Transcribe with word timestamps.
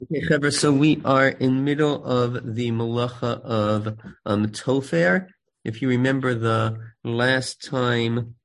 Okay, 0.00 0.20
Heber, 0.20 0.52
so 0.52 0.72
we 0.72 1.02
are 1.04 1.26
in 1.26 1.64
middle 1.64 2.04
of 2.04 2.54
the 2.54 2.70
malacha 2.70 3.40
of 3.40 3.98
um, 4.24 4.46
Tofer. 4.46 5.26
If 5.64 5.82
you 5.82 5.88
remember 5.88 6.34
the 6.34 6.78
last 7.02 7.64
time 7.64 8.36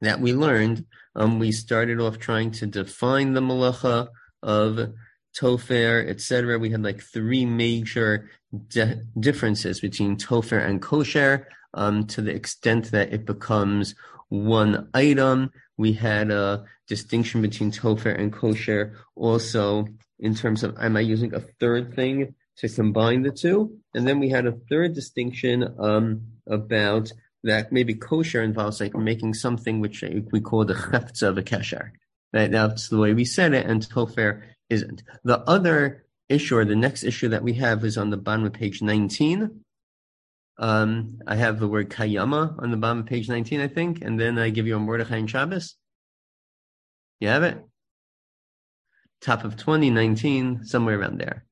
that 0.00 0.18
we 0.18 0.32
learned, 0.32 0.86
um, 1.14 1.38
we 1.38 1.52
started 1.52 2.00
off 2.00 2.18
trying 2.18 2.52
to 2.52 2.66
define 2.66 3.34
the 3.34 3.42
malacha 3.42 4.08
of 4.42 4.94
Tofer, 5.38 6.08
etc. 6.08 6.58
We 6.58 6.70
had 6.70 6.82
like 6.82 7.02
three 7.02 7.44
major 7.44 8.30
de- 8.68 9.02
differences 9.20 9.78
between 9.78 10.16
Tofer 10.16 10.66
and 10.66 10.80
Kosher, 10.80 11.48
um, 11.74 12.06
to 12.06 12.22
the 12.22 12.34
extent 12.34 12.92
that 12.92 13.12
it 13.12 13.26
becomes 13.26 13.94
one 14.30 14.88
item. 14.94 15.50
We 15.76 15.92
had 15.92 16.30
a 16.30 16.64
distinction 16.88 17.42
between 17.42 17.72
Tofer 17.72 18.18
and 18.18 18.32
Kosher 18.32 18.96
also 19.14 19.86
in 20.22 20.34
terms 20.34 20.62
of 20.62 20.78
am 20.78 20.96
I 20.96 21.00
using 21.00 21.34
a 21.34 21.40
third 21.60 21.94
thing 21.94 22.34
to 22.58 22.68
combine 22.68 23.22
the 23.22 23.32
two? 23.32 23.76
And 23.94 24.06
then 24.06 24.20
we 24.20 24.30
had 24.30 24.46
a 24.46 24.56
third 24.70 24.94
distinction 24.94 25.74
um, 25.78 26.22
about 26.48 27.12
that 27.44 27.72
maybe 27.72 27.94
kosher 27.94 28.40
involves 28.40 28.80
like 28.80 28.94
making 28.94 29.34
something 29.34 29.80
which 29.80 30.02
we 30.32 30.40
call 30.40 30.64
the 30.64 30.74
cheftza 30.74 31.28
of 31.28 31.38
a 31.38 31.42
kesher. 31.42 31.90
Right? 32.32 32.50
That's 32.50 32.88
the 32.88 32.98
way 32.98 33.12
we 33.12 33.26
said 33.26 33.52
it, 33.52 33.66
and 33.66 33.82
tofer 33.82 34.42
isn't. 34.70 35.02
The 35.24 35.40
other 35.40 36.06
issue, 36.28 36.56
or 36.56 36.64
the 36.64 36.76
next 36.76 37.02
issue 37.02 37.28
that 37.28 37.42
we 37.42 37.54
have, 37.54 37.84
is 37.84 37.98
on 37.98 38.08
the 38.08 38.16
bottom 38.16 38.46
of 38.46 38.54
page 38.54 38.80
19. 38.80 39.60
Um, 40.58 41.18
I 41.26 41.34
have 41.34 41.58
the 41.58 41.68
word 41.68 41.90
kayama 41.90 42.62
on 42.62 42.70
the 42.70 42.76
bottom 42.76 43.00
of 43.00 43.06
page 43.06 43.28
19, 43.28 43.60
I 43.60 43.68
think, 43.68 44.02
and 44.02 44.18
then 44.18 44.38
I 44.38 44.48
give 44.50 44.66
you 44.66 44.76
a 44.76 44.78
Mordechai 44.78 45.16
and 45.16 45.28
Shabbos. 45.28 45.76
You 47.20 47.28
have 47.28 47.42
it? 47.42 47.62
Top 49.22 49.44
of 49.44 49.56
2019, 49.56 50.64
somewhere 50.64 50.98
around 50.98 51.18
there. 51.18 51.44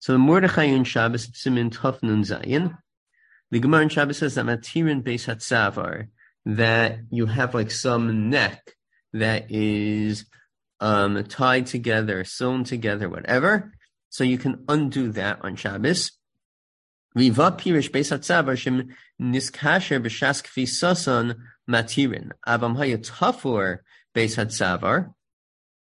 So 0.00 0.12
the 0.12 0.18
Mordechai 0.18 0.64
in 0.64 0.84
Shabbos 0.84 1.28
Simin 1.34 1.70
Tov 1.70 2.02
Nun 2.02 2.22
Zayin. 2.22 2.76
The 3.50 3.60
Gemara 3.60 3.82
in 3.82 3.88
Shabbos 3.88 4.18
says 4.18 4.34
that 4.34 4.44
Matirin 4.44 5.02
Beis 5.02 5.26
Hatzavar, 5.26 6.08
that 6.44 6.98
you 7.10 7.26
have 7.26 7.54
like 7.54 7.70
some 7.70 8.30
neck 8.30 8.74
that 9.12 9.50
is 9.50 10.26
um, 10.80 11.24
tied 11.24 11.66
together, 11.66 12.24
sewn 12.24 12.64
together, 12.64 13.08
whatever. 13.08 13.72
So 14.10 14.24
you 14.24 14.38
can 14.38 14.64
undo 14.68 15.12
that 15.12 15.40
on 15.42 15.56
Shabbos. 15.56 16.12
Riva 17.14 17.52
Pirish 17.52 17.90
Beis 17.90 18.16
Hatzavar 18.16 18.56
Shem 18.56 18.88
Niskasher 19.20 20.00
B'Shas 20.00 20.42
Kfi 20.42 20.64
Sasan 20.64 21.36
Matirin. 21.68 22.30
Avam 22.46 22.76
Haya 22.76 22.98
Tafur 22.98 23.78
Beis 24.14 24.36
Hatzavar. 24.36 25.12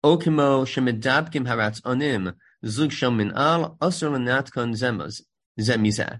Okimo 0.05 0.67
zug 2.67 2.91
zemizah. 5.59 6.19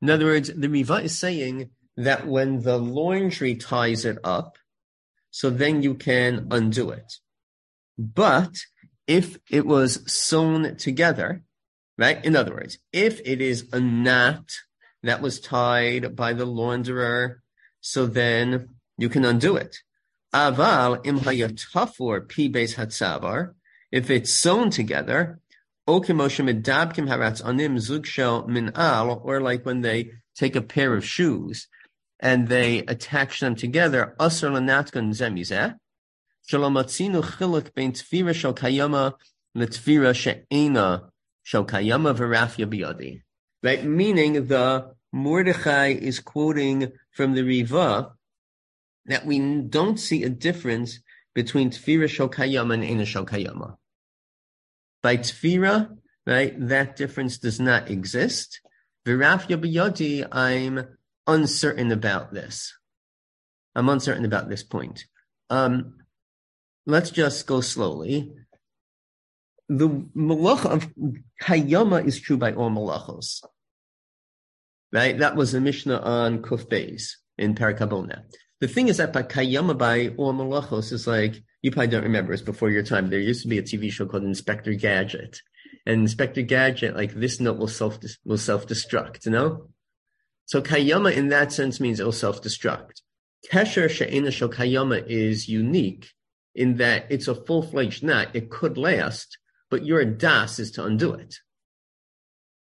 In 0.00 0.10
other 0.10 0.24
words, 0.24 0.50
the 0.52 0.68
Riva 0.68 0.94
is 0.94 1.16
saying 1.16 1.70
that 1.96 2.26
when 2.26 2.62
the 2.62 2.78
laundry 2.78 3.54
ties 3.54 4.04
it 4.04 4.18
up, 4.24 4.58
so 5.30 5.50
then 5.50 5.82
you 5.84 5.94
can 5.94 6.48
undo 6.50 6.90
it. 6.90 7.12
But 7.96 8.56
if 9.06 9.38
it 9.48 9.66
was 9.66 10.12
sewn 10.12 10.76
together, 10.76 11.44
right? 11.96 12.24
In 12.24 12.34
other 12.34 12.52
words, 12.52 12.78
if 12.92 13.20
it 13.24 13.40
is 13.40 13.68
a 13.72 13.78
knot 13.78 14.50
that 15.04 15.22
was 15.22 15.38
tied 15.38 16.16
by 16.16 16.32
the 16.32 16.46
launderer, 16.46 17.36
so 17.80 18.06
then 18.06 18.70
you 18.98 19.08
can 19.08 19.24
undo 19.24 19.54
it. 19.54 19.76
Aval 20.34 21.06
im 21.06 21.18
hayatafur 21.20 22.26
pi 22.26 22.48
beis 22.48 22.76
hatzavar, 22.76 23.52
if 23.90 24.10
it's 24.10 24.32
sewn 24.32 24.70
together, 24.70 25.38
okimoshem 25.86 26.48
medabkim 26.50 27.06
haratz 27.06 27.44
anim 27.44 27.76
zugshel 27.76 28.48
min 28.48 28.72
al, 28.74 29.20
or 29.24 29.40
like 29.42 29.66
when 29.66 29.82
they 29.82 30.10
take 30.34 30.56
a 30.56 30.62
pair 30.62 30.94
of 30.94 31.04
shoes 31.04 31.68
and 32.18 32.48
they 32.48 32.78
attach 32.78 33.40
them 33.40 33.54
together, 33.54 34.14
asr 34.18 34.50
lanatkan 34.50 35.10
zemizeh, 35.10 35.76
shalom 36.46 36.74
atzinu 36.74 37.22
chiluk 37.22 37.74
bein 37.74 37.92
tfira 37.92 38.34
shel 38.34 38.54
kayama 38.54 39.12
letfira 39.54 40.14
she'ena 40.14 41.10
shel 41.42 41.66
kayama 41.66 42.14
v'rafya 42.16 42.66
biyadi. 42.66 43.20
Right, 43.62 43.84
meaning 43.84 44.46
the 44.46 44.94
Mordechai 45.12 45.88
is 45.88 46.20
quoting 46.20 46.92
from 47.10 47.34
the 47.34 47.42
Riva 47.42 48.12
that 49.06 49.26
we 49.26 49.38
don't 49.62 49.98
see 49.98 50.22
a 50.22 50.28
difference 50.28 51.00
between 51.34 51.70
Tfira 51.70 52.04
Shokayama 52.04 52.74
and 52.74 52.84
Ena 52.84 53.02
Shokayama. 53.02 53.76
By 55.02 55.16
Tfira, 55.16 55.96
right, 56.26 56.54
that 56.68 56.96
difference 56.96 57.38
does 57.38 57.58
not 57.58 57.90
exist. 57.90 58.60
Virafya 59.06 59.60
Biyodi, 59.60 60.26
I'm 60.30 60.86
uncertain 61.26 61.90
about 61.90 62.32
this. 62.32 62.72
I'm 63.74 63.88
uncertain 63.88 64.24
about 64.24 64.48
this 64.48 64.62
point. 64.62 65.06
Um, 65.50 65.94
let's 66.86 67.10
just 67.10 67.46
go 67.46 67.60
slowly. 67.60 68.32
The 69.68 69.88
malacha 69.88 70.66
of 70.66 70.90
Kayama 71.42 72.06
is 72.06 72.20
true 72.20 72.36
by 72.36 72.52
all 72.52 72.70
malachos. 72.70 73.42
Right? 74.92 75.18
That 75.18 75.36
was 75.36 75.52
the 75.52 75.60
Mishnah 75.60 75.98
on 75.98 76.42
Kuf 76.42 76.68
in 77.38 77.54
Parakabona. 77.54 78.24
The 78.62 78.68
thing 78.68 78.86
is 78.86 78.98
that 78.98 79.12
by 79.12 79.24
Kayama 79.24 79.76
by 79.76 80.14
or 80.16 80.32
Malachos 80.32 80.92
is 80.92 81.08
like, 81.08 81.42
you 81.62 81.72
probably 81.72 81.88
don't 81.88 82.04
remember, 82.04 82.32
it's 82.32 82.42
before 82.42 82.70
your 82.70 82.84
time. 82.84 83.10
There 83.10 83.18
used 83.18 83.42
to 83.42 83.48
be 83.48 83.58
a 83.58 83.62
TV 83.62 83.90
show 83.90 84.06
called 84.06 84.22
Inspector 84.22 84.72
Gadget. 84.74 85.42
And 85.84 86.02
Inspector 86.02 86.40
Gadget, 86.42 86.94
like 86.94 87.12
this 87.12 87.40
note 87.40 87.58
will 87.58 87.66
self 87.66 87.98
will 88.24 88.38
self 88.38 88.68
destruct, 88.68 89.26
you 89.26 89.32
know? 89.32 89.66
So 90.44 90.62
Kayama 90.62 91.12
in 91.12 91.26
that 91.30 91.50
sense 91.50 91.80
means 91.80 91.98
it 91.98 92.04
will 92.04 92.12
self 92.12 92.40
destruct. 92.40 93.02
Kesher 93.50 93.90
She'ena 93.90 94.30
Shel 94.30 94.48
Kayama 94.48 95.04
is 95.08 95.48
unique 95.48 96.12
in 96.54 96.76
that 96.76 97.06
it's 97.10 97.26
a 97.26 97.34
full 97.34 97.64
fledged 97.64 98.04
knot. 98.04 98.28
It 98.32 98.48
could 98.48 98.78
last, 98.78 99.38
but 99.70 99.84
your 99.84 100.04
das 100.04 100.60
is 100.60 100.70
to 100.72 100.84
undo 100.84 101.14
it. 101.14 101.34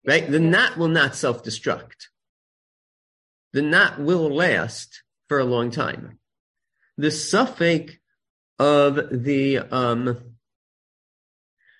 Right? 0.07 0.31
The 0.31 0.39
knot 0.39 0.77
will 0.77 0.87
not 0.87 1.13
self 1.13 1.43
destruct. 1.43 2.07
The 3.51 3.61
knot 3.61 3.99
will 3.99 4.33
last 4.33 5.02
for 5.33 5.39
a 5.39 5.45
long 5.45 5.71
time. 5.71 6.19
The 6.95 7.09
suffix 7.09 7.95
of 8.59 8.99
the 9.09 9.57
um, 9.57 10.35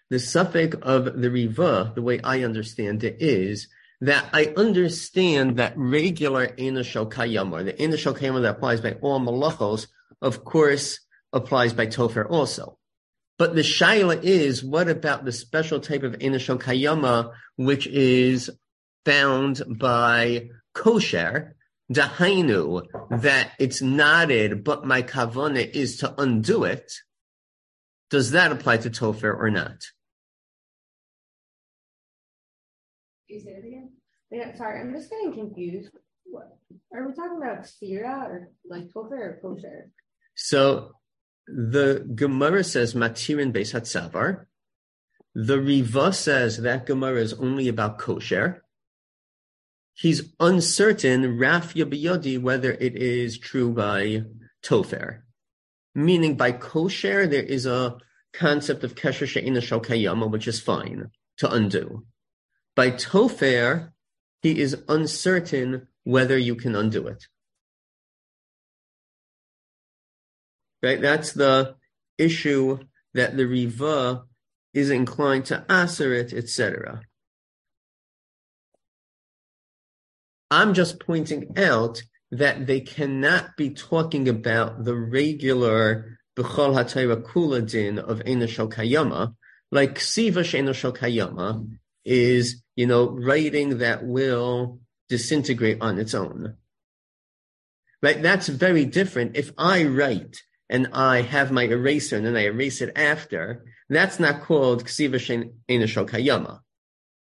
the 0.09 0.17
suffix 0.17 0.75
of 0.81 1.21
the 1.21 1.29
riva, 1.29 1.91
the 1.93 2.01
way 2.01 2.19
I 2.23 2.41
understand 2.41 3.03
it, 3.03 3.17
is 3.19 3.67
that 4.01 4.25
I 4.33 4.55
understand 4.57 5.57
that 5.57 5.73
regular 5.75 6.47
enashal 6.47 7.11
kayama, 7.11 7.63
the 7.63 7.73
enashal 7.73 8.17
kayama 8.17 8.41
that 8.41 8.55
applies 8.55 8.81
by 8.81 8.93
all 9.01 9.19
malachos, 9.19 9.85
of 10.19 10.43
course, 10.43 10.99
applies 11.31 11.73
by 11.73 11.85
tofer 11.85 12.27
also. 12.27 12.79
But 13.37 13.53
the 13.53 13.61
shaila 13.61 14.23
is, 14.23 14.63
what 14.63 14.89
about 14.89 15.25
the 15.25 15.31
special 15.31 15.79
type 15.79 16.01
of 16.01 16.13
enashal 16.13 16.59
kayama, 16.59 17.33
which 17.57 17.85
is 17.85 18.49
found 19.05 19.61
by 19.67 20.49
kosher, 20.73 21.55
dahainu, 21.91 22.85
that 23.09 23.51
it's 23.59 23.81
knotted, 23.81 24.63
but 24.63 24.85
my 24.85 25.01
kavana 25.01 25.69
is 25.69 25.97
to 25.97 26.13
undo 26.21 26.63
it, 26.63 26.91
does 28.09 28.31
that 28.31 28.51
apply 28.51 28.77
to 28.77 28.89
tofer 28.89 29.35
or 29.37 29.49
not? 29.49 29.77
You 33.27 33.39
say 33.39 33.51
it 33.51 33.65
again? 33.65 33.91
Yeah, 34.31 34.55
sorry, 34.55 34.81
I'm 34.81 34.93
just 34.93 35.09
getting 35.09 35.33
confused. 35.33 35.89
What 36.25 36.47
are 36.93 37.07
we 37.07 37.13
talking 37.13 37.37
about? 37.37 37.65
Sphira 37.65 38.29
or 38.29 38.49
like 38.65 38.85
tofer 38.89 39.11
or 39.11 39.39
kosher? 39.41 39.89
So 40.35 40.93
the 41.47 42.07
Gemara 42.15 42.63
says 42.63 42.93
matirin 42.93 43.51
beis 43.51 43.73
hatzavar. 43.73 44.45
The 45.35 45.59
Riva 45.59 46.13
says 46.13 46.57
that 46.57 46.85
Gemara 46.85 47.21
is 47.21 47.33
only 47.33 47.67
about 47.67 47.97
kosher 47.97 48.62
he's 49.93 50.33
uncertain, 50.39 51.37
Raf 51.37 51.73
Yabiyadi, 51.73 52.41
whether 52.41 52.71
it 52.71 52.95
is 52.95 53.37
true 53.37 53.71
by 53.71 54.23
Tofer. 54.63 55.21
Meaning 55.95 56.35
by 56.35 56.51
kosher, 56.51 57.27
there 57.27 57.43
is 57.43 57.65
a 57.65 57.97
concept 58.33 58.83
of 58.83 58.95
Kesher 58.95 59.27
She'ina 59.27 59.59
Shokayama, 59.59 60.29
which 60.29 60.47
is 60.47 60.59
fine 60.59 61.11
to 61.37 61.51
undo. 61.51 62.05
By 62.75 62.91
Tofer, 62.91 63.89
he 64.41 64.59
is 64.59 64.81
uncertain 64.89 65.87
whether 66.03 66.37
you 66.37 66.55
can 66.55 66.75
undo 66.75 67.07
it. 67.07 67.27
Right? 70.81 70.99
That's 70.99 71.31
the 71.31 71.75
issue 72.17 72.79
that 73.13 73.37
the 73.37 73.45
Riva 73.45 74.23
is 74.73 74.89
inclined 74.89 75.45
to 75.45 75.63
answer 75.71 76.13
it, 76.13 76.33
etc. 76.33 77.01
I'm 80.53 80.75
just 80.75 80.99
pointing 80.99 81.57
out 81.57 82.03
that 82.29 82.67
they 82.67 82.79
cannot 82.79 83.57
be 83.57 83.71
talking 83.71 84.29
about 84.29 84.83
the 84.83 84.95
regular 84.95 86.19
B'chol 86.37 86.75
HaTayra 86.75 87.23
Kula 87.23 87.67
din 87.67 87.97
of 87.97 88.21
Ena 88.23 88.45
Kayama, 88.45 89.33
like 89.71 89.99
Siva 89.99 90.41
Shenoshok 90.41 90.99
Hayama 90.99 91.67
is, 92.05 92.61
you 92.75 92.85
know, 92.85 93.09
writing 93.09 93.79
that 93.79 94.05
will 94.05 94.79
disintegrate 95.09 95.81
on 95.81 95.97
its 95.97 96.13
own. 96.13 96.55
Right? 98.03 98.21
That's 98.21 98.47
very 98.47 98.85
different. 98.85 99.35
If 99.35 99.53
I 99.57 99.85
write 99.85 100.37
and 100.69 100.89
I 100.93 101.21
have 101.21 101.51
my 101.51 101.63
eraser 101.63 102.17
and 102.17 102.27
then 102.27 102.37
I 102.37 102.45
erase 102.45 102.79
it 102.81 102.91
after, 102.95 103.65
that's 103.89 104.19
not 104.19 104.43
called 104.43 104.85
Ksiva 104.85 105.15
Shenoshok 105.15 106.11
Hayama. 106.11 106.59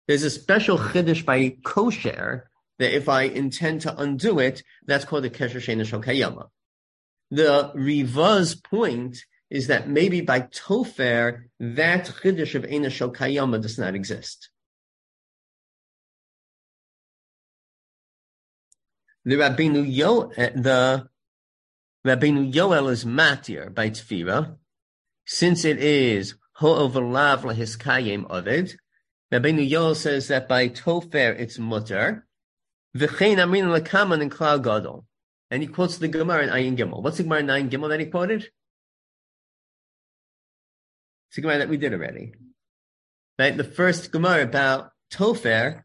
There's 0.07 0.23
a 0.23 0.29
special 0.29 0.77
chiddush 0.77 1.25
by 1.25 1.57
kosher 1.65 2.48
that 2.79 2.95
if 2.95 3.07
I 3.07 3.23
intend 3.23 3.81
to 3.81 4.01
undo 4.01 4.39
it, 4.39 4.63
that's 4.85 5.05
called 5.05 5.25
a 5.25 5.29
kesher 5.29 5.57
Shenoshok 5.57 6.05
Hayama. 6.05 6.47
The 7.29 7.71
Riva's 7.75 8.55
point 8.55 9.19
is 9.49 9.67
that 9.67 9.89
maybe 9.89 10.21
by 10.21 10.41
Tofer, 10.41 11.43
that 11.59 12.05
Chiddush 12.05 12.55
of 12.55 12.63
Eina 12.63 12.89
Kayama 13.13 13.61
does 13.61 13.77
not 13.77 13.95
exist. 13.95 14.49
The 19.25 19.35
Rabbeinu 19.35 19.85
Yo, 19.87 20.31
eh, 20.37 20.51
the 20.55 21.09
Rabbeinu 22.05 22.53
Yoel 22.53 22.91
is 22.91 23.05
matir 23.05 23.73
by 23.73 23.89
Tfira, 23.89 24.55
since 25.25 25.65
it 25.65 25.79
is 25.79 26.35
Ho'ovalav 26.53 27.41
lahiskayim 27.41 28.29
ovid. 28.29 28.77
Rabbeinu 29.31 29.69
Yoel 29.69 29.95
says 29.95 30.29
that 30.29 30.47
by 30.47 30.69
Tofer 30.69 31.37
it's 31.37 31.59
mutter. 31.59 32.27
V'chein 32.95 33.39
amin 33.39 33.65
lekaman 33.65 34.21
in 34.21 34.29
Klal 34.29 34.61
Gadol. 34.61 35.05
And 35.51 35.61
he 35.63 35.67
quotes 35.67 35.97
the 35.97 36.07
Gemara 36.07 36.43
in 36.43 36.49
Ayin 36.49 36.77
Gimel. 36.77 37.01
What's 37.01 37.17
the 37.17 37.23
Gemara 37.23 37.39
in 37.39 37.47
Ayin 37.47 37.69
Gimel 37.69 37.89
that 37.89 37.99
he 37.99 38.05
quoted? 38.05 38.47
It's 41.29 41.37
a 41.37 41.41
Gemara 41.41 41.59
that 41.59 41.69
we 41.69 41.77
did 41.77 41.93
already. 41.93 42.33
Right? 43.37 43.55
The 43.55 43.63
first 43.63 44.11
Gemara 44.11 44.43
about 44.43 44.91
Tofer, 45.11 45.83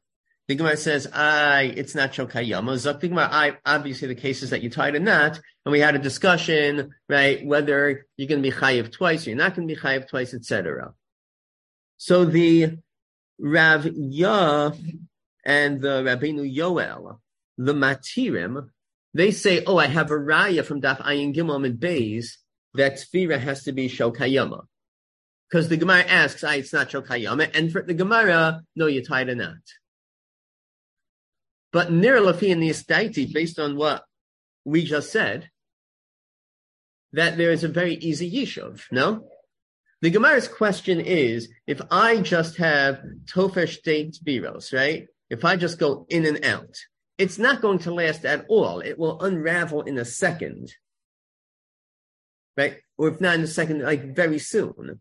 the 0.49 0.55
Gemara 0.55 0.77
says, 0.77 1.07
I, 1.13 1.73
it's 1.77 1.95
not 1.95 2.13
Shokayama. 2.13 2.75
Zok 2.75 3.01
the 3.01 3.09
Gemara, 3.09 3.29
I, 3.31 3.57
obviously 3.65 4.09
the 4.09 4.15
cases 4.15 4.51
that 4.51 4.63
you 4.63 4.69
tied 4.69 4.95
a 4.95 5.01
knot, 5.01 5.41
and 5.65 5.73
we 5.73 5.81
had 5.81 5.95
a 5.95 5.99
discussion, 5.99 6.95
right, 7.09 7.45
whether 7.47 8.07
you're 8.17 8.29
going 8.29 8.43
to 8.43 8.51
be 8.51 8.55
Chayiv 8.55 8.93
twice 8.93 9.27
or 9.27 9.31
you're 9.31 9.39
not 9.39 9.55
going 9.55 9.67
to 9.67 9.75
be 9.75 9.81
Chayiv 9.81 10.09
twice, 10.09 10.35
etc. 10.35 10.93
So 11.97 12.27
the 12.27 12.79
Ravya 13.41 14.77
and 15.45 15.81
the 15.81 16.03
Rabbeinu 16.03 16.55
Yoel, 16.57 17.19
the 17.59 17.75
Matirim, 17.75 18.69
they 19.13 19.31
say, 19.31 19.63
oh, 19.65 19.77
I 19.77 19.87
have 19.87 20.11
a 20.11 20.15
raya 20.15 20.65
from 20.65 20.81
Daf 20.81 21.01
Ayin 21.03 21.35
Gimel 21.35 21.65
and 21.65 21.79
Beis 21.79 22.27
that 22.75 22.95
Tfira 22.95 23.39
has 23.39 23.63
to 23.65 23.73
be 23.73 23.89
Shokayama. 23.89 24.65
Because 25.49 25.69
the 25.69 25.77
Gemara 25.77 26.03
asks, 26.03 26.43
ah, 26.43 26.53
it's 26.53 26.73
not 26.73 26.91
Shokayama, 26.91 27.57
and 27.57 27.71
for 27.71 27.83
the 27.83 27.95
Gemara, 27.95 28.63
no, 28.75 28.87
you're 28.87 29.05
tied 29.05 29.29
a 29.29 29.35
knot. 29.35 29.55
But 31.73 31.93
Nir 31.93 32.21
Lafi 32.21 32.49
in 32.49 32.61
the 32.61 32.71
Estaiti, 32.71 33.33
based 33.33 33.59
on 33.59 33.77
what 33.77 34.05
we 34.65 34.85
just 34.85 35.13
said, 35.13 35.51
that 37.13 37.37
there 37.37 37.53
is 37.53 37.63
a 37.63 37.69
very 37.69 37.95
easy 37.95 38.31
Yishuv, 38.31 38.83
no? 38.91 39.29
The 40.01 40.11
Gemara's 40.11 40.49
question 40.49 41.01
is, 41.01 41.49
if 41.67 41.81
I 41.91 42.19
just 42.19 42.57
have 42.57 43.01
Tofer 43.25 43.69
State 43.69 44.19
Biros, 44.25 44.73
right? 44.73 45.07
If 45.35 45.45
I 45.45 45.57
just 45.57 45.81
go 45.81 46.07
in 46.09 46.27
and 46.27 46.45
out, 46.45 46.77
it's 47.19 47.39
not 47.39 47.61
going 47.61 47.81
to 47.81 47.93
last 47.93 48.25
at 48.25 48.47
all. 48.49 48.79
It 48.79 48.97
will 49.01 49.21
unravel 49.21 49.83
in 49.83 49.99
a 49.99 50.05
second. 50.05 50.73
Right? 52.57 52.77
Or 52.97 53.09
if 53.09 53.21
not 53.21 53.35
in 53.35 53.41
a 53.41 53.49
second, 53.49 53.83
like 53.83 54.15
very 54.15 54.39
soon. 54.39 55.01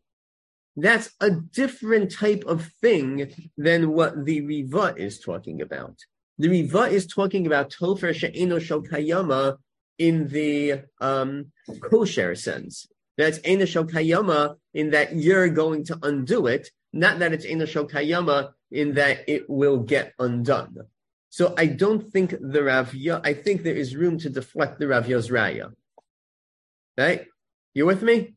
That's 0.75 1.11
a 1.19 1.29
different 1.29 2.11
type 2.11 2.45
of 2.47 2.71
thing 2.81 3.31
than 3.57 3.91
what 3.91 4.25
the 4.25 4.41
Riva 4.41 4.95
is 4.97 5.19
talking 5.19 5.61
about. 5.61 5.99
The 6.39 6.49
Riva 6.49 6.85
is 6.97 7.05
talking 7.05 7.45
about 7.45 7.71
Tofer 7.71 8.11
She'eno 8.15 8.57
Shokayama 8.57 9.57
in 9.99 10.29
the 10.29 10.81
um, 10.99 11.51
kosher 11.91 12.33
sense. 12.33 12.87
That's 13.19 13.39
Ena 13.43 13.65
Shokayama 13.65 14.55
in 14.73 14.89
that 14.89 15.15
you're 15.15 15.49
going 15.49 15.85
to 15.85 15.99
undo 16.01 16.47
it, 16.47 16.71
not 16.91 17.19
that 17.19 17.33
it's 17.33 17.45
Ena 17.45 17.65
Shokayama 17.65 18.53
in 18.73 18.95
that 18.95 19.29
it 19.29 19.49
will 19.49 19.77
get 19.77 20.13
undone. 20.19 20.75
So 21.29 21.53
I 21.57 21.67
don't 21.67 22.11
think 22.11 22.31
the 22.31 22.59
Ravya, 22.59 23.21
I 23.23 23.33
think 23.33 23.63
there 23.63 23.75
is 23.75 23.95
room 23.95 24.17
to 24.19 24.29
deflect 24.29 24.79
the 24.79 24.85
Ravya's 24.85 25.29
Raya. 25.29 25.71
Right? 26.97 27.25
You 27.73 27.85
with 27.85 28.01
me? 28.01 28.33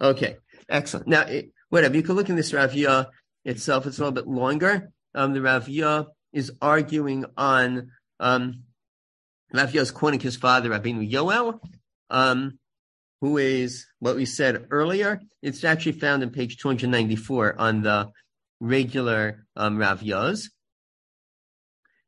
Okay, 0.00 0.36
excellent. 0.68 1.06
Now, 1.06 1.22
it, 1.22 1.52
whatever, 1.68 1.96
you 1.96 2.02
can 2.02 2.16
look 2.16 2.28
in 2.28 2.36
this 2.36 2.52
Ravya 2.52 3.06
itself, 3.44 3.86
it's 3.86 3.98
a 3.98 4.02
little 4.02 4.12
bit 4.12 4.28
longer. 4.28 4.90
Um, 5.14 5.32
the 5.32 5.40
Ravya 5.40 6.06
is 6.32 6.52
arguing 6.60 7.24
on, 7.36 7.90
um, 8.20 8.64
Ravya 9.54 9.80
is 9.80 9.90
quoting 9.90 10.20
his 10.20 10.36
father, 10.36 10.70
Rabbeinu 10.70 11.10
Yoel, 11.10 11.58
um, 12.10 12.58
who 13.20 13.38
is 13.38 13.86
what 14.00 14.16
we 14.16 14.26
said 14.26 14.66
earlier. 14.70 15.20
It's 15.42 15.64
actually 15.64 15.92
found 15.92 16.22
in 16.22 16.30
page 16.30 16.58
294 16.58 17.58
on 17.58 17.82
the 17.82 18.10
regular 18.60 19.46
um, 19.56 19.78
Ravyas 19.78 20.48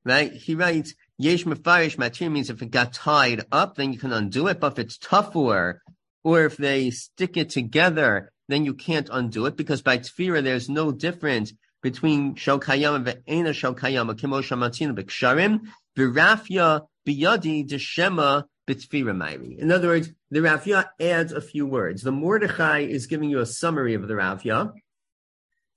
right? 0.09 0.33
He 0.33 0.55
writes, 0.55 0.95
Yesh 1.19 1.45
mefarish 1.45 1.97
matir 1.97 2.31
means 2.31 2.49
if 2.50 2.62
it 2.62 2.71
got 2.71 2.93
tied 2.93 3.45
up, 3.53 3.77
then 3.77 3.93
you 3.93 3.99
can 3.99 4.12
undo 4.12 4.47
it. 4.47 4.61
But 4.61 4.73
if 4.73 4.79
it's 4.79 4.99
tougher, 4.99 5.83
or 6.25 6.45
if 6.45 6.56
they 6.56 6.91
stick 6.91 7.37
it 7.37 7.50
together, 7.50 8.33
then 8.49 8.65
you 8.65 8.75
can't 8.75 9.09
undo 9.12 9.47
it 9.47 9.56
because 9.56 9.83
by 9.83 9.99
tefira 9.99 10.43
there's 10.43 10.69
no 10.69 10.91
difference 10.93 11.53
between 11.83 12.35
shokayama 12.35 13.05
ve'ena 13.05 13.50
shokayama 13.50 14.19
kimo 14.19 14.41
shamatina 14.41 14.99
b'ksharim 14.99 15.61
v'rafya 15.97 16.87
biyadi 17.06 17.69
deshema 17.69 18.45
b'tefira 18.67 19.15
mayri. 19.15 19.59
In 19.59 19.71
other 19.71 19.89
words, 19.89 20.11
the 20.31 20.41
Ravya 20.41 20.87
adds 21.00 21.33
a 21.33 21.41
few 21.41 21.67
words. 21.67 22.03
The 22.03 22.12
Mordechai 22.12 22.81
is 22.81 23.06
giving 23.06 23.31
you 23.31 23.41
a 23.41 23.47
summary 23.47 23.95
of 23.95 24.09
the 24.09 24.15
Ravya. 24.15 24.73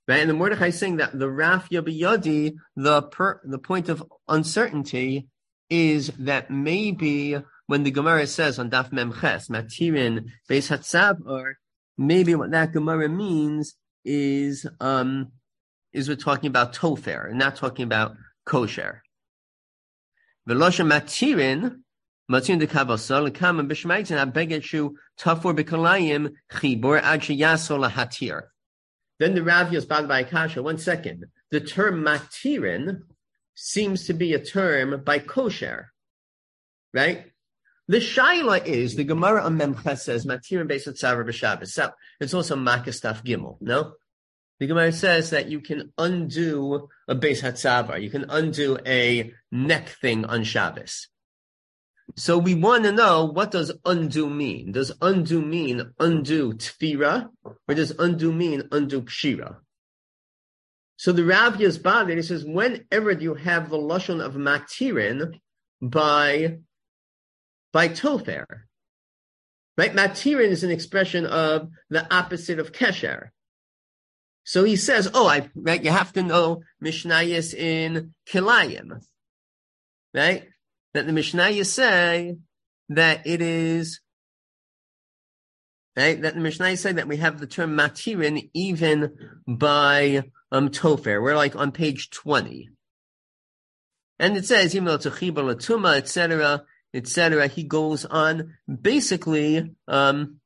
Right? 0.08 0.20
And 0.20 0.30
the 0.30 0.34
Mordechai 0.34 0.68
is 0.68 0.78
saying 0.78 0.96
that 0.96 1.16
the 1.18 1.30
Raf 1.30 1.68
Yabiyadi, 1.70 2.56
the 2.74 3.02
per, 3.02 3.40
the 3.44 3.58
point 3.58 3.88
of 3.88 4.04
uncertainty 4.28 5.28
is 5.70 6.10
that 6.18 6.50
maybe 6.50 7.38
when 7.66 7.84
the 7.84 7.90
Gemara 7.90 8.26
says 8.26 8.58
on 8.58 8.70
Daf 8.70 8.90
Memches, 8.90 9.48
Matirin 9.48 10.26
Beis 10.48 10.68
Hatzabar, 10.68 11.54
maybe 11.96 12.34
what 12.34 12.50
that 12.50 12.72
Gemara 12.72 13.08
means 13.08 13.74
is 14.04 14.66
um 14.80 15.28
is 15.92 16.08
we're 16.08 16.16
talking 16.16 16.48
about 16.48 16.74
tofer 16.74 17.28
and 17.28 17.38
not 17.38 17.56
talking 17.56 17.84
about 17.84 18.16
kosher. 18.44 19.02
Velosha 20.48 20.84
Matirin, 20.84 21.82
Matirin 22.30 22.58
de 22.58 22.66
Kabasa, 22.66 23.30
Lekam 23.30 23.60
and 23.60 23.70
Bishmaitin, 23.70 24.32
Abegeshu, 24.32 24.92
Tafor 25.20 25.56
Bekalayim, 25.56 26.32
Chibor 26.50 27.00
Ad 27.00 27.20
Sheyasol 27.20 27.90
Hatir. 27.90 28.51
Then 29.22 29.36
the 29.36 29.44
Rav 29.44 29.68
Yosbad 29.68 30.08
by 30.08 30.24
Kasha, 30.24 30.64
one 30.64 30.78
second. 30.78 31.26
The 31.52 31.60
term 31.60 32.02
matirin 32.02 33.02
seems 33.54 34.08
to 34.08 34.14
be 34.14 34.34
a 34.34 34.44
term 34.44 35.04
by 35.04 35.20
kosher, 35.20 35.92
right? 36.92 37.26
The 37.86 37.98
shaila 37.98 38.66
is 38.66 38.96
the 38.96 39.04
Gemara 39.04 39.44
on 39.44 39.60
Memcha 39.60 39.96
says 39.96 40.26
matirin 40.26 40.66
based 40.66 40.88
on 40.88 40.94
tzavar 40.94 41.24
b'Shabbos. 41.24 41.68
So 41.68 41.92
it's 42.18 42.34
also 42.34 42.56
makastaf 42.56 43.24
gimel. 43.24 43.58
No, 43.60 43.92
the 44.58 44.66
Gemara 44.66 44.90
says 44.90 45.30
that 45.30 45.48
you 45.48 45.60
can 45.60 45.92
undo 45.96 46.88
a 47.06 47.14
base 47.14 47.42
hatzavar. 47.42 48.02
You 48.02 48.10
can 48.10 48.26
undo 48.28 48.76
a 48.84 49.32
neck 49.52 49.88
thing 50.00 50.24
on 50.24 50.42
Shabbos. 50.42 51.06
So 52.16 52.36
we 52.36 52.54
want 52.54 52.84
to 52.84 52.92
know 52.92 53.24
what 53.24 53.50
does 53.50 53.72
undo 53.84 54.28
mean? 54.28 54.72
Does 54.72 54.92
undo 55.00 55.40
mean 55.40 55.92
undo 55.98 56.52
tfira, 56.52 57.28
or 57.44 57.74
does 57.74 57.92
undo 57.98 58.32
mean 58.32 58.68
undo 58.70 59.02
kshira? 59.02 59.56
So 60.96 61.12
the 61.12 61.24
Rav 61.24 61.54
Yizbad, 61.54 62.14
he 62.14 62.22
says, 62.22 62.44
whenever 62.44 63.12
you 63.12 63.34
have 63.34 63.70
the 63.70 63.78
lashon 63.78 64.24
of 64.24 64.34
matirin 64.34 65.40
by 65.80 66.58
by 67.72 67.88
tofer, 67.88 68.44
right? 69.76 69.94
Matirin 69.94 70.50
is 70.50 70.62
an 70.62 70.70
expression 70.70 71.24
of 71.26 71.70
the 71.88 72.06
opposite 72.14 72.58
of 72.58 72.72
kesher. 72.72 73.30
So 74.44 74.64
he 74.64 74.76
says, 74.76 75.10
oh, 75.14 75.26
I 75.26 75.48
right, 75.54 75.82
you 75.82 75.90
have 75.90 76.12
to 76.12 76.22
know 76.22 76.62
Mishnayis 76.84 77.54
in 77.54 78.12
Kilayim, 78.28 79.00
right? 80.12 80.44
That 80.94 81.06
the 81.06 81.12
Mishnah 81.12 81.64
say 81.64 82.36
that 82.90 83.26
it 83.26 83.40
is 83.40 84.00
right 85.96 86.20
that 86.20 86.34
the 86.34 86.40
Mishnah 86.40 86.76
say 86.76 86.92
that 86.92 87.08
we 87.08 87.18
have 87.18 87.40
the 87.40 87.46
term 87.46 87.76
matirin 87.76 88.50
even 88.54 89.12
by 89.46 90.24
um 90.50 90.68
tofer. 90.68 91.22
We're 91.22 91.36
like 91.36 91.56
on 91.56 91.72
page 91.72 92.10
twenty, 92.10 92.70
and 94.18 94.36
it 94.36 94.46
says 94.46 94.74
a 94.74 94.78
chibur 94.78 95.54
latuma, 95.54 95.96
etc., 95.96 96.64
etc. 96.94 97.46
He 97.48 97.64
goes 97.64 98.04
on 98.04 98.54
basically 98.68 99.74
um 99.88 100.40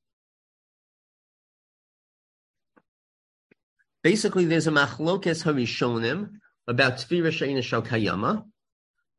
basically 4.03 4.45
there's 4.45 4.69
a 4.69 4.71
machlokes 4.71 5.43
harishonim 5.43 6.39
about 6.69 6.99
tefira 6.99 7.33
shal 7.63 7.83
kayama, 7.83 8.45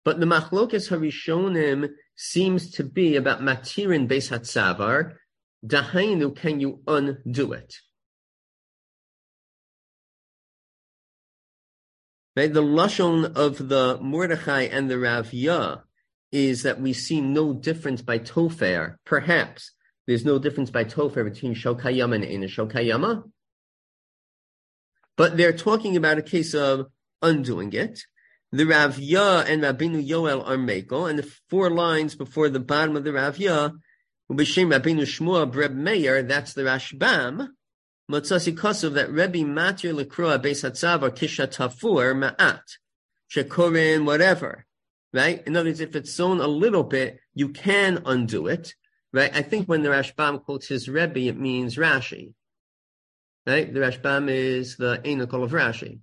but 0.08 0.22
the 0.22 0.26
machlokes 0.26 0.88
harishonim 0.88 1.90
seems 2.16 2.72
to 2.72 2.82
be 2.86 3.18
about 3.18 3.42
matirin 3.42 4.08
beis 4.08 4.30
hatzavar. 4.32 5.16
Dahainu, 5.66 6.34
can 6.34 6.62
you 6.62 6.80
undo 6.88 7.52
it? 7.52 7.76
Right? 12.38 12.54
The 12.54 12.64
lashon 12.64 13.36
of 13.36 13.68
the 13.68 14.00
Mordechai 14.02 14.62
and 14.62 14.90
the 14.90 14.96
Ravya 14.96 15.82
is 16.32 16.64
that 16.64 16.80
we 16.80 16.94
see 16.94 17.20
no 17.20 17.52
difference 17.52 18.02
by 18.02 18.18
Tofer. 18.18 18.96
Perhaps 19.04 19.74
there's 20.06 20.24
no 20.24 20.40
difference 20.40 20.72
by 20.72 20.86
Tofer 20.86 21.26
between 21.26 21.54
Shokayama 21.54 22.16
and 22.16 22.24
Ena 22.24 22.48
Shokayama. 22.48 23.24
But 25.18 25.36
they're 25.36 25.52
talking 25.52 25.98
about 25.98 26.18
a 26.18 26.22
case 26.22 26.54
of 26.54 26.86
undoing 27.22 27.74
it. 27.74 28.00
The 28.54 28.64
Ravya 28.64 29.46
and 29.46 29.62
Rabinu 29.62 30.08
Yoel 30.08 30.48
are 30.48 30.58
Mako, 30.58 31.06
and 31.06 31.20
the 31.20 31.30
four 31.50 31.70
lines 31.70 32.16
before 32.16 32.48
the 32.48 32.62
bottom 32.62 32.96
of 32.96 33.04
the 33.04 33.10
Ravya, 33.10 33.78
B'Shem 34.32 34.74
Rabinu 34.74 35.02
Shmuel 35.02 35.52
Breb 35.52 35.74
Meir, 35.74 36.24
that's 36.24 36.54
the 36.54 36.62
Rashbam, 36.62 37.50
Motzasi 38.10 38.58
Kosov, 38.58 38.94
that 38.94 39.12
Rebbe 39.12 39.40
Matir 39.40 39.94
Lekroa 39.94 40.42
Beis 40.42 40.64
Hatzava 40.64 41.10
Kisha 41.10 41.46
Tafur 41.46 42.16
Ma'at, 42.16 42.62
Shekorin, 43.30 44.06
whatever, 44.06 44.66
right? 45.12 45.46
In 45.46 45.58
other 45.58 45.68
words, 45.68 45.82
if 45.82 45.94
it's 45.94 46.14
sewn 46.14 46.40
a 46.40 46.48
little 46.48 46.84
bit, 46.86 47.20
you 47.34 47.50
can 47.50 48.02
undo 48.06 48.48
it, 48.48 48.76
right? 49.12 49.36
I 49.36 49.42
think 49.42 49.68
when 49.68 49.84
the 49.84 49.90
Rashbam 49.90 50.46
quotes 50.46 50.70
his 50.70 50.88
Rebbe, 50.88 51.20
it 51.20 51.38
means 51.38 51.76
Rashi, 51.76 52.34
right? 53.46 53.74
The 53.74 53.82
Rashbam 53.82 54.30
is 54.30 54.78
the 54.78 55.02
Einokol 55.04 55.44
of 55.44 55.52
Rashi. 55.52 56.00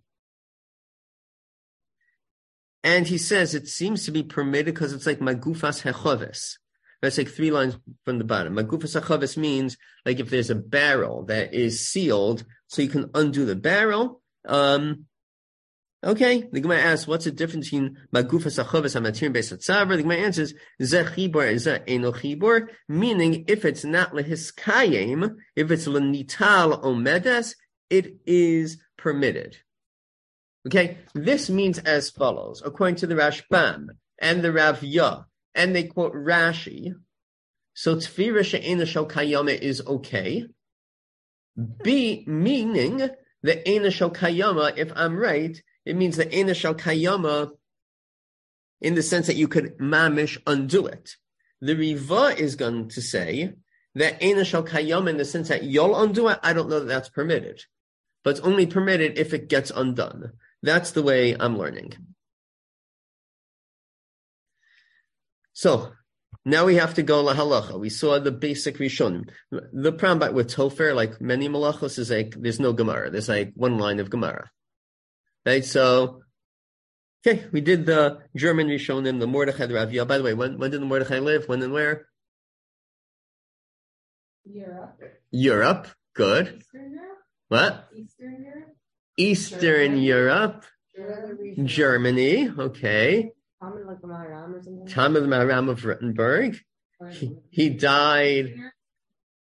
And 2.85 3.07
he 3.07 3.17
says 3.17 3.55
it 3.55 3.67
seems 3.67 4.05
to 4.05 4.11
be 4.11 4.23
permitted 4.23 4.75
because 4.75 4.93
it's 4.93 5.07
like 5.07 5.19
magufas 5.19 5.83
hechoves. 5.83 6.59
That's 7.01 7.17
like 7.17 7.29
three 7.29 7.51
lines 7.51 7.79
from 8.05 8.19
the 8.19 8.25
bottom. 8.25 8.55
Magufas 8.55 9.01
hechoves 9.01 9.39
means 9.39 9.79
like 10.05 10.21
if 10.21 10.29
there's 10.29 10.51
a 10.51 10.55
barrel 10.55 11.25
that 11.25 11.55
is 11.55 11.89
sealed, 11.89 12.45
so 12.67 12.83
you 12.83 12.89
can 12.89 13.11
undo 13.15 13.47
the 13.47 13.57
barrel. 13.57 14.21
Um, 14.47 15.07
okay, 16.05 16.47
the 16.53 16.61
Gemara 16.61 16.83
asks, 16.83 17.09
what's 17.09 17.25
the 17.25 17.31
difference 17.31 17.71
between 17.71 17.97
magufas 18.15 18.63
hechoves 18.63 18.95
and 18.95 19.07
matirin 19.07 19.35
beisatzaver? 19.35 19.97
The 19.97 20.03
Gemara 20.03 20.19
answers, 20.19 20.53
zechibor 20.83 21.51
is 21.51 21.67
eno 21.67 22.13
chibor, 22.13 22.69
meaning 22.87 23.47
if 23.49 23.65
it's 23.65 23.85
not 23.85 24.13
lehiskayim, 24.13 25.37
if 25.57 25.71
it's 25.71 25.87
lenital 25.87 26.83
omedes, 26.83 27.55
it 27.89 28.17
is 28.27 28.77
permitted. 28.99 29.57
Okay, 30.67 30.99
this 31.15 31.51
means 31.51 31.79
as 31.79 32.11
follows, 32.11 32.63
according 32.65 32.97
to 32.97 33.07
the 33.07 33.15
Rashbam 33.15 33.89
and 34.19 34.43
the 34.43 34.49
Ravya, 34.49 35.27
and 35.55 35.77
they 35.77 35.85
quote 35.85 36.15
Rashi. 36.15 36.95
So 37.75 37.97
tefira 37.97 38.45
she'ena 38.45 38.87
shel 38.87 39.07
kayama 39.07 39.59
is 39.59 39.83
okay. 39.87 40.47
B 41.83 42.25
meaning 42.27 43.11
the 43.43 43.69
ena 43.69 43.91
shel 43.91 44.11
kayama. 44.11 44.77
If 44.77 44.91
I'm 44.97 45.17
right, 45.17 45.61
it 45.85 45.97
means 45.97 46.17
the 46.17 46.33
ena 46.33 46.55
shel 46.55 46.75
kayama 46.75 47.51
in 48.81 48.95
the 48.95 49.03
sense 49.03 49.27
that 49.27 49.37
you 49.37 49.49
could 49.49 49.77
mamish 49.79 50.39
undo 50.47 50.87
it. 50.87 51.17
The 51.61 51.77
Riva 51.77 52.35
is 52.39 52.57
going 52.57 52.89
to 52.91 53.03
say 53.03 53.53
that 53.95 54.23
ena 54.23 54.45
shel 54.45 54.65
kayama 54.65 55.11
in 55.11 55.17
the 55.19 55.25
sense 55.25 55.49
that 55.49 55.65
you'll 55.65 56.01
undo 56.01 56.29
it. 56.29 56.39
I 56.43 56.53
don't 56.55 56.71
know 56.71 56.81
that 56.81 56.87
that's 56.87 57.09
permitted, 57.11 57.63
but 58.23 58.31
it's 58.31 58.41
only 58.41 58.67
permitted 58.67 59.19
if 59.19 59.35
it 59.35 59.49
gets 59.49 59.71
undone. 59.71 60.33
That's 60.65 60.93
the 60.93 61.03
way 61.03 61.37
I'm 61.39 61.59
learning. 61.59 61.93
So 65.53 65.93
now 66.47 66.65
we 66.65 66.77
have 66.77 66.95
to 66.95 67.03
go 67.03 67.23
lahalacha. 67.23 67.79
We 67.79 67.91
saw 67.91 68.19
the 68.19 68.33
basic 68.33 68.79
rishon. 68.79 69.29
The 69.51 69.93
problem 69.93 70.35
with 70.35 70.55
Tofer, 70.55 70.95
like 70.95 71.21
many 71.21 71.51
malachos, 71.51 71.99
is 71.99 72.11
like 72.11 72.35
there's 72.39 72.61
no 72.61 72.73
gemara. 72.73 73.11
There's 73.11 73.29
like 73.29 73.53
one 73.55 73.77
line 73.77 74.01
of 74.01 74.09
gemara. 74.09 74.51
Right? 75.45 75.65
So, 75.67 76.23
okay, 77.21 77.45
we 77.53 77.61
did 77.61 77.85
the 77.85 78.21
German 78.35 78.69
rishonim, 78.69 79.21
the 79.21 79.27
Mordechai, 79.27 79.67
the 79.67 79.75
Ravya. 79.75 80.09
By 80.09 80.17
the 80.17 80.25
way, 80.25 80.33
when 80.33 80.59
when 80.59 80.71
did 80.71 80.81
the 80.81 80.87
Mordechai 80.87 81.19
live? 81.19 81.47
When 81.47 81.61
and 81.63 81.75
where? 81.75 82.09
Europe. 84.47 85.03
Europe. 85.31 85.89
Good. 86.15 86.57
Eastern 86.57 86.93
Europe. 86.93 87.19
What? 87.49 87.89
Eastern 87.95 88.43
Europe. 88.43 88.74
Eastern 89.17 89.97
Europe, 89.99 90.65
Germany. 91.65 92.51
Okay. 92.59 93.31
Common 93.63 93.87
like 93.87 94.01
Maharam 94.03 94.55
or 94.55 94.63
something. 94.63 94.87
Time 94.87 95.17
of 95.17 95.23
the 95.23 95.29
Maharam 95.29 95.69
of 95.71 95.85
Rothenburg. 95.85 96.59
He, 97.13 97.37
he 97.51 97.71
died 97.71 98.55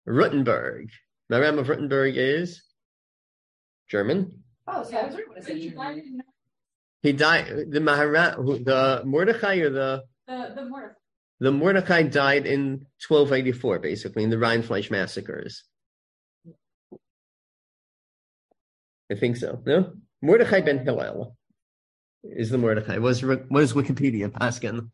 Rothenburg. 0.07 0.91
Maharam 1.31 1.59
of 1.59 1.69
Rothenburg 1.69 2.17
is 2.17 2.63
German. 3.89 4.43
Oh, 4.67 4.83
so 4.83 4.97
I 4.97 5.07
was 5.07 5.15
right 5.15 5.29
when 5.29 5.39
I 5.39 5.41
said 5.41 5.61
Germany. 5.61 6.03
He 7.03 7.13
died. 7.13 7.47
The 7.71 7.81
Maharam, 7.81 8.65
the 8.65 9.03
Mordechai 9.05 9.57
or 9.57 9.71
the 9.71 10.05
The 10.27 10.53
the 10.55 10.65
Mordechai. 10.65 10.95
the 11.41 11.53
Mordechai 11.53 12.03
died 12.05 12.47
in 12.47 12.87
1284, 13.07 13.79
basically 13.81 14.23
in 14.25 14.31
the 14.31 14.37
Rindfleisch 14.37 14.91
massacres. 14.91 15.65
I 19.15 19.19
think 19.19 19.37
so. 19.37 19.63
No, 19.65 19.93
Mordechai 20.23 20.61
ben 20.63 20.85
Hillel 20.85 21.37
is 22.25 22.51
the 22.51 22.59
Mordechai. 22.59 22.99
What 22.99 23.11
is, 23.11 23.25
what 23.25 23.63
is 23.63 23.73
Wikipedia 23.73 24.29
Paskin? 24.29 24.91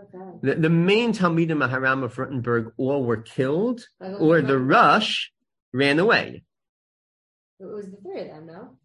Okay. 0.00 0.38
The, 0.42 0.54
the 0.56 0.70
main 0.70 1.12
Talmidim 1.12 1.58
Maharam 1.58 2.04
of 2.04 2.16
Rothenburg 2.18 2.72
all 2.76 3.04
were 3.04 3.22
killed, 3.22 3.86
or 4.00 4.40
the. 4.42 4.58
Rush 4.58 5.32
ran 5.72 5.98
away. 5.98 6.44
It 7.58 7.64
was 7.64 7.86
the 7.86 7.96
three 7.96 8.20
of 8.20 8.28
them, 8.28 8.46
no? 8.46 8.78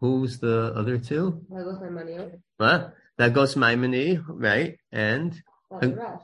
Who's 0.00 0.38
the 0.38 0.72
other 0.74 0.98
two? 0.98 1.44
I 1.56 1.62
looked 1.62 1.82
my 1.82 1.90
money 1.90 2.14
up. 2.14 2.32
What? 2.58 2.94
Hagos 3.18 3.54
Maimoni, 3.56 4.22
right? 4.28 4.78
And 4.92 5.40
Not 5.70 5.80
the 5.82 5.94
rush. 5.94 6.22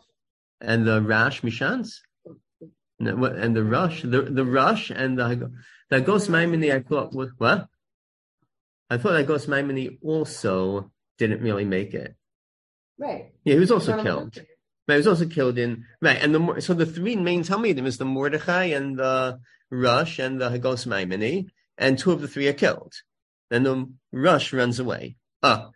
and 0.61 0.87
the 0.87 1.03
Rash 1.03 1.43
Mishans? 1.43 2.01
And 2.99 3.57
the 3.57 3.65
Rush, 3.65 4.03
the 4.03 4.23
the 4.23 4.45
Rush 4.45 4.91
and 4.91 5.19
the 5.19 5.53
Hagos 5.91 6.29
Maimoni. 6.29 6.73
I 6.75 6.81
thought 6.81 7.13
what? 7.13 7.69
I 8.89 8.99
thought 8.99 9.17
Hagos 9.17 9.47
Maimoni 9.47 9.99
also 10.03 10.91
didn't 11.19 11.43
really 11.43 11.65
make 11.65 11.93
it. 11.95 12.15
Right. 12.99 13.33
Yeah, 13.45 13.55
he 13.55 13.61
was 13.61 13.73
also 13.73 14.03
killed. 14.03 14.41
But 14.87 14.93
he 14.95 14.99
was 14.99 15.07
also 15.07 15.27
killed 15.27 15.59
in 15.59 15.85
right. 16.01 16.23
And 16.23 16.35
the 16.35 16.61
so 16.61 16.75
the 16.75 16.87
three 16.87 17.17
main 17.17 17.43
Talmidim 17.43 17.87
is 17.87 17.99
the 17.99 18.05
Mordechai 18.05 18.67
and 18.67 18.99
the 18.99 19.41
Rush 19.71 20.19
and 20.19 20.41
the 20.41 20.51
Hagos 20.51 20.85
Maimoni, 20.87 21.49
and 21.77 21.99
two 21.99 22.13
of 22.13 22.21
the 22.21 22.29
three 22.29 22.49
are 22.49 22.53
killed. 22.53 22.95
Then 23.51 23.65
the 23.65 23.93
Rush 24.13 24.53
runs 24.53 24.79
away. 24.79 25.17
Ah. 25.43 25.71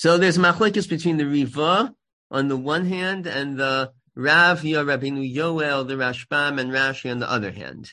So 0.00 0.16
there's 0.16 0.38
machlekes 0.38 0.88
between 0.88 1.18
the 1.18 1.26
Riva 1.26 1.94
on 2.30 2.48
the 2.48 2.56
one 2.56 2.86
hand 2.86 3.26
and 3.26 3.58
the 3.58 3.92
Ravya 4.16 4.82
Rabbeinu 4.82 5.30
Yoel, 5.36 5.86
the 5.86 5.92
Rashbam, 5.92 6.58
and 6.58 6.70
Rashi 6.70 7.10
on 7.10 7.18
the 7.18 7.30
other 7.30 7.52
hand. 7.52 7.92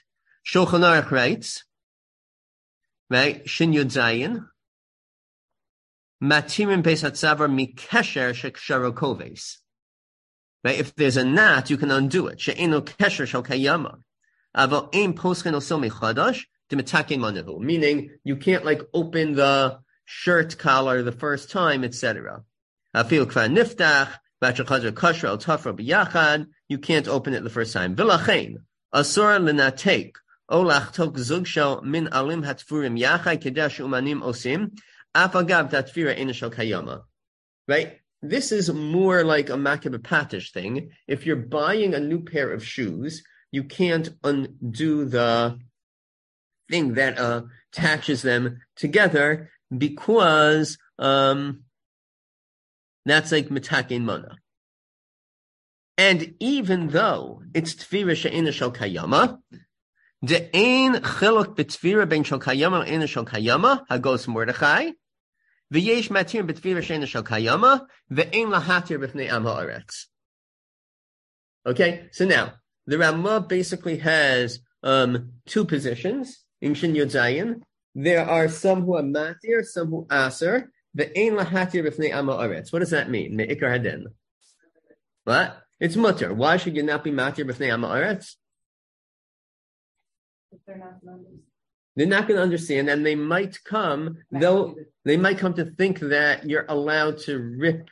Shulchan 0.49 0.85
Aruch 0.85 1.11
writes, 1.11 1.65
right, 3.09 3.45
Shin 3.49 3.73
Yud 3.73 3.87
Zayin, 3.87 4.47
Matirim 6.23 6.81
Beis 6.81 7.03
Hatzavar 7.03 7.51
Mikesher 7.51 8.31
Sheksharo 8.31 8.93
Koves. 8.93 9.57
Right, 10.63 10.79
if 10.79 10.95
there's 10.95 11.17
a 11.17 11.25
knot, 11.25 11.69
you 11.69 11.75
can 11.75 11.91
undo 11.91 12.27
it. 12.27 12.39
She'eno 12.39 12.79
Kesher 12.79 13.27
Shal 13.27 13.43
Kayama. 13.43 13.97
Aval 14.55 14.95
Ein 14.95 15.13
Poschen 15.13 15.51
Oso 15.51 15.77
Mechadash, 15.77 16.45
Dimitake 16.71 17.17
Manahu. 17.17 17.59
Meaning, 17.59 18.11
you 18.23 18.37
can't 18.37 18.63
like 18.63 18.79
open 18.93 19.33
the 19.33 19.79
shirt 20.09 20.57
collar 20.57 21.03
the 21.03 21.11
first 21.11 21.51
time, 21.51 21.83
etc. 21.83 22.41
Afil 22.95 23.25
Niftach, 23.25 24.13
Kashra 24.41 25.25
El 25.25 25.37
Tafra 25.37 26.47
you 26.69 26.77
can't 26.77 27.09
open 27.09 27.33
it 27.33 27.43
the 27.43 27.49
first 27.49 27.73
time. 27.73 27.93
Min 27.93 28.07
Alim 28.07 28.57
Hatfurim 32.43 32.97
Yachai 32.97 33.37
Umanim 33.37 34.21
Osim, 34.21 34.79
Afagav 35.13 35.71
Tatfira 35.71 36.17
Kayama. 36.17 37.01
Right? 37.67 37.99
This 38.21 38.53
is 38.53 38.71
more 38.71 39.25
like 39.25 39.49
a 39.49 39.53
Makeh 39.53 39.93
B'patish 39.93 40.53
thing. 40.53 40.91
If 41.05 41.25
you're 41.25 41.35
buying 41.35 41.93
a 41.93 41.99
new 41.99 42.23
pair 42.23 42.53
of 42.53 42.65
shoes, 42.65 43.23
you 43.51 43.65
can't 43.65 44.09
undo 44.23 45.03
the 45.03 45.59
thing 46.69 46.93
that 46.93 47.19
uh, 47.19 47.41
attaches 47.73 48.21
them 48.21 48.61
together 48.77 49.49
because 49.75 50.77
um, 50.99 51.63
that's 53.05 53.31
like 53.31 53.49
mitakein 53.49 54.01
mana. 54.01 54.37
And 55.97 56.35
even 56.39 56.89
though 56.89 57.41
it's 57.53 57.73
tefira 57.73 58.15
she'ena 58.15 58.51
shel 58.51 58.71
kayama, 58.71 59.39
the 60.21 60.55
ein 60.55 60.95
chiluk 60.95 61.55
b'tefira 61.55 62.07
ben 62.07 62.23
shel 62.23 62.39
kayama 62.39 62.85
le'ena 62.85 63.07
shel 63.07 63.25
kayama, 63.25 63.85
hagos 63.89 64.27
Mordechai, 64.27 64.91
v'yesh 65.73 66.09
matir 66.09 66.47
b'tefira 66.47 66.83
she'ena 66.83 67.07
shel 67.07 67.23
kayama, 67.23 67.87
ve'ein 68.11 68.47
lahatir 68.47 68.99
b'fnei 68.99 69.31
am 69.31 69.45
ha'aretz. 69.45 70.05
Okay, 71.65 72.07
so 72.11 72.25
now, 72.25 72.53
the 72.85 72.97
Ramah 72.97 73.41
basically 73.41 73.97
has 73.97 74.59
um, 74.83 75.33
two 75.45 75.65
positions 75.65 76.45
in 76.61 76.73
Shin 76.75 76.95
Yod 76.95 77.09
Zayin. 77.09 77.61
There 77.99 78.23
are 78.29 78.47
some 78.47 78.83
who 78.83 78.95
are 78.95 79.01
matir, 79.01 79.65
some 79.65 79.87
who 79.87 80.05
aser. 80.11 80.71
Ve'ein 80.95 81.31
lahatir 81.31 81.83
b'fnei 81.83 82.11
am 82.11 82.27
ha'aretz. 82.27 82.71
What 82.71 82.79
does 82.79 82.91
that 82.91 83.09
mean? 83.09 83.35
Me'ikar 83.35 83.71
hadin. 83.71 84.03
What? 85.23 85.57
It's 85.79 85.95
mutter. 85.95 86.31
Why 86.31 86.57
should 86.57 86.75
you 86.75 86.83
not 86.83 87.03
be 87.03 87.09
matir 87.09 87.43
b'fnei 87.49 87.69
amaretz? 87.69 88.35
They're 90.67 90.77
not. 90.77 91.01
They're 91.95 92.05
not 92.05 92.27
going 92.27 92.37
to 92.37 92.43
understand, 92.43 92.87
and 92.87 93.03
they 93.03 93.15
might 93.15 93.63
come. 93.63 94.19
They'll 94.29 94.75
they 95.03 95.17
might 95.17 95.39
come 95.39 95.55
to 95.55 95.65
think 95.65 95.99
that 95.99 96.47
you're 96.47 96.67
allowed 96.69 97.17
to 97.21 97.39
rip 97.39 97.89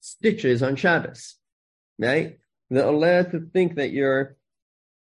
stitches 0.00 0.62
on 0.62 0.76
Shabbos, 0.76 1.36
right? 1.98 2.38
They're 2.70 2.86
allowed 2.86 3.32
to 3.32 3.50
think 3.52 3.74
that 3.76 3.90
you're 3.90 4.36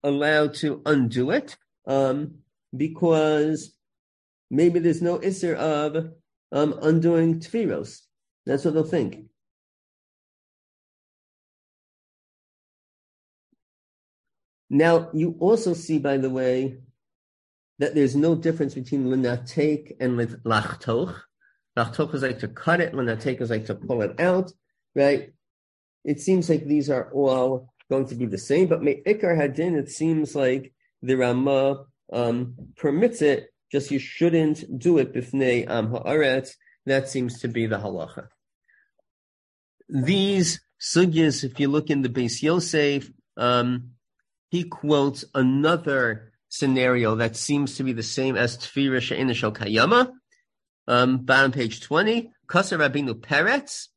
allowed 0.02 0.54
to 0.54 0.82
undo 0.84 1.30
it 1.30 1.56
um, 1.86 2.38
because 2.76 3.76
maybe 4.50 4.78
there's 4.78 5.02
no 5.02 5.18
isser 5.18 5.54
of 5.54 6.12
um, 6.52 6.78
undoing 6.82 7.40
tefillos. 7.40 8.00
That's 8.46 8.64
what 8.64 8.74
they'll 8.74 8.84
think. 8.84 9.26
Now, 14.68 15.10
you 15.12 15.36
also 15.40 15.74
see, 15.74 15.98
by 15.98 16.16
the 16.16 16.30
way, 16.30 16.78
that 17.80 17.94
there's 17.94 18.14
no 18.14 18.34
difference 18.34 18.74
between 18.74 19.06
linatek 19.06 19.96
and 20.00 20.18
lachtoch. 20.44 21.20
Lachtoch 21.76 22.14
is 22.14 22.22
like 22.22 22.38
to 22.40 22.48
cut 22.48 22.80
it, 22.80 22.92
linatek 22.92 23.40
is 23.40 23.50
like 23.50 23.66
to 23.66 23.74
pull 23.74 24.02
it 24.02 24.20
out, 24.20 24.52
right? 24.94 25.32
It 26.04 26.20
seems 26.20 26.48
like 26.48 26.64
these 26.64 26.88
are 26.88 27.10
all 27.12 27.72
going 27.90 28.06
to 28.06 28.14
be 28.14 28.26
the 28.26 28.38
same, 28.38 28.68
but 28.68 28.82
me'ikar 28.82 29.34
hadin, 29.34 29.76
it 29.76 29.90
seems 29.90 30.34
like 30.34 30.72
the 31.02 31.16
Ramah 31.16 31.84
um, 32.12 32.54
permits 32.76 33.22
it, 33.22 33.52
just 33.70 33.90
you 33.90 33.98
shouldn't 33.98 34.78
do 34.78 34.98
it 34.98 35.14
bifnei 35.14 35.68
am 35.68 35.90
ha'aretz. 35.90 36.50
That 36.86 37.08
seems 37.08 37.40
to 37.40 37.48
be 37.48 37.66
the 37.66 37.78
halacha. 37.78 38.28
These 39.88 40.60
sugyas, 40.80 41.44
if 41.44 41.60
you 41.60 41.68
look 41.68 41.90
in 41.90 42.02
the 42.02 42.08
Beis 42.08 42.42
Yosef, 42.42 43.10
um, 43.36 43.90
he 44.50 44.64
quotes 44.64 45.24
another 45.34 46.32
scenario 46.48 47.14
that 47.16 47.36
seems 47.36 47.76
to 47.76 47.84
be 47.84 47.92
the 47.92 48.02
same 48.02 48.36
as 48.36 48.56
Tfira 48.56 49.00
She'ina 49.00 49.34
Shel 49.34 49.52
Kayama. 49.52 50.12
Um, 50.88 51.18
bottom 51.18 51.52
page 51.52 51.80
20. 51.80 52.32
Kasa 52.46 52.76
Rabinu 52.76 53.14
Peretz. 53.14 53.88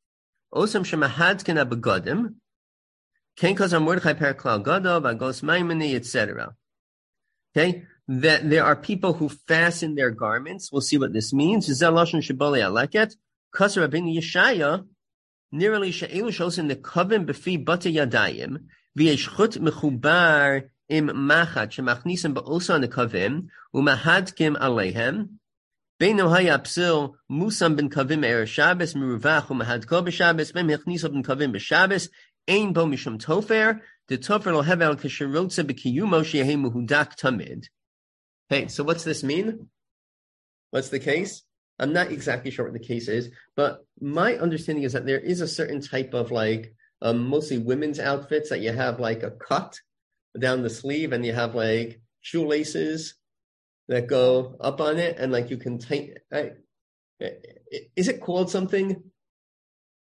Osam 0.54 0.84
Shemahadkin 0.84 1.64
Abagodim. 1.64 2.36
Ken 3.36 3.56
Kasa 3.56 3.80
Mordechai 3.80 4.14
Periklal 4.14 4.64
Gadol, 4.64 5.00
Vagos 5.00 5.42
Maimoni, 5.42 5.96
etc. 5.96 6.54
Okay? 7.56 7.84
that 8.08 8.50
there 8.50 8.66
are 8.66 8.76
people 8.76 9.14
who 9.14 9.30
fasten 9.30 9.94
their 9.96 10.12
garments. 10.12 10.72
We'll 10.72 10.82
see 10.82 10.98
what 10.98 11.14
this 11.14 11.34
means. 11.34 11.70
Kasar 11.70 11.94
Yeshaya, 14.18 14.86
she'elu 15.92 16.32
shosin 16.32 16.68
the 16.68 16.76
yadayim, 16.76 18.60
v'yeshchut 18.98 19.60
mechubar 19.60 20.70
im 20.90 21.08
machat, 21.08 21.70
shemachnisim 21.70 22.34
the 22.82 22.88
umahadkim 23.74 25.30
Beinu 26.02 26.30
haya 26.30 26.60
psil 26.60 27.16
musam 27.32 27.78
ben 27.78 27.90
Shabbos. 28.48 28.96
Meruvach 28.96 29.48
umahadko 29.48 30.04
b'Shabbos 30.06 30.54
ben 30.54 30.68
b'Shabbos 30.68 32.10
ein 32.48 32.74
bo 32.74 32.86
mishum 32.86 33.18
tofer. 33.24 33.80
The 34.08 34.18
tofer 34.18 34.54
b'kiyumo 35.64 36.24
muhudak 36.58 37.16
tamid. 37.16 37.70
Hey, 38.50 38.68
so 38.68 38.84
what's 38.84 39.04
this 39.04 39.24
mean? 39.24 39.70
What's 40.72 40.90
the 40.90 41.00
case? 41.00 41.44
I'm 41.80 41.94
not 41.94 42.12
exactly 42.12 42.52
sure 42.52 42.66
what 42.66 42.74
the 42.74 42.88
case 42.88 43.08
is, 43.08 43.30
but 43.56 43.86
my 44.00 44.36
understanding 44.36 44.84
is 44.84 44.94
that 44.94 45.06
there 45.06 45.20
is 45.20 45.42
a 45.42 45.48
certain 45.48 45.82
type 45.82 46.14
of 46.14 46.32
like 46.32 46.74
um, 47.02 47.28
mostly 47.28 47.58
women's 47.58 48.00
outfits 48.00 48.50
that 48.50 48.62
you 48.62 48.72
have 48.72 49.00
like 49.00 49.24
a 49.24 49.32
cut 49.32 49.80
down 50.40 50.62
the 50.62 50.70
sleeve 50.70 51.14
and 51.14 51.26
you 51.26 51.34
have 51.34 51.56
like 51.56 52.02
shoelaces 52.22 53.16
that 53.88 54.08
go 54.08 54.56
up 54.62 54.80
on 54.80 54.98
it 54.98 55.18
and 55.18 55.32
like 55.32 55.50
you 55.50 55.58
can 55.58 55.80
tighten. 55.80 56.16
Is 57.96 58.08
it 58.08 58.22
called 58.22 58.50
something? 58.50 59.04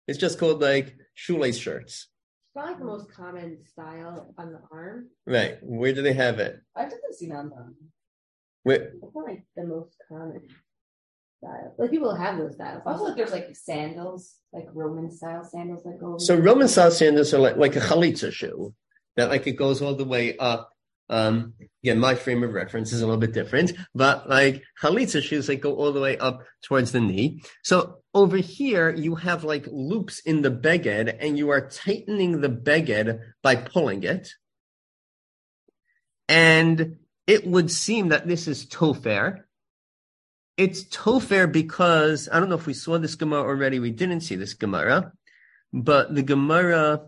It's 0.08 0.19
just 0.19 0.39
called 0.39 0.62
like 0.62 0.97
shoelace 1.13 1.58
shirts. 1.58 2.08
It's 2.45 2.54
probably 2.54 2.80
the 2.80 2.86
most 2.86 3.12
common 3.12 3.60
style 3.65 4.34
on 4.38 4.52
the 4.52 4.62
arm. 4.71 5.10
Right. 5.25 5.58
Where 5.62 5.93
do 5.93 6.02
they 6.02 6.13
have 6.13 6.39
it? 6.39 6.60
I 6.75 6.86
didn't 6.86 7.13
see 7.15 7.32
on 7.32 7.49
them. 7.49 7.75
Where? 8.69 8.93
It's 9.01 9.15
not 9.15 9.25
like 9.25 9.43
the 9.55 9.63
most 9.63 9.95
common 10.08 10.41
style. 11.39 11.73
Like 11.79 11.89
people 11.89 12.13
have 12.13 12.38
those 12.38 12.53
styles. 12.53 12.84
Also, 12.86 13.05
like 13.05 13.15
there's 13.15 13.32
like 13.32 13.55
sandals, 13.55 14.36
like 14.53 14.67
Roman 14.75 15.10
style 15.10 15.43
sandals 15.43 15.82
that 15.86 15.99
go. 15.99 16.19
So 16.19 16.36
Roman 16.36 16.67
style 16.67 16.91
sandals 16.91 17.34
are 17.34 17.39
like, 17.39 17.58
like 17.58 17.75
a 17.75 17.79
chalitza 17.79 18.32
shoe 18.32 18.75
that 19.15 19.29
like 19.29 19.47
it 19.47 19.53
goes 19.53 19.82
all 19.82 19.95
the 19.95 20.05
way 20.05 20.38
up. 20.38 20.71
Um, 21.10 21.55
again, 21.84 21.97
my 21.97 22.13
frame 22.13 22.43
of 22.43 22.53
reference 22.53 22.93
is 22.93 23.01
a 23.01 23.08
little 23.08 23.19
bit 23.19 23.34
different, 23.34 23.73
but 23.95 24.29
like 24.29 24.62
chalitza 24.79 25.23
shoes, 25.23 25.49
like 25.49 25.62
go 25.62 25.75
all 25.75 25.91
the 25.91 25.99
way 25.99 26.19
up 26.19 26.43
towards 26.63 26.91
the 26.91 26.99
knee. 26.99 27.41
So 27.63 28.03
over 28.13 28.38
here, 28.38 28.91
you 28.95 29.15
have 29.15 29.43
like 29.43 29.65
loops 29.71 30.19
in 30.19 30.43
the 30.43 30.51
beged 30.51 31.17
and 31.19 31.39
you 31.39 31.49
are 31.49 31.67
tightening 31.67 32.41
the 32.41 32.49
beged 32.49 33.19
by 33.41 33.55
pulling 33.55 34.03
it. 34.03 34.29
And 36.27 36.97
it 37.29 37.45
would 37.45 37.69
seem 37.69 38.07
that 38.07 38.27
this 38.27 38.47
is 38.47 38.65
tofer. 38.65 39.43
It's 40.57 40.83
tofer 40.85 41.49
because 41.49 42.27
I 42.31 42.39
don't 42.39 42.49
know 42.49 42.55
if 42.55 42.65
we 42.65 42.73
saw 42.73 42.97
this 42.97 43.13
Gemara 43.13 43.43
already. 43.43 43.77
We 43.79 43.91
didn't 43.91 44.21
see 44.21 44.35
this 44.35 44.55
Gemara, 44.55 45.13
but 45.71 46.15
the 46.15 46.23
Gemara 46.23 47.01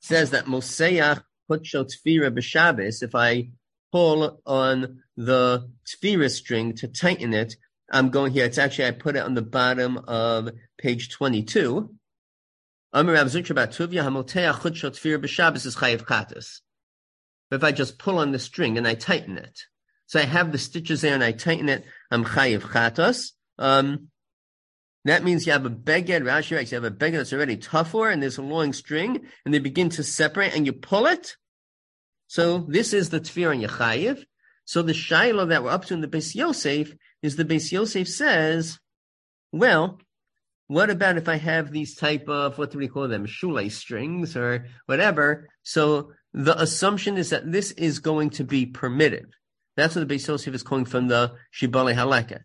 says 0.00 0.32
that 0.32 0.44
Moseach 0.44 1.22
Hutshel 1.50 1.90
Tfira 1.90 2.30
b'Shabbos, 2.30 3.02
if 3.02 3.14
I 3.14 3.52
pull 3.90 4.42
on 4.44 5.02
the 5.16 5.70
Tfira 5.88 6.28
string 6.30 6.74
to 6.74 6.86
tighten 6.86 7.32
it, 7.32 7.56
I'm 7.90 8.10
going 8.10 8.32
here. 8.32 8.44
It's 8.44 8.58
actually, 8.58 8.88
I 8.88 8.90
put 8.90 9.16
it 9.16 9.24
on 9.24 9.32
the 9.32 9.40
bottom 9.40 9.96
of 9.96 10.50
page 10.76 11.08
22. 11.08 11.90
Amir 12.92 13.14
Rav 13.14 13.28
Zutra 13.28 13.54
bar 13.54 13.66
Tuvia 13.66 14.04
Hamoteach 14.04 14.60
Tfira 14.60 15.56
is 15.56 15.74
Chayiv 15.74 16.02
Chatas. 16.02 16.60
But 17.50 17.56
if 17.56 17.64
I 17.64 17.72
just 17.72 17.98
pull 17.98 18.18
on 18.18 18.32
the 18.32 18.38
string 18.38 18.78
and 18.78 18.86
I 18.86 18.94
tighten 18.94 19.36
it, 19.36 19.60
so 20.06 20.20
I 20.20 20.24
have 20.24 20.52
the 20.52 20.58
stitches 20.58 21.00
there 21.00 21.14
and 21.14 21.24
I 21.24 21.32
tighten 21.32 21.68
it, 21.68 21.84
I'm 22.10 22.24
Chayiv 22.24 22.60
Chatas. 22.60 23.32
Um, 23.58 24.08
that 25.04 25.24
means 25.24 25.46
you 25.46 25.52
have 25.52 25.66
a 25.66 25.70
beged, 25.70 26.22
Rashi 26.22 26.56
writes, 26.56 26.72
you 26.72 26.76
have 26.76 26.84
a 26.84 26.90
beged 26.90 27.12
that's 27.12 27.32
already 27.32 27.56
tougher 27.56 28.08
and 28.08 28.22
there's 28.22 28.38
a 28.38 28.42
long 28.42 28.72
string 28.72 29.26
and 29.44 29.52
they 29.52 29.58
begin 29.58 29.88
to 29.90 30.02
separate 30.02 30.54
and 30.54 30.66
you 30.66 30.72
pull 30.72 31.06
it. 31.06 31.36
So 32.26 32.58
this 32.58 32.92
is 32.92 33.10
the 33.10 33.20
Tfir 33.20 33.52
and 33.52 33.62
Yechayiv. 33.62 34.24
So 34.64 34.82
the 34.82 34.94
Shiloh 34.94 35.46
that 35.46 35.64
we're 35.64 35.70
up 35.70 35.86
to 35.86 35.94
in 35.94 36.00
the 36.00 36.08
Beis 36.08 36.34
Yosef 36.34 36.94
is 37.22 37.36
the 37.36 37.44
Beis 37.44 37.72
Yosef 37.72 38.08
says, 38.08 38.78
well, 39.52 39.98
what 40.70 40.88
about 40.88 41.16
if 41.16 41.28
I 41.28 41.34
have 41.34 41.72
these 41.72 41.96
type 41.96 42.28
of, 42.28 42.56
what 42.56 42.70
do 42.70 42.78
we 42.78 42.86
call 42.86 43.08
them, 43.08 43.26
shoelace 43.26 43.76
strings 43.76 44.36
or 44.36 44.66
whatever? 44.86 45.48
So 45.64 46.12
the 46.32 46.56
assumption 46.62 47.16
is 47.16 47.30
that 47.30 47.50
this 47.50 47.72
is 47.72 47.98
going 47.98 48.30
to 48.30 48.44
be 48.44 48.66
permitted. 48.66 49.32
That's 49.76 49.96
what 49.96 50.06
the 50.06 50.14
Beis 50.14 50.28
Yosef 50.28 50.54
is 50.54 50.62
calling 50.62 50.84
from 50.84 51.08
the 51.08 51.32
Shibale 51.52 51.92
Haleket. 51.92 52.44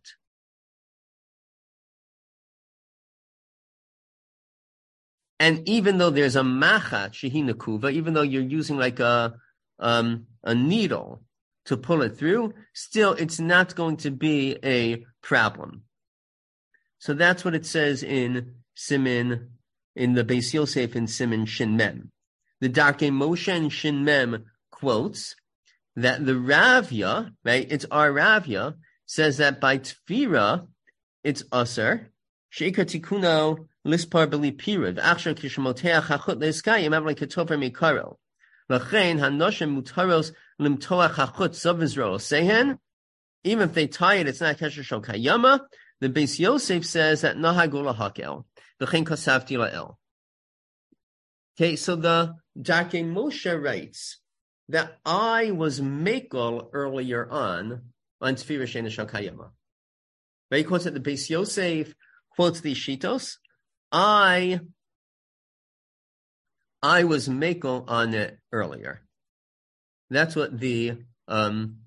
And 5.39 5.61
even 5.69 5.99
though 5.99 6.09
there's 6.09 6.35
a 6.35 6.41
machat 6.41 7.11
shehinakuva, 7.11 7.93
even 7.93 8.15
though 8.15 8.23
you're 8.23 8.41
using 8.41 8.79
like 8.79 8.99
a 8.99 9.35
um, 9.77 10.25
a 10.43 10.55
needle 10.55 11.21
to 11.65 11.77
pull 11.77 12.01
it 12.01 12.17
through, 12.17 12.55
still 12.73 13.13
it's 13.13 13.39
not 13.39 13.75
going 13.75 13.97
to 13.97 14.09
be 14.09 14.57
a 14.63 15.05
problem. 15.21 15.84
So 17.05 17.13
that's 17.13 17.45
what 17.45 17.53
it 17.53 17.67
says 17.67 18.01
in 18.01 18.55
Simin, 18.73 19.49
in 19.95 20.15
the 20.15 20.23
Beis 20.23 20.55
Yosef 20.55 20.95
in 20.95 21.05
Simin 21.05 21.45
Shin 21.45 21.77
Mem. 21.77 22.09
The 22.61 22.67
Darkei 22.67 23.11
Moshe 23.11 23.47
and 23.47 23.71
Shin 23.71 24.03
Mem 24.03 24.45
quotes 24.71 25.35
that 25.95 26.25
the 26.25 26.31
Ravya, 26.31 27.29
right, 27.43 27.67
it's 27.69 27.85
our 27.91 28.11
Ravya, 28.11 28.77
says 29.05 29.37
that 29.37 29.61
by 29.61 29.77
Tfira, 29.77 30.65
it's 31.23 31.43
Usr, 31.43 32.07
sheikar 32.51 32.85
tikuno 32.85 33.67
lispar 33.85 34.27
beli 34.27 34.51
pirud, 34.51 34.97
aksher 34.97 35.35
kishmotea 35.35 36.01
chachut 36.01 36.39
leiskayim 36.39 36.95
avle 36.95 37.13
ketofer 37.13 37.71
mikaro. 37.71 38.15
Lachain 38.67 39.19
hanoshim 39.19 39.79
mutaros 39.79 40.31
limtoach 40.59 41.11
chachut 41.11 41.51
sovizro 41.51 42.19
sehen. 42.19 42.79
Even 43.43 43.69
if 43.69 43.75
they 43.75 43.85
tie 43.85 44.15
it, 44.15 44.27
it's 44.27 44.41
not 44.41 44.57
kesher 44.57 44.81
shel 44.81 45.03
kayama. 45.03 45.59
The 46.01 46.09
Beis 46.09 46.39
Yosef 46.39 46.85
says 46.85 47.21
that 47.21 47.37
nahagula 47.37 47.95
hakel. 47.95 48.45
V'chein 48.81 49.05
kasavti 49.05 49.57
la'el. 49.57 49.95
Okay, 51.57 51.75
so 51.75 51.95
the 51.95 52.35
Darkei 52.57 53.03
Moshe 53.03 53.61
writes 53.61 54.19
that 54.69 54.97
I 55.05 55.51
was 55.51 55.79
Mekel 55.79 56.69
earlier 56.73 57.29
on 57.29 57.81
on 58.19 58.35
Tefirah 58.35 58.63
Shena 58.63 58.87
Shakayama. 58.87 59.51
Right? 60.51 60.57
He 60.57 60.63
quotes 60.63 60.85
it, 60.85 60.93
the 60.93 60.99
Beis 60.99 61.29
Yosef 61.29 61.93
quotes 62.35 62.59
the 62.59 62.73
Shitos. 62.73 63.37
I 63.91 64.59
I 66.83 67.05
was 67.05 67.29
Mekel 67.29 67.89
on 67.89 68.13
it 68.13 68.37
earlier. 68.51 69.01
That's 70.09 70.35
what 70.35 70.59
the 70.59 70.97
um, 71.27 71.77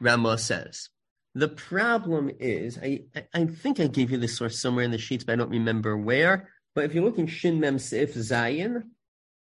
Ramah 0.00 0.38
says. 0.38 0.90
The 1.38 1.46
problem 1.48 2.32
is, 2.40 2.80
I, 2.82 3.04
I 3.32 3.44
think 3.44 3.78
I 3.78 3.86
gave 3.86 4.10
you 4.10 4.18
this 4.18 4.36
source 4.36 4.60
somewhere 4.60 4.84
in 4.84 4.90
the 4.90 4.98
sheets, 4.98 5.22
but 5.22 5.34
I 5.34 5.36
don't 5.36 5.50
remember 5.50 5.96
where. 5.96 6.48
But 6.74 6.86
if 6.86 6.96
you 6.96 7.04
look 7.04 7.16
in 7.16 7.28
Shin 7.28 7.60
Mem 7.60 7.78
Sif 7.78 8.14
Zayin, 8.14 8.82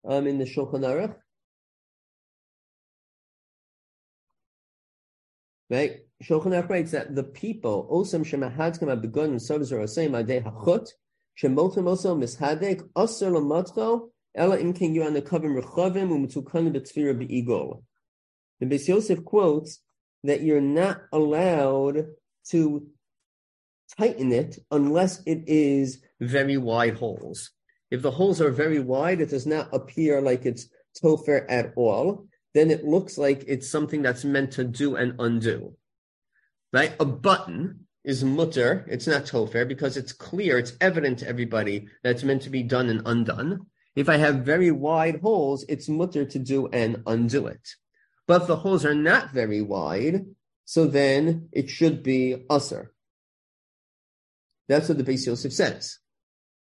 um, 0.05 0.27
in 0.27 0.39
the 0.39 0.45
Shulchan 0.45 0.81
Aruch, 0.81 1.15
right? 5.71 5.99
Shulchan 6.25 6.47
Aruch 6.47 6.69
writes 6.69 6.91
that 6.91 7.15
the 7.15 7.23
people, 7.23 7.89
Osam 7.93 8.25
Shemahadkam 8.25 8.89
Abegun 8.93 9.37
Sovzer 9.37 9.79
Osam 9.79 10.21
Adei 10.21 10.43
Hachut, 10.43 10.89
Shemotim 11.41 11.85
Oso 11.85 12.19
Mishadek, 12.19 12.83
Osir 12.97 13.31
Lamatcho, 13.31 14.09
Ela 14.35 14.59
Imkin 14.59 14.97
Yuan 14.97 15.15
Kavim 15.15 15.63
Rechavim, 15.63 16.11
Umutukan 16.11 16.75
Betzvira 16.75 17.15
Beigol. 17.15 17.85
The 18.59 18.67
Beis 18.67 18.89
Yosef 18.89 19.25
quotes 19.25 19.79
that 20.25 20.43
you're 20.43 20.61
not 20.61 21.03
allowed 21.13 22.07
to 22.51 22.87
tighten 23.97 24.33
it 24.33 24.59
unless 24.71 25.23
it 25.27 25.45
is 25.47 26.03
very 26.21 26.57
wide 26.57 26.95
holes. 26.95 27.51
If 27.91 28.03
the 28.03 28.11
holes 28.11 28.41
are 28.41 28.51
very 28.51 28.81
wide, 28.81 29.21
it 29.21 29.31
does 29.31 29.47
not 29.47 29.73
appear 29.73 30.21
like 30.21 30.45
it's 30.45 30.69
topher 31.03 31.45
at 31.49 31.73
all. 31.77 32.27
Then 32.55 32.71
it 32.71 32.85
looks 32.85 33.19
like 33.19 33.45
it's 33.47 33.71
something 33.71 34.03
that's 34.03 34.25
meant 34.25 34.53
to 34.53 34.65
do 34.65 34.97
and 34.97 35.15
undo. 35.19 35.75
Right? 36.73 36.95
A 37.01 37.05
button 37.05 37.87
is 38.05 38.25
mutter. 38.25 38.85
It's 38.89 39.07
not 39.07 39.25
topher 39.25 39.67
because 39.67 39.97
it's 39.97 40.13
clear, 40.13 40.59
it's 40.59 40.75
evident 40.81 41.21
to 41.21 41.29
everybody 41.29 41.89
that 42.03 42.11
it's 42.11 42.25
meant 42.25 42.43
to 42.43 42.51
be 42.51 42.63
done 42.63 42.89
and 42.89 43.03
undone. 43.07 43.67
If 43.97 44.09
I 44.09 44.17
have 44.17 44.45
very 44.45 44.71
wide 44.71 45.21
holes, 45.21 45.65
it's 45.69 45.89
mutter 45.89 46.25
to 46.25 46.39
do 46.39 46.69
and 46.69 47.03
undo 47.07 47.47
it. 47.47 47.69
But 48.29 48.43
if 48.43 48.47
the 48.47 48.57
holes 48.57 48.85
are 48.85 48.95
not 48.95 49.33
very 49.33 49.63
wide, 49.63 50.27
so 50.67 50.87
then 50.87 51.49
it 51.51 51.71
should 51.71 52.03
be 52.03 52.45
usr. 52.51 52.89
That's 54.69 54.89
what 54.91 54.99
the 54.99 55.05
Beis 55.05 55.27
Yosef 55.27 55.51
says. 55.53 55.99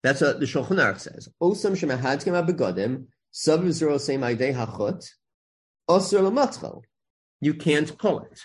That's 0.03 0.21
what 0.21 0.39
the 0.39 0.45
Shulchan 0.45 0.77
Aruch 0.77 1.01
says. 1.01 1.31
Osam 1.43 1.73
shemahadkim 1.73 2.35
abegodim 2.39 3.07
sav 3.31 3.73
zero 3.73 3.97
aidei 3.97 4.55
hachot 4.55 5.09
usr 5.89 6.21
lamatchel. 6.21 6.83
You 7.41 7.55
can't 7.55 7.97
pull 7.97 8.21
it. 8.21 8.41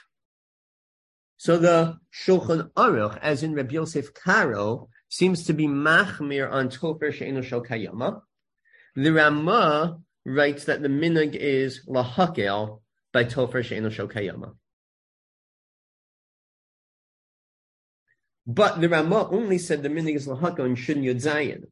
So 1.35 1.57
the 1.57 1.97
Shulchan 2.13 2.71
Aruch, 2.71 3.19
as 3.21 3.43
in 3.43 3.53
Rabbi 3.53 3.73
Yosef 3.73 4.13
Karo, 4.13 4.87
seems 5.09 5.45
to 5.45 5.53
be 5.53 5.67
machmir 5.67 6.49
on 6.49 6.69
tofer 6.69 7.13
she'enu 7.13 7.41
shel 7.41 7.65
kayama. 7.65 8.21
The 8.95 9.11
Ramah 9.11 9.99
writes 10.25 10.63
that 10.65 10.81
the 10.81 10.87
minog 10.87 11.35
is 11.35 11.85
lahakel 11.85 12.79
by 13.13 13.23
tofer 13.23 13.63
she'enu 13.63 13.89
shel 13.89 14.07
kayama. 14.07 14.55
But 18.45 18.81
the 18.81 18.89
Ramah 18.89 19.29
only 19.29 19.59
said 19.59 19.83
the 19.83 19.89
minig 19.89 20.15
is 20.15 20.27
lahaka 20.27 20.65
in 20.65 20.75
Shin 20.75 21.03
Yud 21.03 21.21
Zayin. 21.21 21.65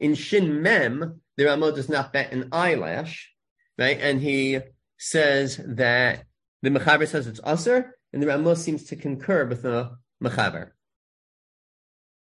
In 0.00 0.14
Shin 0.14 0.62
Mem, 0.62 1.20
the 1.36 1.44
Ramah 1.44 1.72
does 1.72 1.88
not 1.88 2.12
bat 2.12 2.32
an 2.32 2.48
eyelash, 2.52 3.30
right? 3.76 3.98
And 4.00 4.20
he 4.20 4.60
says 4.96 5.60
that 5.66 6.24
the 6.62 6.70
Mechaber 6.70 7.06
says 7.06 7.26
it's 7.26 7.40
Aser, 7.46 7.94
and 8.12 8.22
the 8.22 8.26
Ramah 8.26 8.56
seems 8.56 8.84
to 8.84 8.96
concur 8.96 9.44
with 9.44 9.62
the 9.62 9.96
Mechaber. 10.22 10.70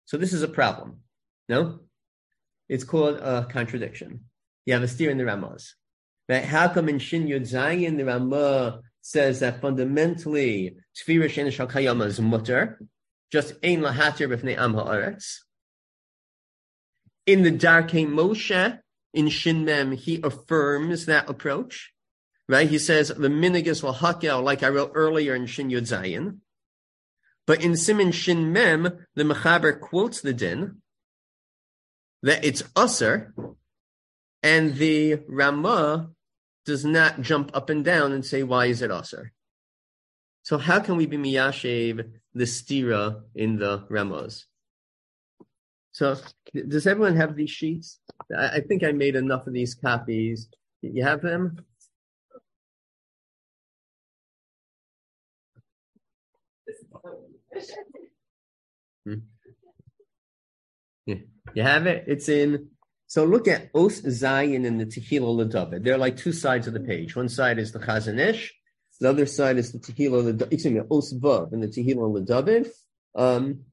So 0.05 0.17
this 0.17 0.33
is 0.33 0.41
a 0.41 0.47
problem. 0.47 1.01
No? 1.47 1.81
It's 2.67 2.83
called 2.83 3.17
a 3.17 3.45
contradiction. 3.45 4.25
You 4.65 4.73
have 4.73 4.83
a 4.83 4.87
steer 4.87 5.11
in 5.11 5.17
the 5.17 5.23
Ramahs. 5.23 5.73
Right? 6.27 6.43
How 6.43 6.67
come 6.67 6.89
in 6.89 6.99
Shin 6.99 7.27
Yud 7.27 7.41
Zayin 7.41 7.97
the 7.97 8.05
Ramah 8.05 8.81
says 9.01 9.41
that 9.41 9.61
fundamentally 9.61 10.77
Tfira 10.97 11.29
Shen 11.29 11.47
Kayama 11.47 12.07
is 12.07 12.19
mutter, 12.19 12.79
just 13.31 13.53
ein 13.63 13.81
lahatir 13.81 14.27
b'fnei 14.27 14.57
am 14.57 14.73
haaretz. 14.73 15.41
In 17.27 17.43
the 17.43 17.51
Darkei 17.51 18.07
Moshe, 18.07 18.79
in 19.13 19.29
Shin 19.29 19.65
Mem, 19.65 19.91
he 19.91 20.19
affirms 20.23 21.05
that 21.05 21.29
approach. 21.29 21.91
Right? 22.47 22.69
He 22.69 22.77
says 22.77 23.09
the 23.09 23.27
minigus 23.27 23.81
will 23.81 23.93
hakel, 23.93 24.43
like 24.43 24.61
I 24.61 24.69
wrote 24.69 24.91
earlier 24.93 25.33
in 25.33 25.47
Shin 25.47 25.69
Yud 25.69 25.81
Zayin. 25.81 26.39
But 27.47 27.63
in 27.63 27.77
Simin 27.77 28.11
Shin 28.11 28.51
Mem, 28.51 29.05
the 29.15 29.23
Mechaber 29.23 29.79
quotes 29.79 30.21
the 30.21 30.33
din 30.33 30.81
that 32.23 32.43
it's 32.43 32.63
usser, 32.75 33.33
and 34.45 34.75
the 34.75 35.15
Ramah 35.27 36.11
does 36.65 36.85
not 36.85 37.21
jump 37.21 37.49
up 37.55 37.71
and 37.71 37.83
down 37.83 38.11
and 38.11 38.23
say, 38.23 38.43
why 38.43 38.67
is 38.67 38.83
it 38.83 38.91
usser? 38.91 39.29
So 40.43 40.59
how 40.59 40.79
can 40.81 40.97
we 40.97 41.07
be 41.07 41.17
miyashev 41.17 42.11
the 42.35 42.43
stira 42.43 43.23
in 43.33 43.57
the 43.57 43.85
Ramos? 43.89 44.45
So 45.93 46.17
does 46.53 46.85
everyone 46.85 47.15
have 47.15 47.35
these 47.35 47.49
sheets? 47.49 47.99
I, 48.37 48.57
I 48.57 48.59
think 48.59 48.83
I 48.83 48.91
made 48.91 49.15
enough 49.15 49.47
of 49.47 49.53
these 49.53 49.73
copies. 49.73 50.47
You 50.83 51.03
have 51.03 51.21
them? 51.23 51.65
Hmm. 59.05 59.25
Yeah. 61.07 61.15
You 61.55 61.63
have 61.63 61.87
it? 61.87 62.03
It's 62.05 62.29
in. 62.29 62.74
So 63.07 63.23
look 63.23 63.47
at 63.47 63.69
Os 63.73 64.01
Zayin 64.01 64.65
and 64.65 64.79
the 64.79 64.85
Tehillah 64.85 65.47
L'David. 65.47 65.83
They're 65.83 65.97
like 65.97 66.17
two 66.17 66.31
sides 66.31 66.67
of 66.67 66.73
the 66.73 66.79
page. 66.79 67.15
One 67.15 67.29
side 67.29 67.59
is 67.59 67.71
the 67.71 67.79
Chazon 67.79 68.19
Ish, 68.19 68.53
the 68.99 69.09
other 69.09 69.25
side 69.25 69.57
is 69.57 69.71
the 69.71 69.79
Tehillah, 69.79 70.41
excuse 70.51 70.73
me, 70.73 70.81
Os 70.89 71.13
Vav 71.13 71.51
and 71.51 71.61
the 71.61 71.67
Tehillah 71.67 72.13
L'David. 72.13 72.69
Um, 73.13 73.65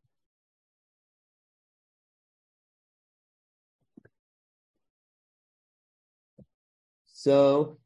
so 7.06 7.78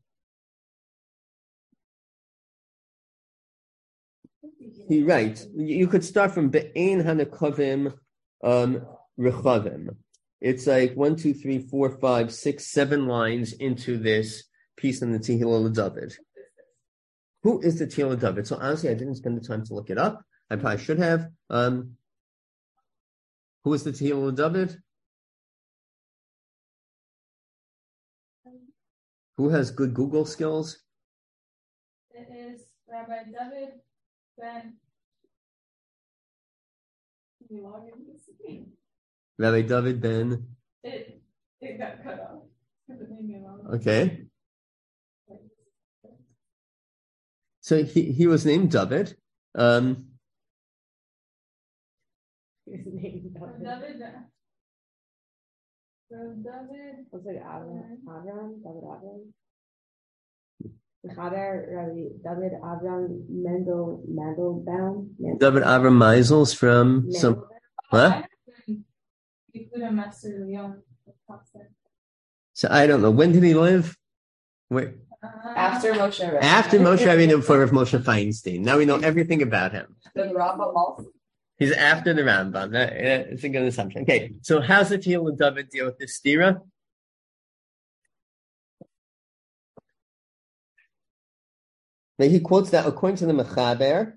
he 4.88 5.02
writes, 5.02 5.46
you 5.54 5.86
could 5.88 6.04
start 6.04 6.32
from 6.32 6.48
Be'en 6.48 7.02
Hanakavim 7.02 7.92
um, 8.42 8.86
Rechavim. 9.18 9.96
It's 10.40 10.66
like 10.66 10.94
one, 10.94 11.16
two, 11.16 11.32
three, 11.32 11.58
four, 11.58 11.90
five, 11.90 12.32
six, 12.32 12.66
seven 12.66 13.06
lines 13.06 13.52
into 13.54 13.96
this 13.96 14.44
piece 14.76 15.02
in 15.02 15.12
the 15.12 15.18
Tehillah 15.18 15.74
David. 15.74 16.14
Who 17.42 17.60
is 17.60 17.78
the 17.78 17.86
Tehillah 17.86 18.20
David? 18.20 18.46
So 18.46 18.56
honestly, 18.56 18.90
I 18.90 18.94
didn't 18.94 19.14
spend 19.16 19.36
the 19.36 19.46
time 19.46 19.64
to 19.64 19.74
look 19.74 19.88
it 19.90 19.98
up. 19.98 20.22
I 20.50 20.56
probably 20.56 20.82
should 20.82 20.98
have. 20.98 21.28
Um, 21.48 21.92
who 23.64 23.72
is 23.72 23.84
the 23.84 23.92
Tehillah 23.92 24.36
David? 24.36 24.80
Who 29.36 29.48
has 29.50 29.70
good 29.70 29.92
Google 29.92 30.24
skills? 30.24 30.78
It 32.10 32.28
is 32.32 32.62
Rabbi 32.88 33.24
David 33.24 33.80
Ben. 34.38 34.76
Can 39.38 39.44
you 39.44 39.52
log 39.52 39.58
in? 39.58 39.62
Rabbi 39.62 39.62
David 39.68 40.00
Ben. 40.00 40.46
It, 40.82 41.22
it 41.60 41.78
got 41.78 42.02
cut 42.04 42.20
off. 42.20 42.42
because 42.86 43.02
it 43.02 43.08
made 43.10 43.26
me 43.28 43.36
log. 43.44 43.74
Okay. 43.76 44.26
So 47.60 47.82
he, 47.82 48.12
he 48.12 48.26
was 48.28 48.46
named 48.46 48.70
David. 48.70 49.16
Um, 49.56 50.06
His 52.66 52.80
name 52.86 53.34
Rabbi 53.40 53.58
David. 53.58 54.00
David. 56.10 56.44
David. 56.44 57.06
Looks 57.12 57.26
like 57.26 57.42
Avram, 57.42 57.98
Avram, 58.08 58.62
David 58.62 58.84
Avram. 58.84 59.32
Mechaber, 61.04 61.50
Rabbi 61.76 62.02
David 62.22 62.52
Avram 62.62 63.28
Mendel, 63.28 64.04
Mendelbaum. 64.08 65.08
David 65.40 65.62
Avram 65.64 65.96
Meisels 65.98 66.54
from 66.54 67.10
some. 67.12 67.42
Oh, 67.42 67.46
I 67.92 67.96
What? 67.96 68.12
have 68.12 68.24
been 68.24 68.28
Yehuda 68.28 68.34
Master 68.34 68.68
Leon. 68.68 68.84
So 72.52 72.68
I 72.70 72.86
don't 72.86 73.02
know. 73.02 73.10
When 73.10 73.32
did 73.32 73.42
he 73.42 73.54
live? 73.54 73.96
Where? 74.68 74.94
After 75.54 75.92
Moshe. 75.92 76.20
Rabbeinu. 76.20 76.42
After 76.42 76.78
Moshe 76.78 77.06
Rabbeinu, 77.06 77.36
before 77.36 77.62
of 77.62 77.70
Moshe 77.70 77.98
Feinstein. 78.02 78.60
Now 78.60 78.78
we 78.78 78.84
know 78.84 78.96
everything 78.96 79.42
about 79.42 79.72
him. 79.72 79.96
The 80.14 80.22
Rambam 80.22 80.74
also. 80.74 81.06
He's 81.58 81.72
after 81.72 82.12
the 82.12 82.22
Rambam. 82.22 82.72
That, 82.72 82.92
uh, 82.92 83.32
it's 83.32 83.44
a 83.44 83.48
good 83.48 83.62
assumption. 83.62 84.02
Okay, 84.02 84.32
so 84.42 84.60
how's 84.60 84.90
the 84.90 84.98
deal 84.98 85.24
with 85.24 85.38
David 85.38 85.70
deal 85.70 85.86
with 85.86 85.98
this 85.98 86.20
stira? 86.20 86.60
Now 92.18 92.26
he 92.26 92.40
quotes 92.40 92.70
that 92.70 92.86
according 92.86 93.16
to 93.18 93.26
the 93.26 93.32
Mechaber, 93.32 94.14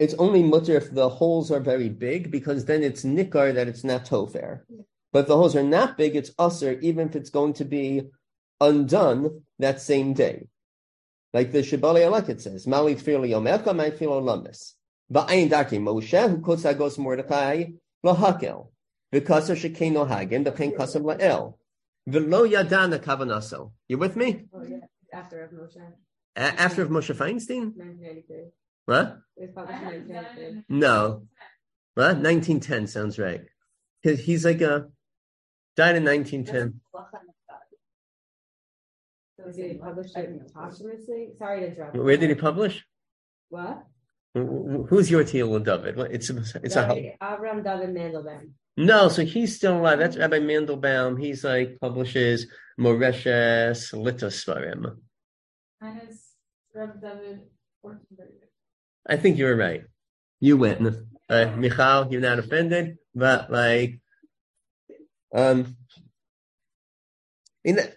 it's 0.00 0.14
only 0.14 0.42
mutter 0.42 0.76
if 0.78 0.92
the 0.92 1.10
holes 1.10 1.50
are 1.52 1.60
very 1.60 1.90
big, 1.90 2.30
because 2.30 2.64
then 2.64 2.82
it's 2.82 3.04
nikar 3.04 3.54
that 3.54 3.68
it's 3.68 3.84
not 3.84 4.06
tofer. 4.06 4.62
But 5.12 5.20
if 5.20 5.26
the 5.26 5.36
holes 5.36 5.54
are 5.54 5.62
not 5.62 5.98
big, 5.98 6.16
it's 6.16 6.32
usher, 6.38 6.72
even 6.80 7.10
if 7.10 7.16
it's 7.16 7.28
going 7.28 7.52
to 7.54 7.66
be 7.66 8.08
undone 8.60 9.42
that 9.58 9.80
same 9.80 10.14
day. 10.14 10.48
Like 11.34 11.52
the 11.52 11.58
Shibali 11.58 12.00
Alek 12.00 12.40
says, 12.40 12.66
Mali 12.66 12.94
Tfir 12.94 13.28
Yomecha, 13.28 13.76
Mali 13.76 13.90
Tfir 13.90 14.22
Lamis. 14.22 14.72
Va'ayin 15.12 15.50
Darkei 15.50 15.78
Moshe, 15.78 16.30
who 16.30 16.40
quotes 16.40 16.62
Agos 16.62 16.96
Mordechai, 16.96 17.66
Lahakel. 18.04 18.68
V'kasar 19.12 19.54
Shekeno 19.54 20.08
Hagen, 20.08 20.44
V'chein 20.44 20.74
Kasam 20.74 21.02
La'el. 21.02 21.54
V'lo 22.08 22.50
Yadana 22.50 22.98
Kavanaso. 22.98 23.72
You 23.86 23.98
with 23.98 24.16
me? 24.16 24.46
Oh, 24.54 24.62
yeah. 24.62 24.78
After 25.12 25.42
of 25.42 25.50
Moshe, 25.50 25.76
A- 26.36 26.40
after 26.40 26.82
of 26.82 26.88
Moshe 26.88 27.14
Feinstein? 27.14 27.74
1993. 27.76 28.52
What? 28.86 29.18
It 29.36 29.50
was 29.56 29.66
published 29.68 30.64
No. 30.68 31.26
What? 31.94 32.16
1910 32.18 32.86
sounds 32.86 33.18
right. 33.18 33.42
He- 34.02 34.16
He's 34.16 34.44
like 34.44 34.60
a, 34.60 34.88
died 35.76 35.96
in 35.96 36.04
1910. 36.04 36.80
Was 39.44 39.58
it 39.58 39.80
published 39.80 40.16
it? 40.16 41.36
Sorry 41.38 41.60
to 41.60 41.66
interrupt. 41.68 41.96
Where 41.96 42.16
did 42.16 42.28
he 42.28 42.34
publish? 42.34 42.84
What? 43.48 43.84
Wh- 44.34 44.40
wh- 44.40 44.88
Who's 44.88 45.10
your 45.10 45.24
Tehillah 45.24 45.64
David? 45.64 45.96
What- 45.96 46.12
It's 46.12 46.28
a, 46.30 46.38
it's 46.38 46.54
a, 46.54 46.70
Sorry, 46.70 47.16
Avram 47.22 47.64
David 47.64 47.94
Mandelbaum. 47.96 48.50
no, 48.76 49.08
so 49.08 49.24
he's 49.24 49.56
still 49.56 49.78
alive. 49.78 49.98
That's 49.98 50.16
Rabbi 50.18 50.40
Mandelbaum. 50.40 51.18
He's 51.20 51.42
like 51.42 51.78
publishes 51.80 52.46
Moreshes 52.78 53.92
Litasvarim. 53.94 54.96
Mine 55.80 56.00
is 56.08 56.34
Reb 56.74 57.00
David 57.00 57.40
Ortenberg. 57.84 58.39
I 59.10 59.16
think 59.16 59.38
you 59.38 59.44
were 59.46 59.56
right. 59.56 59.82
You 60.38 60.56
win. 60.56 61.08
Uh, 61.28 61.52
Michal, 61.56 62.10
you're 62.10 62.20
not 62.20 62.38
offended, 62.38 62.98
but 63.14 63.50
like, 63.50 64.00
um, 65.34 65.76
in 67.64 67.76
the, 67.76 67.92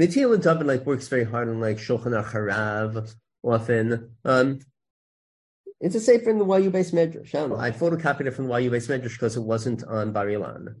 Tehillah 0.00 0.42
David 0.42 0.66
like 0.66 0.86
works 0.86 1.06
very 1.08 1.24
hard 1.24 1.48
on 1.48 1.60
like 1.60 1.76
Shulchan 1.76 2.12
Harav 2.24 3.14
often. 3.42 4.16
Um, 4.24 4.60
it's 5.80 5.94
a 5.94 6.00
safe 6.00 6.26
in 6.26 6.38
the 6.38 6.46
YU 6.46 6.70
based 6.70 6.94
medrash. 6.94 7.34
I 7.34 7.40
don't 7.40 7.50
know. 7.50 7.58
I 7.58 7.70
photocopied 7.70 8.26
it 8.26 8.32
from 8.32 8.48
the 8.48 8.56
YU 8.56 8.70
based 8.70 8.88
medrash 8.88 9.12
because 9.12 9.36
it 9.36 9.42
wasn't 9.42 9.84
on 9.84 10.12
Bar 10.12 10.26
Ilan. 10.26 10.76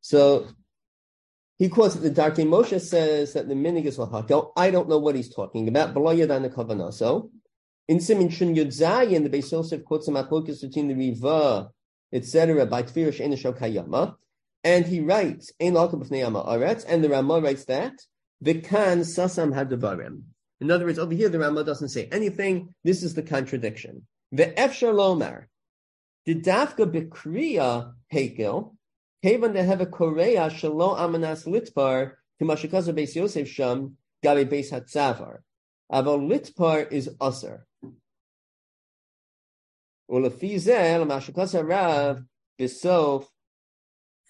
So 0.00 0.48
he 1.58 1.68
quotes 1.68 1.94
that 1.94 2.00
the 2.00 2.22
Darkei 2.22 2.46
Moshe 2.46 2.80
says 2.80 3.34
that 3.34 3.46
the 3.48 3.54
minig 3.54 3.84
is 3.84 3.98
lahakel. 3.98 4.52
I 4.56 4.70
don't 4.70 4.88
know 4.88 4.98
what 4.98 5.16
he's 5.16 5.32
talking 5.32 5.68
about. 5.68 5.94
Kavanaso. 5.94 7.30
In 7.88 8.00
Simin 8.00 8.28
Shun 8.28 8.54
Yud 8.54 8.66
Zayin, 8.66 9.22
the 9.22 9.30
Beis 9.30 9.50
Yosef 9.50 9.82
quotes 9.82 10.08
a 10.08 10.10
machlokas 10.10 10.60
between 10.60 10.88
the 10.88 10.94
Riva, 10.94 11.70
etc. 12.12 12.66
by 12.66 12.82
Tfirish 12.82 13.18
Enishal 13.18 13.58
Kayama. 13.58 14.14
And 14.62 14.84
he 14.84 15.00
writes, 15.00 15.50
Ein 15.58 15.72
Aretz, 15.72 16.84
and 16.86 17.02
the 17.02 17.08
Ramah 17.08 17.40
writes 17.40 17.64
that, 17.64 17.94
V'kan 18.44 19.00
Sasam 19.00 19.54
Hadavarim. 19.54 20.20
In 20.60 20.70
other 20.70 20.84
words, 20.84 20.98
over 20.98 21.14
here 21.14 21.30
the 21.30 21.38
Ramah 21.38 21.64
doesn't 21.64 21.88
say 21.88 22.10
anything. 22.12 22.74
This 22.84 23.02
is 23.02 23.14
the 23.14 23.22
contradiction. 23.22 24.06
The 24.32 24.48
Efshar 24.48 24.92
Lomar. 24.92 25.46
The 26.26 26.34
Dafka 26.34 26.84
Bikriya 26.92 27.94
Hekel, 28.12 28.74
Kevan 29.24 29.54
de 29.54 29.62
have 29.62 29.80
a 29.80 29.86
Korea 29.86 30.50
Shalo 30.50 30.98
Amanas 30.98 31.46
Litpar, 31.46 32.12
Timashikaza 32.38 32.92
Beis 32.92 33.14
Yosef 33.14 33.48
Sham, 33.48 33.96
Gabi 34.22 34.44
Beis 34.44 34.70
Hatzavar. 34.70 35.38
Aval 35.90 36.28
Litpar 36.28 36.92
is 36.92 37.08
Usser. 37.18 37.62
ולפי 40.09 40.59
זה, 40.59 40.97
למשקוס 41.01 41.55
הרב, 41.55 42.17
בסוף 42.61 43.31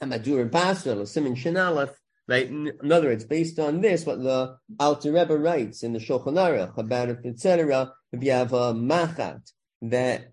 המדור 0.01 0.39
basra, 0.51 0.95
לסימן 0.95 1.33
shenalef, 1.33 1.89
right? 2.27 2.47
In 2.47 2.71
in 2.81 2.91
other 2.91 3.09
words, 3.09 3.25
based 3.25 3.59
on 3.59 3.81
this, 3.81 4.05
what 4.05 4.21
the 4.21 4.57
Alter 4.79 5.11
Rebbe 5.11 5.37
writes 5.37 5.83
in 5.83 5.93
the 5.93 5.99
Shulchan 5.99 6.35
Aruch 6.35 6.77
about 6.77 7.09
it, 7.09 7.19
etc., 7.25 7.93
if 8.11 8.23
you 8.23 8.31
have 8.31 8.53
a 8.53 8.73
machat, 8.73 9.51
that 9.81 10.31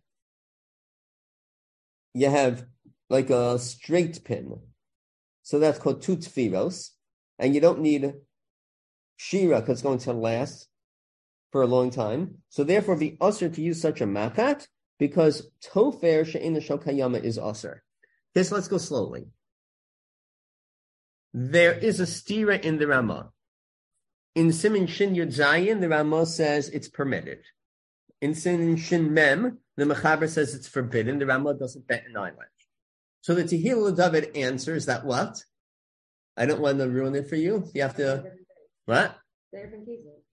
you 2.14 2.28
have 2.28 2.64
like 3.08 3.30
a 3.30 3.58
straight 3.58 4.22
pin, 4.24 4.60
so 5.42 5.58
that's 5.58 5.78
called 5.78 6.02
two 6.02 6.16
tfiros, 6.16 6.90
and 7.38 7.54
you 7.54 7.60
don't 7.60 7.80
need 7.80 8.14
shira 9.16 9.60
because 9.60 9.78
it's 9.78 9.82
going 9.82 9.98
to 9.98 10.12
last 10.12 10.68
for 11.50 11.62
a 11.62 11.66
long 11.66 11.90
time. 11.90 12.38
So 12.48 12.62
therefore, 12.62 12.96
be 12.96 13.16
usher 13.20 13.48
to 13.48 13.60
use 13.60 13.80
such 13.80 14.00
a 14.00 14.06
machat 14.06 14.66
because 14.99 15.49
tofer 15.63 16.25
she'ina 16.25 16.59
shokayama 16.59 17.23
is 17.23 17.37
usher. 17.37 17.83
This 18.33 18.51
let's 18.51 18.67
go 18.67 18.77
slowly. 18.77 19.27
There 21.33 21.73
is 21.73 21.99
a 21.99 22.03
stira 22.03 22.61
in 22.61 22.77
the 22.77 22.87
Ramah. 22.87 23.31
In 24.35 24.51
Simin 24.51 24.87
Shin 24.87 25.15
Yud 25.15 25.33
Zayin, 25.33 25.81
the 25.81 25.89
Ramah 25.89 26.25
says 26.25 26.69
it's 26.69 26.89
permitted. 26.89 27.39
In 28.21 28.33
Simin 28.33 28.77
Shin 28.77 29.13
Mem, 29.13 29.59
the 29.77 29.85
Mechaber 29.85 30.29
says 30.29 30.53
it's 30.53 30.67
forbidden. 30.67 31.19
The 31.19 31.25
Ramah 31.25 31.55
doesn't 31.55 31.87
bet 31.87 32.05
an 32.07 32.17
eyelash. 32.17 32.47
So 33.21 33.33
the 33.33 33.43
Tehillah 33.43 33.97
David 33.97 34.35
answers 34.35 34.85
that 34.85 35.05
what? 35.05 35.43
I 36.37 36.45
don't 36.45 36.61
want 36.61 36.79
to 36.79 36.89
ruin 36.89 37.15
it 37.15 37.29
for 37.29 37.35
you. 37.35 37.69
You 37.73 37.81
have 37.81 37.95
to 37.97 38.31
what? 38.85 39.15
They're 39.51 39.65
different 39.65 39.87
cases. 39.87 40.24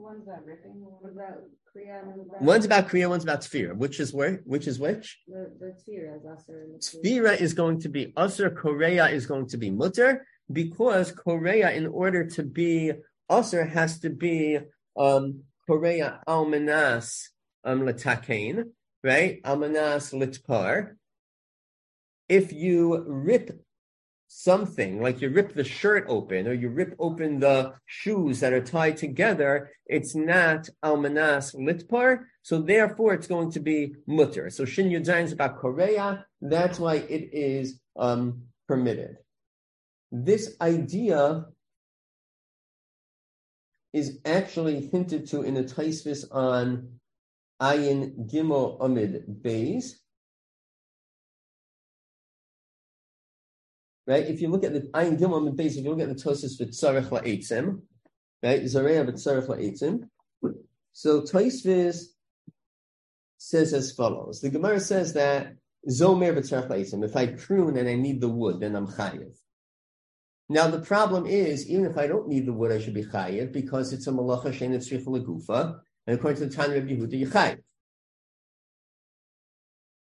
One's 0.00 0.22
about 0.22 0.46
ripping, 0.46 0.80
What 0.80 1.02
one 1.02 1.12
about 1.12 1.42
Kriya 1.76 2.00
and 2.00 2.08
what 2.08 2.26
about 2.26 2.42
One's 2.42 2.64
about 2.64 2.88
Kriya, 2.88 3.08
one's 3.10 3.22
about 3.22 3.42
Tfira. 3.42 3.76
Which 3.76 4.00
is 4.00 4.14
where? 4.14 4.40
Which 4.44 4.66
is 4.66 4.78
which? 4.78 5.18
the 5.28 5.52
the 5.60 5.74
Tfira 5.80 6.16
is 6.16 6.24
also 6.24 6.52
in 6.54 6.78
Tfira 6.78 7.38
is 7.38 7.52
going 7.52 7.80
to 7.80 7.90
be 7.90 8.06
Usr, 8.16 8.56
Korea 8.56 9.08
is 9.08 9.26
going 9.26 9.46
to 9.48 9.58
be 9.58 9.70
Mutter, 9.70 10.26
because 10.50 11.12
Korea, 11.12 11.70
in 11.72 11.86
order 11.86 12.24
to 12.24 12.42
be 12.42 12.92
Usr, 13.30 13.68
has 13.68 14.00
to 14.00 14.08
be 14.08 14.58
um, 14.96 15.42
Korea 15.66 16.20
Almanas 16.26 17.28
um, 17.64 17.82
Latakein, 17.82 18.64
right? 19.04 19.42
Almanas 19.42 20.14
Litpar. 20.14 20.96
If 22.26 22.54
you 22.54 23.04
rip 23.06 23.60
something, 24.32 25.02
like 25.02 25.20
you 25.20 25.28
rip 25.28 25.54
the 25.54 25.64
shirt 25.64 26.04
open 26.08 26.46
or 26.46 26.52
you 26.52 26.68
rip 26.68 26.94
open 27.00 27.40
the 27.40 27.74
shoes 27.86 28.38
that 28.38 28.52
are 28.52 28.62
tied 28.62 28.96
together, 28.96 29.70
it's 29.86 30.14
not 30.14 30.68
Almanas 30.84 31.52
Litpar, 31.56 32.20
so 32.42 32.62
therefore 32.62 33.12
it's 33.12 33.26
going 33.26 33.50
to 33.50 33.58
be 33.58 33.96
mutter. 34.06 34.48
So 34.48 34.64
Shin 34.64 34.88
Yud 34.88 35.24
is 35.24 35.32
about 35.32 35.58
Korea, 35.58 36.24
that's 36.40 36.78
why 36.78 36.94
it 36.94 37.30
is 37.32 37.80
um, 37.98 38.42
permitted. 38.68 39.16
This 40.12 40.54
idea 40.60 41.46
is 43.92 44.20
actually 44.24 44.88
hinted 44.92 45.26
to 45.30 45.42
in 45.42 45.54
the 45.54 45.64
Taisvis 45.64 46.24
on 46.30 47.00
Ayin 47.60 48.30
Gimel 48.30 48.78
Amid 48.80 49.24
Beis. 49.42 49.94
Right? 54.10 54.26
If 54.26 54.40
you 54.40 54.48
look 54.48 54.64
at 54.64 54.72
the 54.72 54.80
Ayin 54.80 55.20
Gimel 55.20 55.38
Amid 55.38 55.56
Beis, 55.56 55.76
if 55.76 55.84
you 55.84 55.90
look 55.90 56.00
at 56.00 56.08
the 56.08 56.16
Tosis 56.16 56.58
for 56.58 56.64
Tzarech 56.64 57.10
La'etzim, 57.10 57.82
right? 58.42 58.60
Zareya 58.62 59.08
B'Tzarech 59.08 59.46
La'etzim. 59.46 60.08
So 60.92 61.20
Taisvis 61.20 62.06
says 63.38 63.72
as 63.72 63.92
follows. 63.92 64.40
The 64.40 64.50
Gemara 64.50 64.80
says 64.80 65.12
that 65.12 65.54
Zomer 65.88 66.36
B'Tzarech 66.36 66.68
La'etzim, 66.68 67.04
if 67.04 67.14
I 67.14 67.26
prune 67.26 67.76
and 67.76 67.88
I 67.88 67.94
need 67.94 68.20
the 68.20 68.28
wood, 68.28 68.58
then 68.58 68.74
I'm 68.74 68.88
chayiv. 68.88 69.36
Now 70.48 70.66
the 70.66 70.80
problem 70.80 71.26
is, 71.26 71.70
even 71.70 71.86
if 71.86 71.96
I 71.96 72.08
don't 72.08 72.26
need 72.26 72.46
the 72.46 72.52
wood, 72.52 72.72
I 72.72 72.80
should 72.80 72.94
be 72.94 73.04
chayiv 73.04 73.52
because 73.52 73.92
it's 73.92 74.08
a 74.08 74.10
malacha 74.10 74.46
shein 74.46 74.74
etzrich 74.74 75.04
legufa, 75.04 75.78
and 76.08 76.18
according 76.18 76.40
to 76.40 76.46
the 76.48 76.52
Tanya 76.52 76.78
of 76.78 76.84
Yehuda, 76.86 77.16
you 77.16 77.28
chayiv. 77.28 77.60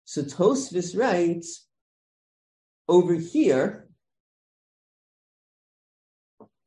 So 0.05 0.21
Tosfos 0.21 0.97
writes 0.97 1.67
over 2.87 3.15
here. 3.15 3.87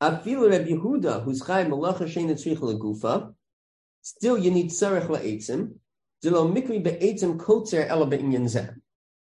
Afilu 0.02 0.50
Reb 0.50 0.66
Yehuda, 0.66 1.22
who's 1.22 1.40
chayiv 1.42 1.68
malacha 1.68 2.08
shein 2.08 2.28
etzrich 2.28 2.58
legufa, 2.58 3.32
still 4.00 4.36
you 4.36 4.50
need 4.50 4.70
tzarech 4.70 5.06
la'etzim. 5.06 5.74
Dilo 6.24 6.52
mikri 6.52 6.82
be'etzim 6.82 7.38
kotzer 7.38 7.86
ela 7.88 8.04
be'inyan 8.06 8.46
zeh. 8.46 8.74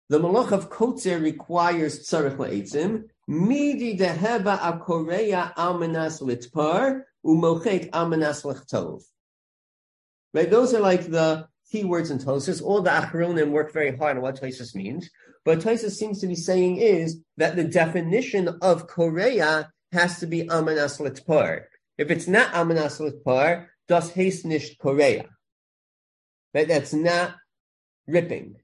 the 0.10 0.20
malach 0.20 0.52
of 0.52 0.70
kotzer 0.70 1.22
requires 1.22 2.02
tzarech 2.02 2.36
la'etzim, 2.36 3.06
midi 3.26 3.98
deheba 3.98 4.58
akoreya 4.60 5.54
almanas 5.56 6.22
litpar, 6.22 7.04
umochek 7.26 7.90
almanas 7.92 8.44
lechtov. 8.44 9.02
Right, 10.34 10.52
those 10.52 10.74
are 10.74 10.82
like 10.82 11.10
the 11.10 11.48
key 11.72 11.86
words 11.86 12.12
in 12.12 12.20
Tosis. 12.20 12.62
All 12.62 12.82
the 12.82 12.90
Achronim 12.90 13.52
work 13.52 13.72
very 13.72 13.96
hard 13.96 14.18
on 14.18 14.24
what 14.24 14.42
Tosis 14.42 14.76
means. 14.76 15.10
But 15.46 15.60
Tosis 15.60 15.92
seems 15.92 16.20
to 16.20 16.28
be 16.28 16.36
saying 16.36 16.78
is 16.78 17.22
that 17.38 17.56
the 17.56 17.64
definition 17.64 18.50
of 18.62 18.88
Korea 18.88 19.72
has 19.92 20.20
to 20.20 20.28
be 20.28 20.44
Amanas 20.44 21.00
Litpar. 21.00 21.66
If 21.98 22.12
it's 22.12 22.28
not 22.28 22.54
Amanas 22.54 23.00
Litpar, 23.00 23.68
das 23.88 24.16
nicht 24.16 24.80
Korea. 24.80 25.30
Right? 26.54 26.68
That's 26.68 26.94
not 26.94 27.36
ripping 28.08 28.56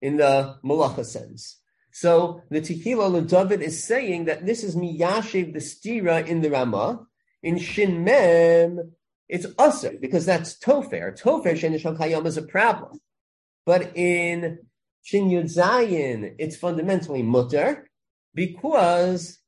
in 0.00 0.16
the 0.16 0.56
Malacha 0.64 1.04
sense. 1.04 1.58
So 1.92 2.42
the 2.50 2.60
Tehillah 2.60 3.28
David 3.28 3.62
is 3.62 3.82
saying 3.84 4.26
that 4.26 4.46
this 4.46 4.62
is 4.62 4.76
Miyashiv 4.76 5.52
the 5.52 5.58
stira 5.58 6.26
in 6.26 6.40
the 6.40 6.50
Ramah. 6.50 7.06
In 7.42 7.58
Shin 7.58 8.04
Mem, 8.04 8.92
it's 9.28 9.46
usr 9.46 10.00
because 10.00 10.26
that's 10.26 10.58
tofer. 10.58 11.18
Tofer 11.18 11.52
shenishal 11.52 11.96
kayam 11.96 12.26
is 12.26 12.36
a 12.36 12.42
problem, 12.42 13.00
but 13.64 13.96
in 13.96 14.58
Shin 15.02 15.30
Yud 15.30 15.44
Zayin, 15.44 16.34
it's 16.38 16.56
fundamentally 16.56 17.22
mutter 17.22 17.88
because 18.34 19.38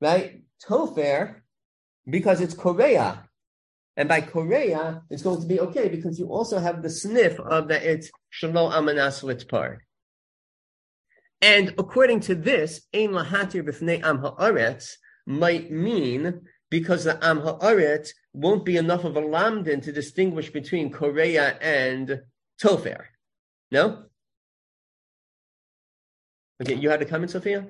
right 0.00 0.42
tofer 0.66 1.36
because 2.08 2.40
it's 2.40 2.54
Korea. 2.54 3.26
And 3.96 4.08
by 4.08 4.20
Korea, 4.20 5.02
it's 5.10 5.22
going 5.22 5.40
to 5.40 5.46
be 5.46 5.60
okay 5.60 5.88
because 5.88 6.18
you 6.18 6.26
also 6.26 6.58
have 6.58 6.82
the 6.82 6.90
sniff 6.90 7.38
of 7.38 7.68
that 7.68 7.82
it's 7.82 8.10
Shalom 8.30 8.72
Amanas 8.72 9.22
Litpar. 9.22 9.78
And 11.42 11.74
according 11.78 12.20
to 12.20 12.34
this, 12.34 12.82
Ein 12.94 13.10
Lahatir 13.10 13.62
B'fnei 13.62 14.02
Am 14.02 14.18
Ha'aretz 14.18 14.92
might 15.26 15.70
mean 15.70 16.42
because 16.70 17.04
the 17.04 17.22
Am 17.24 17.40
Ha'aretz 17.40 18.10
won't 18.32 18.64
be 18.64 18.76
enough 18.76 19.04
of 19.04 19.16
a 19.16 19.20
lamdin 19.20 19.82
to 19.82 19.92
distinguish 19.92 20.50
between 20.50 20.90
Korea 20.90 21.58
and 21.60 22.20
Tofer. 22.62 23.04
No? 23.70 24.04
Okay, 26.62 26.74
you 26.74 26.90
had 26.90 27.02
a 27.02 27.06
comment, 27.06 27.30
Sophia? 27.30 27.66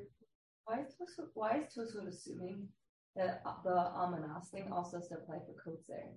Why 0.64 0.81
is 0.81 0.94
Tosfot, 0.94 1.29
why 1.35 1.62
is 1.66 1.96
assuming 1.96 2.68
that 3.16 3.42
uh, 3.44 3.55
the 3.64 3.70
Amanas 3.70 4.49
thing 4.51 4.70
also 4.73 4.99
has 4.99 5.09
to 5.09 5.14
apply 5.14 5.38
for 5.38 5.70
Kotzer? 5.70 6.12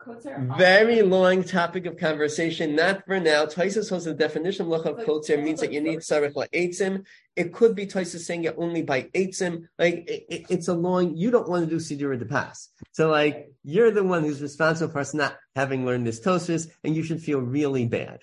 Kotzer. 0.00 0.56
Very 0.56 1.02
long 1.02 1.44
topic 1.44 1.84
of 1.86 1.98
conversation. 1.98 2.74
Not 2.74 3.04
for 3.06 3.20
now. 3.20 3.44
Taisus 3.44 3.90
holds 3.90 4.06
the 4.06 4.14
definition 4.14 4.72
of 4.72 4.86
of 4.86 4.96
kotzer 5.06 5.42
means 5.42 5.60
that 5.60 5.72
you 5.72 5.80
need 5.80 5.98
sarich 5.98 6.32
eitzim. 6.32 7.04
It 7.36 7.52
could 7.52 7.74
be 7.74 7.86
Taisus 7.86 8.20
saying 8.20 8.44
it 8.44 8.54
only 8.56 8.82
by 8.82 9.02
eitzim. 9.14 9.68
Like 9.78 10.08
it, 10.08 10.24
it, 10.30 10.46
it's 10.48 10.68
a 10.68 10.74
long. 10.74 11.16
You 11.16 11.30
don't 11.30 11.48
want 11.48 11.68
to 11.68 11.70
do 11.70 11.76
siddur 11.76 12.18
the 12.18 12.24
pass. 12.24 12.70
So 12.92 13.10
like 13.10 13.52
you're 13.62 13.90
the 13.90 14.02
one 14.02 14.22
who's 14.22 14.40
responsible 14.40 14.90
for 14.90 15.00
us 15.00 15.12
not 15.12 15.36
having 15.54 15.84
learned 15.84 16.06
this 16.06 16.20
Tosis, 16.20 16.68
and 16.82 16.96
you 16.96 17.02
should 17.02 17.20
feel 17.20 17.40
really 17.40 17.84
bad. 17.86 18.20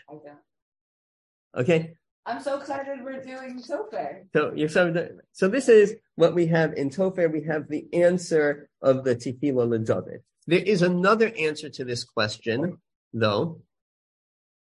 Okay. 1.56 1.96
I'm 2.28 2.42
so 2.42 2.60
excited 2.60 3.00
we're 3.06 3.24
doing 3.24 3.62
Tofer. 3.62 4.24
So 4.34 4.52
you're 4.54 4.68
so 4.68 5.10
so 5.32 5.48
this 5.48 5.70
is 5.70 5.96
what 6.16 6.36
we 6.36 6.48
have 6.48 6.74
in 6.74 6.90
Tofer. 6.90 7.32
We 7.32 7.44
have 7.44 7.70
the 7.70 7.88
answer 7.94 8.70
of 8.82 9.06
the 9.06 9.16
Tehillah 9.16 9.86
LeDavid. 9.86 10.20
There 10.46 10.60
is 10.60 10.82
another 10.82 11.32
answer 11.40 11.70
to 11.70 11.86
this 11.86 12.04
question, 12.04 12.80
though, 13.14 13.62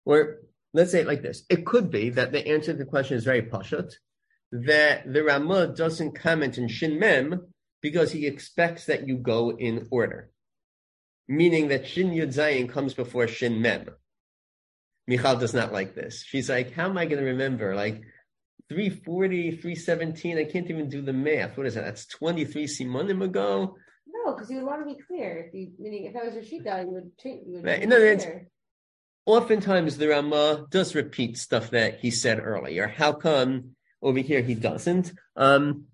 where 0.05 0.39
let's 0.73 0.91
say 0.91 1.01
it 1.01 1.07
like 1.07 1.21
this. 1.21 1.43
It 1.49 1.65
could 1.65 1.91
be 1.91 2.11
that 2.11 2.31
the 2.31 2.47
answer 2.47 2.71
to 2.71 2.77
the 2.77 2.85
question 2.85 3.17
is 3.17 3.25
very 3.25 3.41
pashut, 3.41 3.91
that 4.53 5.11
the 5.11 5.23
Ramah 5.23 5.75
doesn't 5.75 6.15
comment 6.15 6.57
in 6.57 6.69
Shin 6.69 6.97
Mem 6.97 7.47
because 7.81 8.13
he 8.13 8.25
expects 8.25 8.85
that 8.85 9.05
you 9.05 9.17
go 9.17 9.51
in 9.51 9.85
order. 9.91 10.31
Meaning 11.27 11.67
that 11.67 11.87
Shin 11.87 12.11
Yud 12.11 12.33
Zayin 12.33 12.69
comes 12.69 12.93
before 12.93 13.27
Shin 13.27 13.61
Mem. 13.61 13.89
Michal 15.09 15.37
does 15.37 15.55
not 15.55 15.73
like 15.73 15.95
this. 15.95 16.23
She's 16.23 16.51
like, 16.51 16.71
how 16.71 16.85
am 16.85 16.95
I 16.95 17.05
going 17.05 17.17
to 17.17 17.31
remember? 17.31 17.75
Like 17.75 18.03
340, 18.69 19.53
317, 19.53 20.37
I 20.37 20.43
can't 20.43 20.69
even 20.69 20.87
do 20.87 21.01
the 21.01 21.11
math. 21.11 21.57
What 21.57 21.65
is 21.65 21.73
that? 21.73 21.83
That's 21.83 22.05
23 22.05 22.67
simonim 22.67 23.23
ago. 23.23 23.75
No, 24.05 24.33
because 24.33 24.51
you 24.51 24.57
would 24.57 24.67
want 24.67 24.87
to 24.87 24.93
be 24.93 25.01
clear. 25.01 25.47
If 25.47 25.53
you, 25.55 25.71
meaning 25.79 26.05
if 26.05 26.13
that 26.13 26.25
was 26.25 26.35
your 26.35 26.43
shita, 26.43 26.85
you 26.85 26.91
would 26.91 27.17
change. 27.17 27.47
You 27.47 27.53
would 27.55 27.65
Right, 27.65 27.83
other 27.83 27.99
words. 27.99 28.27
Oftentimes 29.25 29.97
the 29.97 30.09
Ramah 30.09 30.67
does 30.69 30.93
repeat 30.93 31.39
stuff 31.39 31.71
that 31.71 32.01
he 32.01 32.11
said 32.11 32.39
earlier. 32.39 32.87
How 32.87 33.13
come 33.13 33.75
over 34.03 34.19
here 34.19 34.43
he 34.43 34.53
doesn't? 34.53 35.11
Um, 35.35 35.85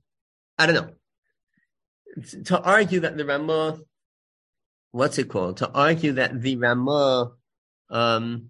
I 0.60 0.66
don't 0.66 0.76
know. 0.76 2.34
To 2.46 2.62
argue 2.62 3.00
that 3.02 3.16
the 3.16 3.26
Ramah, 3.26 3.80
what's 4.92 5.18
it 5.18 5.30
called? 5.30 5.58
To 5.58 5.72
argue 5.72 6.14
that 6.14 6.42
the 6.42 6.58
Ramah 6.58 7.32
um, 7.90 8.50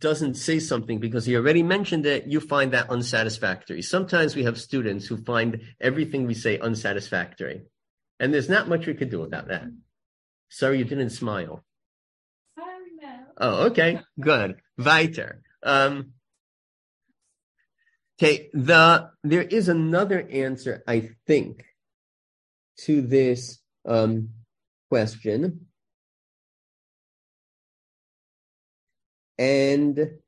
doesn't 0.00 0.34
say 0.34 0.58
something 0.60 0.98
because 0.98 1.24
he 1.24 1.36
already 1.36 1.62
mentioned 1.62 2.06
it, 2.06 2.26
you 2.26 2.40
find 2.40 2.72
that 2.72 2.90
unsatisfactory. 2.90 3.82
Sometimes 3.82 4.36
we 4.36 4.44
have 4.44 4.60
students 4.60 5.06
who 5.06 5.16
find 5.16 5.60
everything 5.80 6.26
we 6.26 6.34
say 6.34 6.58
unsatisfactory. 6.58 7.62
And 8.18 8.32
there's 8.32 8.48
not 8.48 8.68
much 8.68 8.86
we 8.86 8.94
could 8.94 9.10
do 9.10 9.22
about 9.22 9.48
that. 9.48 9.64
Sorry, 10.50 10.78
you 10.78 10.84
didn't 10.84 11.10
smile. 11.10 11.64
No. 12.56 12.64
Oh, 13.38 13.66
okay, 13.66 14.00
good. 14.20 14.56
Weiter. 14.76 15.42
Um, 15.62 16.12
okay, 18.20 18.50
the 18.52 19.10
there 19.24 19.42
is 19.42 19.68
another 19.68 20.26
answer, 20.30 20.82
I 20.86 21.10
think, 21.26 21.64
to 22.84 23.00
this 23.00 23.58
um, 23.86 24.30
question, 24.90 25.66
and 29.40 30.18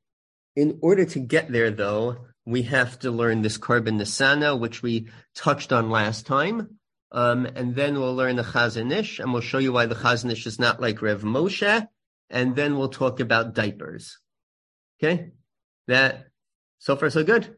in 0.55 0.79
order 0.81 1.05
to 1.05 1.19
get 1.19 1.51
there, 1.51 1.69
though, 1.69 2.17
we 2.45 2.63
have 2.63 2.97
to 2.99 3.11
learn 3.11 3.43
this 3.43 3.59
Korban 3.59 4.01
Nesanel, 4.01 4.59
which 4.59 4.81
we 4.81 5.07
touched 5.35 5.71
on 5.71 5.91
last 5.91 6.25
time. 6.25 6.79
Um, 7.11 7.45
and 7.45 7.75
then 7.75 7.99
we'll 7.99 8.15
learn 8.15 8.37
the 8.37 8.43
Chazon 8.43 8.91
Ish, 8.91 9.19
and 9.19 9.31
we'll 9.31 9.43
show 9.43 9.59
you 9.59 9.71
why 9.71 9.85
the 9.85 9.93
Chazon 9.93 10.31
Ish 10.31 10.47
is 10.47 10.57
not 10.57 10.81
like 10.81 11.03
Rev 11.03 11.21
Moshe, 11.21 11.87
and 12.31 12.55
then 12.55 12.75
we'll 12.75 12.89
talk 12.89 13.19
about 13.19 13.53
diapers. 13.53 14.17
Okay? 14.97 15.29
That, 15.87 16.25
so 16.79 16.95
far 16.95 17.11
so 17.11 17.23
good? 17.23 17.55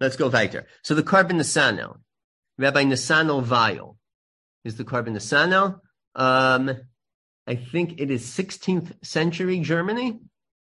Let's 0.00 0.16
go 0.16 0.28
weiter. 0.28 0.66
So 0.82 0.96
the 0.96 1.04
Korban 1.04 1.32
Nesanel, 1.32 1.98
Rabbi 2.58 2.82
Nesanel 2.82 3.48
Weil 3.48 3.96
is 4.64 4.76
the 4.76 4.84
Korban 4.84 5.10
Nesanel. 5.10 5.78
Um, 6.16 6.76
I 7.46 7.54
think 7.54 8.00
it 8.00 8.10
is 8.10 8.24
16th 8.24 9.04
century 9.04 9.60
Germany. 9.60 10.18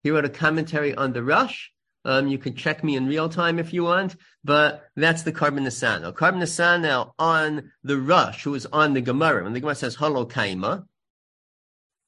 He 0.06 0.12
wrote 0.12 0.24
a 0.24 0.28
commentary 0.28 0.94
on 0.94 1.14
the 1.14 1.24
Rosh. 1.24 1.70
Um, 2.04 2.28
you 2.28 2.38
can 2.38 2.54
check 2.54 2.84
me 2.84 2.94
in 2.94 3.08
real 3.08 3.28
time 3.28 3.58
if 3.58 3.72
you 3.72 3.82
want, 3.82 4.14
but 4.44 4.84
that's 4.94 5.24
the 5.24 5.32
Korban 5.32 5.66
Nesanel. 5.66 6.12
Korban 6.12 6.40
Nesanel 6.40 7.10
on 7.18 7.72
the 7.82 7.98
Rosh, 7.98 8.44
who 8.44 8.54
is 8.54 8.66
on 8.66 8.94
the 8.94 9.00
Gemara. 9.00 9.42
When 9.42 9.52
the 9.52 9.58
Gemara 9.58 9.74
says 9.74 9.96
Halo 9.96 10.24
Kaima, 10.24 10.84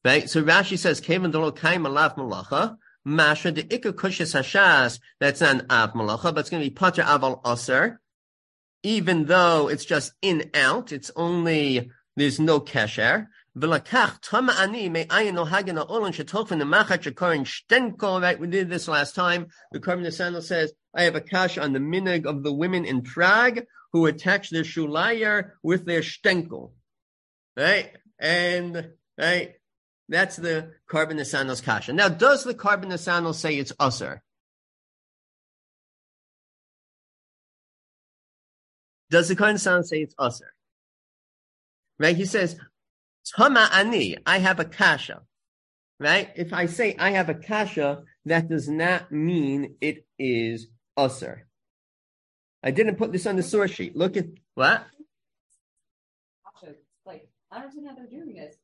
right? 0.05 0.31
So 0.31 0.45
Rashi 0.45 0.79
says, 0.79 1.01
Kevan 1.01 1.33
Dolo 1.33 1.51
Kaima 1.51 1.93
Lav 1.93 2.15
Malacha, 2.15 2.77
Masha 3.05 3.51
de 3.51 3.65
Ikka 3.65 3.93
Kushis 3.95 4.33
Hashas, 4.33 5.01
that's 5.19 5.43
an 5.43 5.67
Av 5.69 5.93
Malacha, 5.95 6.33
but 6.33 6.39
it's 6.39 6.51
going 6.51 6.63
to 6.63 6.71
be 6.71 6.73
Pater 6.73 7.03
Aval 7.03 7.41
Aser, 7.45 8.01
even 8.85 9.25
though 9.25 9.67
it's 9.69 9.85
just 9.85 10.13
in 10.23 10.53
out, 10.55 10.93
it's 10.93 11.11
only, 11.17 11.91
there's 12.17 12.39
no 12.39 12.61
kesher. 12.61 13.27
V'lakach 13.59 14.21
tama 14.23 14.53
ani 14.59 14.89
me 14.89 15.05
ayin 15.07 15.35
no 15.35 15.45
shetofen 15.45 16.59
the 16.59 16.65
machat 16.65 17.03
shekorin 17.03 17.45
shtenko. 17.45 18.23
Right, 18.23 18.39
we 18.39 18.47
did 18.47 18.71
this 18.71 18.87
last 18.87 19.15
time. 19.15 19.49
The 19.73 19.81
Korban 19.81 20.13
Sandal 20.13 20.43
says, 20.43 20.73
I 20.95 21.03
have 21.03 21.17
a 21.17 21.21
kash 21.21 21.59
on 21.59 21.73
the 21.73 21.79
minig 21.79 22.25
of 22.27 22.43
the 22.43 22.53
women 22.53 22.85
in 22.85 23.03
Prague 23.03 23.65
who 23.93 24.07
attach 24.07 24.51
their 24.51 24.63
shulayer 24.63 25.53
with 25.63 25.87
their 25.87 26.03
shtenkel. 26.03 26.73
Right, 27.57 27.91
and 28.21 28.91
right, 29.19 29.55
that's 30.09 30.37
the 30.37 30.75
Korban 30.89 31.25
Sandal's 31.27 31.61
kasha. 31.61 31.93
Now, 31.93 32.09
does 32.09 32.45
the 32.45 32.55
Korban 32.55 32.97
Sandal 32.99 33.33
say 33.33 33.57
it's 33.57 33.73
usher? 33.81 34.23
Does 39.11 39.29
the 39.29 39.37
Sandal 39.59 39.83
say 39.83 39.99
it's 40.03 40.15
usher? 40.19 40.53
Right, 41.99 42.15
he 42.15 42.27
says 42.27 42.61
Tama 43.37 43.69
ani, 43.73 44.17
I 44.27 44.39
have 44.39 44.61
a 44.61 44.65
kasha. 44.65 45.23
Right? 46.01 46.31
If 46.37 46.53
I 46.53 46.67
say 46.67 46.95
I 46.99 47.11
have 47.11 47.29
a 47.29 47.35
kasha, 47.35 48.05
that 48.25 48.49
does 48.49 48.69
not 48.69 49.11
mean 49.11 49.75
it 49.81 50.07
is 50.19 50.69
usr. 50.97 51.41
I 52.63 52.71
didn't 52.71 52.97
put 52.97 53.13
this 53.13 53.27
on 53.27 53.37
the 53.37 53.43
source 53.43 53.71
sheet. 53.71 53.97
Look 53.97 54.17
at 54.17 54.27
what? 54.55 54.85
Like, 57.05 57.29
I 57.51 57.57
don't 57.57 57.65
understand 57.65 57.89
how 57.89 57.95
they're 57.95 58.07
doing 58.07 58.35
this 58.35 58.57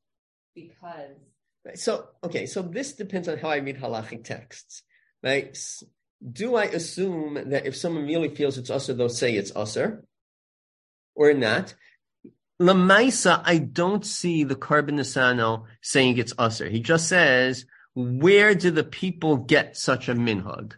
because 0.55 1.17
So, 1.75 2.09
okay, 2.23 2.47
so 2.47 2.63
this 2.63 2.93
depends 2.93 3.29
on 3.29 3.39
how 3.39 3.49
I 3.49 3.57
read 3.57 3.79
halachic 3.79 4.25
texts, 4.25 4.83
right? 5.23 5.57
Do 6.23 6.57
I 6.57 6.65
assume 6.65 7.51
that 7.51 7.67
if 7.67 7.77
someone 7.77 8.07
really 8.07 8.35
feels 8.35 8.59
it's 8.59 8.71
usher, 8.71 8.95
they'll 8.95 9.09
say 9.09 9.35
it's 9.35 9.53
usher 9.57 10.05
or 11.15 11.33
not? 11.33 11.75
Lamaisa, 12.61 13.43
I 13.45 13.59
don't 13.59 14.07
see 14.07 14.45
the 14.45 14.55
Korban 14.55 14.93
Nesanel 14.93 15.65
saying 15.83 16.19
it's 16.19 16.33
usher. 16.39 16.69
He 16.69 16.81
just 16.81 17.09
says, 17.09 17.67
where 17.95 18.55
do 18.55 18.71
the 18.71 18.85
people 18.85 19.37
get 19.37 19.77
such 19.77 20.09
a 20.09 20.15
minhag? 20.15 20.75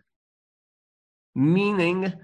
Meaning, 1.35 2.14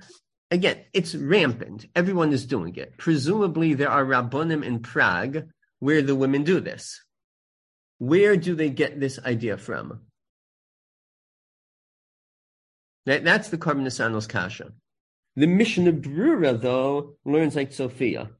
again, 0.50 0.78
it's 0.94 1.14
rampant. 1.14 1.86
Everyone 1.94 2.32
is 2.32 2.46
doing 2.46 2.76
it. 2.76 2.96
Presumably, 2.96 3.74
there 3.74 3.90
are 3.90 4.04
rabbonim 4.04 4.64
in 4.64 4.80
Prague 4.80 5.44
where 5.80 6.00
the 6.00 6.14
women 6.14 6.44
do 6.44 6.60
this. 6.60 7.02
Where 7.98 8.36
do 8.36 8.54
they 8.54 8.70
get 8.70 8.98
this 8.98 9.18
idea 9.18 9.58
from? 9.58 10.00
That, 13.04 13.24
that's 13.24 13.50
the 13.50 13.58
Korban 13.58 13.82
Nesanel's 13.82 14.26
kasha. 14.26 14.72
The 15.36 15.46
Mishnah 15.46 15.92
Brura, 15.92 16.58
though, 16.60 17.16
learns 17.24 17.56
like 17.56 17.72
Sophia. 17.72 18.30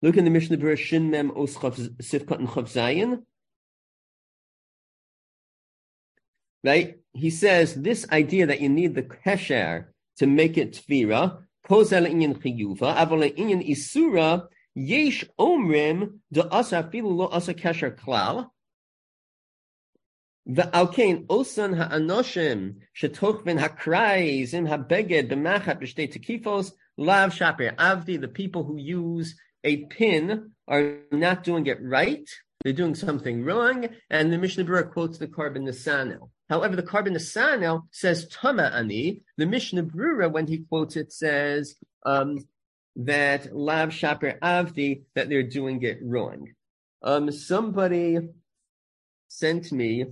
Look 0.00 0.16
in 0.16 0.24
the 0.24 0.30
Mishnah 0.30 0.58
Brura, 0.58 0.78
Shin 0.78 1.10
Mem 1.10 1.32
Os 1.36 1.56
Sifkat 1.56 2.38
and 2.38 2.48
Chav 2.48 2.70
Zayin. 2.72 3.22
Right? 6.64 6.98
He 7.12 7.30
says 7.30 7.74
this 7.74 8.06
idea 8.10 8.46
that 8.46 8.60
you 8.60 8.68
need 8.68 8.94
the 8.94 9.02
kesher 9.02 9.86
to 10.18 10.26
make 10.26 10.56
it 10.56 10.72
tvira, 10.88 11.42
kozel 11.68 12.06
inyan 12.06 12.40
chiyuva, 12.40 12.96
aval 12.96 13.34
inyan 13.36 13.66
isura, 13.68 14.46
yesh 14.74 15.24
omrim 15.38 16.18
de 16.32 16.46
asa 16.52 16.88
filu 16.92 17.16
lo 17.16 17.26
asa 17.28 17.54
kesher 17.54 17.96
klal, 17.96 18.50
V'alkein 20.48 21.26
osan 21.26 21.76
ha'anoshim 21.76 22.76
shetoch 22.98 23.44
ben 23.44 23.58
hakrais 23.58 24.54
im 24.54 24.66
habeged 24.66 25.28
b'machat 25.28 25.78
b'shtei 25.78 26.10
tekifos 26.10 26.72
lav 26.96 27.34
shapir 27.34 27.76
avdi. 27.76 28.18
The 28.18 28.28
people 28.28 28.64
who 28.64 28.78
use 28.78 29.36
a 29.64 29.84
pin 29.86 30.52
are 30.66 30.98
not 31.10 31.44
doing 31.44 31.66
it 31.66 31.78
right. 31.82 32.28
They're 32.62 32.72
doing 32.72 32.94
something 32.94 33.44
wrong. 33.44 33.88
And 34.10 34.32
the 34.32 34.38
Mishnah 34.38 34.64
Berurah 34.64 34.92
quotes 34.92 35.18
the 35.18 35.28
Korban 35.28 35.62
Nesanel. 35.62 36.30
However, 36.48 36.76
the 36.76 36.82
Korban 36.82 37.14
Nesanel 37.14 37.82
says 37.92 38.28
Tama 38.28 38.70
Ani. 38.74 39.22
The 39.36 39.46
Mishnah 39.46 39.84
Berurah, 39.84 40.32
when 40.32 40.46
he 40.46 40.58
quotes 40.58 40.96
it, 40.96 41.12
says 41.12 41.76
um, 42.04 42.46
that 42.96 43.54
Lav 43.54 43.92
Shaper 43.92 44.38
Avdi, 44.42 45.02
that 45.14 45.28
they're 45.28 45.42
doing 45.42 45.82
it 45.82 45.98
wrong. 46.02 46.48
Um, 47.02 47.30
somebody 47.30 48.18
sent 49.28 49.70
me 49.70 50.06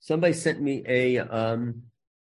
somebody 0.00 0.32
sent 0.32 0.60
me 0.60 0.82
a 0.86 1.18
um 1.18 1.82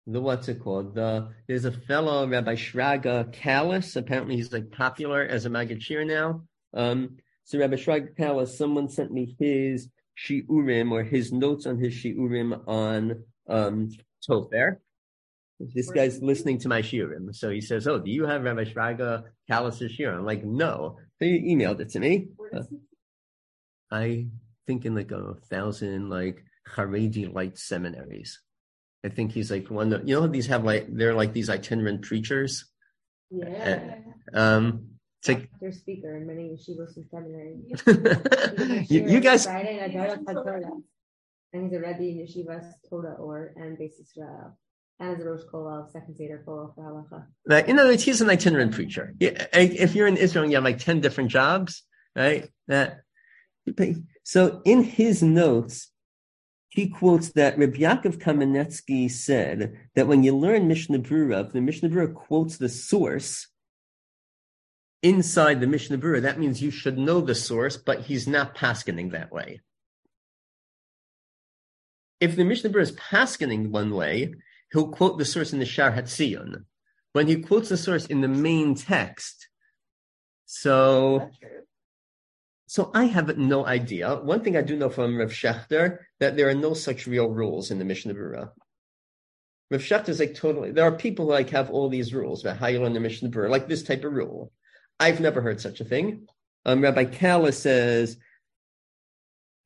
the 0.06 0.22
what's 0.22 0.50
it 0.50 0.60
called? 0.60 0.96
The 0.96 1.30
there's 1.48 1.66
a 1.66 1.72
fellow 1.72 2.28
Rabbi 2.28 2.56
Shraga 2.56 3.34
Kalis. 3.34 3.96
Apparently, 3.96 4.36
he's 4.36 4.52
like 4.52 4.72
popular 4.72 5.24
as 5.24 5.46
a 5.46 5.50
Magachir 5.50 6.06
now. 6.06 6.44
Um, 6.74 7.18
so 7.46 7.60
Rabbi 7.60 7.76
Shraga 7.76 8.18
Kalis, 8.18 8.50
someone 8.50 8.90
sent 8.90 9.12
me 9.12 9.36
his 9.40 9.90
shiurim 10.18 10.92
or 10.92 11.04
his 11.04 11.32
notes 11.32 11.66
on 11.66 11.78
his 11.78 11.94
shiurim 11.94 12.68
on 12.68 13.24
um 13.48 13.90
Tofer. 14.28 14.78
This 15.60 15.92
guy's 15.92 16.22
listening 16.22 16.58
to 16.60 16.68
my 16.68 16.82
shiurim, 16.82 17.34
so 17.34 17.50
he 17.50 17.62
says, 17.62 17.88
"Oh, 17.88 18.00
do 18.00 18.12
you 18.12 18.26
have 18.26 18.44
Rabbi 18.44 18.66
Shraga 18.66 19.24
Kalis's 19.50 19.96
shiurim?" 19.98 20.18
I'm 20.18 20.26
like, 20.26 20.44
"No." 20.44 20.98
So 21.20 21.26
he 21.26 21.56
emailed 21.56 21.80
it 21.80 21.90
to 21.90 22.00
me. 22.00 22.28
Uh, 22.54 22.64
I 23.90 24.28
think 24.68 24.86
in 24.86 24.96
like 24.96 25.12
a 25.12 25.36
thousand 25.50 26.10
like 26.10 26.44
Haredi 26.76 27.34
light 27.34 27.58
seminaries. 27.58 28.42
I 29.06 29.10
think 29.10 29.32
he's 29.32 29.52
like 29.52 29.70
one 29.70 29.92
of 29.92 30.08
you 30.08 30.16
know 30.20 30.28
these 30.28 30.48
have 30.48 30.64
like 30.64 30.88
they're 30.90 31.14
like 31.14 31.34
these 31.34 31.50
itinerant 31.50 32.04
preachers. 32.04 32.66
Yeah. 33.30 33.98
Um, 34.34 34.94
it's 35.20 35.30
like 35.30 35.50
Their 35.60 35.72
speaker 35.72 36.18
in 36.18 36.28
many 36.28 36.50
yeshivos 36.50 36.96
and 36.98 37.06
seminaries. 37.10 38.90
you, 38.92 39.08
you 39.08 39.20
guys. 39.20 39.46
Friday 39.46 39.80
at 39.80 39.92
Darat 39.92 40.24
HaTorah. 40.26 40.82
And 41.54 41.64
he's 41.64 41.74
a 41.74 41.80
Rebbe 41.80 42.02
in 42.02 42.18
Yeshivas 42.18 42.74
Torah 42.90 43.14
or 43.14 43.54
and 43.56 43.78
Beis 43.78 43.94
Israel. 44.02 44.58
And 45.00 45.16
as 45.16 45.22
a 45.22 45.30
Rosh 45.30 45.44
Kol 45.50 45.68
of 45.68 45.92
Second 45.92 46.16
Seder 46.16 46.44
Kol 46.46 46.74
for 46.76 46.84
Halacha. 46.84 47.26
Like, 47.46 47.68
in 47.68 47.80
other 47.80 47.90
words, 47.90 48.04
he's 48.04 48.22
an 48.22 48.30
itinerant 48.30 48.74
preacher. 48.74 49.14
Yeah, 49.20 49.46
If 49.54 49.96
you're 49.96 50.08
in 50.08 50.18
Israel, 50.18 50.46
you 50.46 50.56
have 50.56 50.64
like 50.64 50.80
ten 50.80 51.00
different 51.00 51.30
jobs, 51.30 51.84
right? 52.16 52.50
That 52.68 53.02
so 54.24 54.62
in 54.66 54.84
his 54.84 55.24
notes, 55.24 55.90
he 56.74 56.90
quotes 56.90 57.30
that 57.34 57.56
Rabbi 57.56 57.78
Yaakov 57.78 58.18
Kamenetsky 58.18 59.10
said 59.10 59.78
that 59.94 60.08
when 60.08 60.24
you 60.24 60.36
learn 60.36 60.68
Mishnah 60.68 61.00
Brura, 61.00 61.52
the 61.52 61.62
Mishnah 61.62 61.90
Brura 61.90 62.12
quotes 62.12 62.58
the 62.58 62.68
source 62.68 63.48
inside 65.04 65.62
the 65.62 65.68
Mishnah 65.68 66.00
Brura, 66.00 66.24
that 66.24 66.40
means 66.40 66.64
you 66.64 66.72
should 66.72 66.98
know 66.98 67.22
the 67.22 67.36
source, 67.36 67.78
but 67.78 68.02
he's 68.02 68.28
not 68.28 68.56
paskening 68.56 69.12
that 69.12 69.32
way. 69.32 69.62
If 72.20 72.36
the 72.36 72.44
Mishnah 72.44 72.72
Brura 72.72 72.82
is 72.82 72.94
paskening 72.94 73.70
one 73.70 73.94
way, 73.94 74.34
he'll 74.72 74.88
quote 74.88 75.20
the 75.20 75.26
source 75.26 75.54
in 75.54 75.60
the 75.60 75.66
Shar 75.66 75.92
Hatzion. 75.92 76.66
When 77.12 77.28
he 77.28 77.36
quotes 77.36 77.70
the 77.70 77.78
source 77.78 78.08
in 78.08 78.22
the 78.22 78.28
main 78.28 78.74
text, 78.74 79.48
so 80.48 81.30
so 82.74 82.90
I 82.92 83.06
have 83.06 83.38
no 83.38 83.68
idea. 83.68 84.16
One 84.16 84.42
thing 84.44 84.58
I 84.58 84.64
do 84.64 84.76
know 84.76 84.90
from 84.90 85.16
Rav 85.16 85.30
Shechter 85.30 86.00
that 86.20 86.36
there 86.36 86.50
are 86.50 86.56
no 86.56 86.74
such 86.74 87.06
real 87.06 87.30
rules 87.30 87.70
in 87.70 87.78
the 87.78 87.86
Mishnah 87.86 88.16
Berurah. 88.16 88.50
Rav 89.70 89.82
Shechter 89.82 90.10
is 90.10 90.20
like 90.20 90.34
totally. 90.34 90.72
There 90.72 90.84
are 90.84 90.92
people 90.92 91.28
like 91.28 91.52
have 91.52 91.70
all 91.70 91.88
these 91.88 92.16
rules 92.16 92.44
about 92.44 92.58
how 92.58 92.66
you 92.66 92.82
learn 92.82 92.94
the 92.94 93.00
Mishnah 93.00 93.30
Berurah, 93.30 93.52
like 93.52 93.68
this 93.68 93.84
type 93.84 94.04
of 94.04 94.12
rule. 94.12 94.52
I've 95.00 95.20
never 95.20 95.40
heard 95.40 95.62
such 95.62 95.82
a 95.82 95.86
thing. 95.86 96.26
Um, 96.66 96.82
Rabbi 96.82 97.06
Kala 97.06 97.52
says 97.52 98.18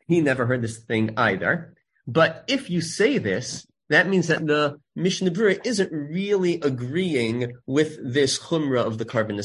he 0.06 0.20
never 0.20 0.46
heard 0.46 0.62
this 0.62 0.80
thing 0.80 1.12
either. 1.16 1.76
But 2.08 2.44
if 2.50 2.70
you 2.70 2.82
say 2.82 3.20
this, 3.20 3.66
that 3.88 4.10
means 4.10 4.28
that 4.28 4.46
the 4.46 4.82
Mishnah 4.98 5.32
Berurah 5.32 5.66
isn't 5.66 5.94
really 5.94 6.56
agreeing 6.56 7.54
with 7.66 7.98
this 8.04 8.38
chumrah 8.38 8.86
of 8.86 8.98
the 8.98 9.06
Korban 9.06 9.42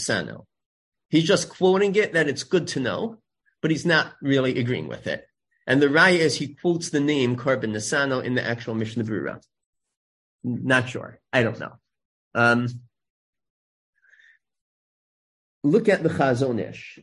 He's 1.10 1.24
just 1.24 1.48
quoting 1.48 1.94
it 1.94 2.14
that 2.14 2.26
it's 2.26 2.42
good 2.42 2.66
to 2.68 2.80
know, 2.80 3.21
but 3.62 3.70
he's 3.70 3.86
not 3.86 4.12
really 4.20 4.58
agreeing 4.58 4.88
with 4.88 5.06
it. 5.06 5.26
And 5.66 5.80
the 5.80 5.86
raya 5.86 6.18
is 6.18 6.36
he 6.36 6.54
quotes 6.54 6.90
the 6.90 7.00
name 7.00 7.36
Korban 7.36 7.70
Nesanel 7.70 8.22
in 8.22 8.34
the 8.34 8.44
actual 8.44 8.74
Mishnah 8.74 9.04
Berurah. 9.04 9.40
Not 10.42 10.88
sure. 10.88 11.20
I 11.32 11.44
don't 11.44 11.58
know. 11.60 11.72
Um, 12.34 12.66
look 15.62 15.88
at 15.88 16.02
the 16.02 16.08
Chazon 16.08 16.58
Ish. 16.58 16.98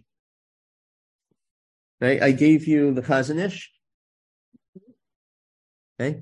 Right? 2.01 2.22
I 2.22 2.32
gave 2.32 2.68
you 2.68 2.93
the 2.93 3.01
Chazon 3.01 3.39
Ish. 3.39 3.72
Okay? 5.99 6.22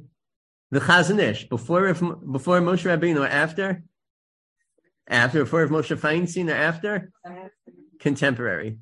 The 0.70 0.80
Chazon 0.80 1.20
Ish, 1.20 1.50
before, 1.50 1.92
before 1.94 2.62
Moshe 2.62 2.86
Rabbeinu 2.86 3.22
or 3.22 3.28
after? 3.28 3.84
After, 5.08 5.44
before 5.44 5.68
Moshe 5.68 5.98
Feinstein 5.98 6.52
or 6.52 6.56
after? 6.56 7.12
Contemporary. 8.00 8.78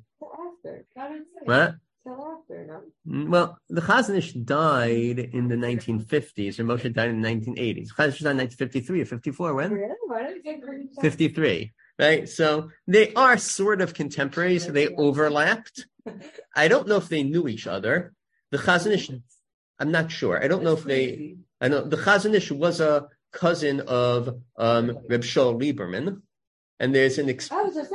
After. 0.96 1.24
What? 1.44 1.74
Till 2.04 2.38
after, 2.38 2.66
no? 2.66 2.82
Mm, 3.12 3.28
Well, 3.28 3.58
the 3.68 3.80
Chazon 3.80 4.16
Ish 4.16 4.32
died 4.32 5.18
in 5.18 5.48
the 5.48 5.56
1950s, 5.56 6.58
or 6.58 6.64
Moshe 6.64 6.92
died 6.92 7.10
in 7.10 7.20
the 7.20 7.28
1980s. 7.28 7.88
Chazon 7.92 8.08
Ish 8.08 8.20
died 8.20 8.30
in 8.32 8.38
1953 8.38 9.00
or 9.00 9.04
54, 9.06 9.54
when? 9.54 9.72
Really? 9.72 9.94
Why 10.06 10.22
did 10.22 10.44
you 10.44 10.54
agree? 10.56 10.88
53, 11.00 11.72
right? 11.98 12.28
So 12.28 12.70
they 12.86 13.12
are 13.14 13.36
sort 13.38 13.80
of 13.80 13.94
contemporaries. 13.94 14.66
They 14.66 14.88
overlapped. 14.88 15.86
I 16.54 16.68
don't 16.68 16.86
know 16.88 16.96
if 16.96 17.08
they 17.08 17.22
knew 17.24 17.48
each 17.48 17.66
other. 17.66 18.12
The 18.52 18.58
Chazon 18.58 18.92
Ish, 18.92 19.10
I'm 19.80 19.90
not 19.90 20.10
sure. 20.12 20.42
I 20.42 20.46
don't 20.48 20.62
know 20.62 20.74
if 20.74 20.84
they, 20.84 21.36
I 21.60 21.68
know 21.68 21.82
the 21.82 21.96
Chazon 21.96 22.34
Ish 22.34 22.52
was 22.52 22.80
a 22.80 23.08
cousin 23.32 23.80
of 23.80 24.40
um, 24.56 24.98
Reb 25.08 25.22
Shol 25.22 25.60
Lieberman. 25.60 26.22
And 26.78 26.94
there's 26.94 27.18
an 27.18 27.30
ex- 27.30 27.48
Oh, 27.50 27.70
does. 27.72 27.88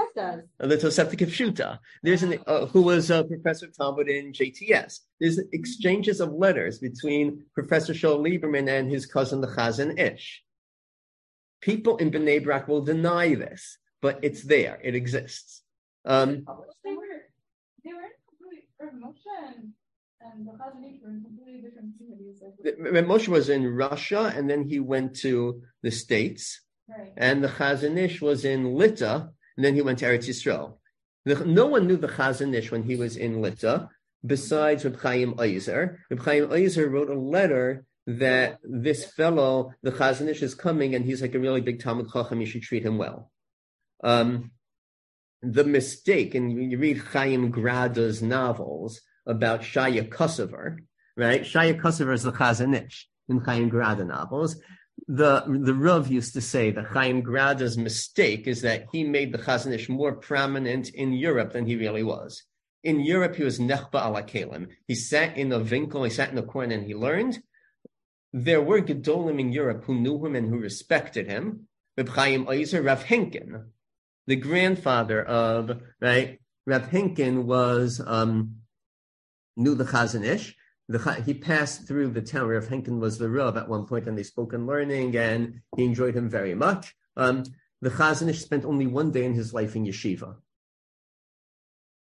the 0.57 0.75
Tosefta 0.77 1.13
Kifshuta. 1.15 1.77
There's 2.01 2.23
an 2.23 2.39
uh, 2.47 2.65
who 2.65 2.81
was 2.81 3.11
a 3.11 3.23
professor 3.23 3.67
of 3.67 3.77
Talmud 3.77 4.09
in 4.09 4.33
JTS. 4.33 4.99
There's 5.19 5.37
exchanges 5.53 6.19
of 6.19 6.33
letters 6.33 6.79
between 6.79 7.45
Professor 7.53 7.93
Shol 7.93 8.19
Lieberman 8.25 8.67
and 8.67 8.89
his 8.89 9.05
cousin 9.05 9.39
the 9.41 9.47
Chazon 9.47 9.99
Ish. 9.99 10.43
People 11.61 11.97
in 11.97 12.09
Bnei 12.09 12.43
Brak 12.43 12.67
will 12.67 12.81
deny 12.81 13.35
this, 13.35 13.77
but 14.01 14.19
it's 14.23 14.41
there. 14.43 14.79
It 14.83 14.95
exists. 14.95 15.61
Um, 16.05 16.43
They 16.83 16.95
were, 16.95 17.21
they 17.83 17.93
were 17.93 18.01
in 18.01 18.15
completely, 18.27 18.67
or 18.79 18.87
Moshe 18.87 19.29
and, 19.47 19.73
and 20.21 20.47
the 20.47 20.53
Chazon 20.53 20.83
Ish 20.89 21.01
were 21.03 21.09
in 21.11 21.21
completely 21.23 21.61
different 21.61 21.97
communities. 21.99 22.41
When 22.95 23.05
Moshe 23.05 23.27
was 23.27 23.49
in 23.49 23.67
Russia, 23.67 24.33
and 24.35 24.49
then 24.49 24.63
he 24.67 24.79
went 24.79 25.15
to 25.17 25.61
the 25.83 25.91
States, 25.91 26.61
and 27.17 27.43
the 27.43 27.47
Chazon 27.47 27.97
Ish 27.97 28.21
was 28.21 28.45
in 28.45 28.75
Lita, 28.75 29.29
and 29.57 29.65
then 29.65 29.75
he 29.75 29.81
went 29.81 29.99
to 29.99 30.05
Eretz 30.05 30.27
Yisrael. 30.27 30.77
The, 31.25 31.45
no 31.45 31.67
one 31.67 31.87
knew 31.87 31.97
the 31.97 32.07
Chazon 32.07 32.53
Ish 32.55 32.71
when 32.71 32.83
he 32.83 32.95
was 32.95 33.17
in 33.17 33.41
Lita, 33.41 33.89
besides 34.25 34.83
Reb 34.85 34.99
Chaim 34.99 35.33
Oizer. 35.35 35.97
Reb 36.09 36.19
Chaim 36.21 36.47
Oizer 36.47 36.89
wrote 36.89 37.09
a 37.09 37.19
letter 37.19 37.85
that 38.07 38.59
this 38.63 39.05
fellow, 39.05 39.73
the 39.83 39.91
Chazon 39.91 40.27
Ish, 40.27 40.41
is 40.41 40.55
coming 40.55 40.95
and 40.95 41.05
he's 41.05 41.21
like 41.21 41.35
a 41.35 41.39
really 41.39 41.61
big 41.61 41.81
Talmud 41.81 42.11
Chacham. 42.11 42.41
You 42.41 42.47
should 42.47 42.63
treat 42.63 42.83
him 42.83 42.97
well. 42.97 43.31
Um, 44.03 44.51
the 45.41 45.63
mistake, 45.63 46.35
and 46.35 46.71
you 46.71 46.77
read 46.77 46.99
Chaim 46.99 47.51
Grada's 47.51 48.21
novels 48.21 49.01
about 49.25 49.61
Shaya 49.61 50.07
Kosover, 50.07 50.77
right? 51.15 51.41
Shaya 51.41 51.79
Kosover 51.79 52.13
is 52.13 52.23
the 52.23 52.31
Chazon 52.31 52.75
Ish 52.75 53.07
in 53.29 53.39
Chaim 53.39 53.69
Grada 53.69 54.05
novels. 54.05 54.57
The 55.07 55.43
the 55.47 55.73
Rav 55.73 56.07
used 56.07 56.33
to 56.33 56.41
say 56.41 56.71
that 56.71 56.85
Chaim 56.87 57.21
Grada's 57.21 57.77
mistake 57.77 58.47
is 58.47 58.61
that 58.61 58.85
he 58.91 59.03
made 59.03 59.31
the 59.31 59.37
Chazon 59.37 59.73
Ish 59.73 59.89
more 59.89 60.13
prominent 60.13 60.89
in 60.89 61.13
Europe 61.13 61.53
than 61.53 61.65
he 61.65 61.75
really 61.75 62.03
was. 62.03 62.43
In 62.83 62.99
Europe, 62.99 63.35
he 63.35 63.43
was 63.43 63.59
nechba 63.59 64.05
ala 64.05 64.23
kelim. 64.23 64.67
He 64.87 64.95
sat 64.95 65.37
in 65.37 65.51
a 65.51 65.59
vinkel, 65.59 66.05
he 66.05 66.09
sat 66.09 66.31
in 66.31 66.37
a 66.37 66.43
corner, 66.43 66.75
and 66.75 66.85
he 66.85 66.95
learned. 66.95 67.39
There 68.33 68.61
were 68.61 68.81
gedolim 68.81 69.39
in 69.39 69.51
Europe 69.51 69.83
who 69.85 69.95
knew 69.95 70.25
him 70.25 70.35
and 70.35 70.49
who 70.49 70.57
respected 70.57 71.27
him. 71.27 71.67
Reb 71.97 72.09
Chaim 72.09 72.45
Oizer, 72.45 72.83
Rav 72.83 73.03
Henkin, 73.03 73.65
the 74.27 74.35
grandfather 74.37 75.21
of 75.23 75.81
right, 75.99 76.39
Rav 76.65 76.89
Henkin 76.89 77.43
was 77.43 78.01
um, 78.05 78.61
knew 79.57 79.75
the 79.75 79.83
Chazon 79.83 80.23
Ish. 80.25 80.55
The, 80.91 81.23
he 81.25 81.33
passed 81.33 81.87
through 81.87 82.09
the 82.09 82.21
town. 82.21 82.47
Rav 82.47 82.67
Henkin 82.67 82.99
was 82.99 83.17
the 83.17 83.29
Rav 83.29 83.55
at 83.55 83.69
one 83.69 83.85
point, 83.85 84.07
and 84.07 84.17
they 84.17 84.23
spoke 84.23 84.53
in 84.53 84.67
learning, 84.67 85.15
and 85.15 85.61
he 85.77 85.85
enjoyed 85.85 86.15
him 86.15 86.29
very 86.29 86.53
much. 86.53 86.93
Um, 87.15 87.43
the 87.81 87.89
Chazon 87.89 88.29
Ish 88.29 88.41
spent 88.41 88.65
only 88.65 88.87
one 88.87 89.11
day 89.11 89.23
in 89.23 89.33
his 89.33 89.53
life 89.53 89.75
in 89.75 89.85
yeshiva. 89.85 90.35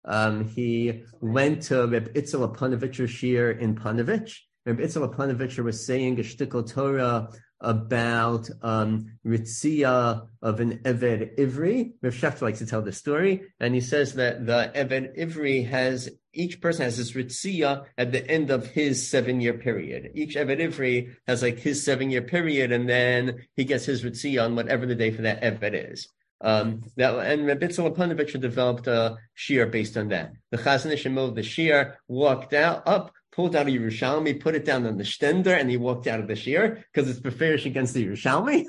Um, 0.04 0.48
he 0.48 1.04
went 1.20 1.62
to 1.64 1.86
Reb 1.86 2.12
Itzel 2.14 2.56
Panovich 2.56 3.08
Shir 3.08 3.52
in 3.52 3.76
Panovich. 3.76 4.38
Reb 4.66 4.78
Itzel 4.78 5.14
Panovich 5.14 5.58
was 5.62 5.86
saying 5.86 6.18
a 6.18 6.62
Torah 6.62 7.28
about 7.60 8.50
um, 8.62 9.06
Ritzia 9.24 10.26
of 10.42 10.60
an 10.60 10.78
Eved 10.78 11.38
Ivri. 11.38 11.92
Rav 12.02 12.14
Shechter 12.14 12.42
likes 12.42 12.58
to 12.58 12.66
tell 12.66 12.82
the 12.82 12.92
story, 12.92 13.42
and 13.60 13.74
he 13.74 13.80
says 13.80 14.14
that 14.14 14.44
the 14.44 14.72
Eved 14.74 15.16
Ivri 15.16 15.68
has 15.68 16.10
each 16.32 16.60
person 16.60 16.84
has 16.84 16.96
his 16.96 17.12
Ritzia 17.12 17.84
at 17.98 18.12
the 18.12 18.28
end 18.28 18.50
of 18.50 18.66
his 18.66 19.08
seven 19.08 19.40
year 19.40 19.54
period. 19.54 20.10
Each 20.14 20.34
Eved 20.36 20.60
Ivri 20.60 21.14
has 21.26 21.42
like 21.42 21.58
his 21.58 21.84
seven 21.84 22.10
year 22.10 22.22
period, 22.22 22.72
and 22.72 22.88
then 22.88 23.46
he 23.56 23.64
gets 23.64 23.84
his 23.84 24.02
Ritzia 24.02 24.44
on 24.44 24.56
whatever 24.56 24.86
the 24.86 24.94
day 24.94 25.10
for 25.10 25.22
that 25.22 25.42
Eved 25.42 25.92
is. 25.92 26.08
Um, 26.40 26.82
that, 26.96 27.14
and 27.14 27.42
Rabitzel 27.42 27.94
Aponovich 27.94 28.38
developed 28.40 28.88
a 28.88 29.16
shear 29.34 29.66
based 29.66 29.96
on 29.96 30.08
that. 30.08 30.32
The 30.50 30.58
Chazon 30.58 30.92
Ish 30.92 31.06
moved 31.06 31.36
the 31.36 31.42
shear, 31.42 31.98
walked 32.08 32.52
out, 32.52 32.82
up, 32.86 33.12
pulled 33.30 33.54
out 33.54 33.68
a 33.68 33.70
Yerushalmi, 33.70 34.40
put 34.40 34.54
it 34.54 34.64
down 34.64 34.86
on 34.86 34.98
the 34.98 35.04
stender, 35.04 35.58
and 35.58 35.70
he 35.70 35.76
walked 35.76 36.06
out 36.06 36.20
of 36.20 36.26
the 36.26 36.34
shear 36.36 36.84
because 36.92 37.08
it's 37.08 37.20
beferish 37.20 37.64
against 37.64 37.94
the 37.94 38.06
Yerushalmi. 38.06 38.66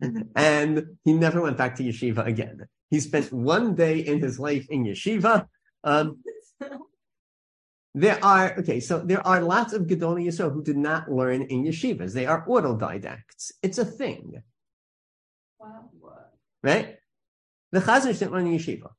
and 0.36 0.86
he 1.04 1.12
never 1.12 1.40
went 1.42 1.58
back 1.58 1.76
to 1.76 1.82
yeshiva 1.82 2.26
again. 2.26 2.66
He 2.90 3.00
spent 3.00 3.32
one 3.32 3.74
day 3.74 3.98
in 3.98 4.20
his 4.20 4.38
life 4.38 4.66
in 4.70 4.84
yeshiva. 4.84 5.46
Um, 5.84 6.18
there 7.94 8.18
are 8.24 8.54
okay, 8.58 8.80
so 8.80 9.00
there 9.00 9.26
are 9.26 9.42
lots 9.42 9.72
of 9.72 9.82
Gedol 9.82 10.16
Yisrael 10.24 10.52
who 10.52 10.62
did 10.62 10.76
not 10.76 11.10
learn 11.10 11.42
in 11.42 11.64
yeshivas. 11.64 12.12
They 12.12 12.26
are 12.26 12.46
autodidacts. 12.46 13.52
It's 13.62 13.78
a 13.78 13.84
thing. 13.84 14.42
Wow. 15.58 15.90
Right? 16.62 16.96
The 17.72 17.80
Chazon 17.80 18.10
Ish 18.10 18.18
didn't 18.18 18.32
learn 18.32 18.46
in 18.46 18.58
yeshiva. 18.58 18.90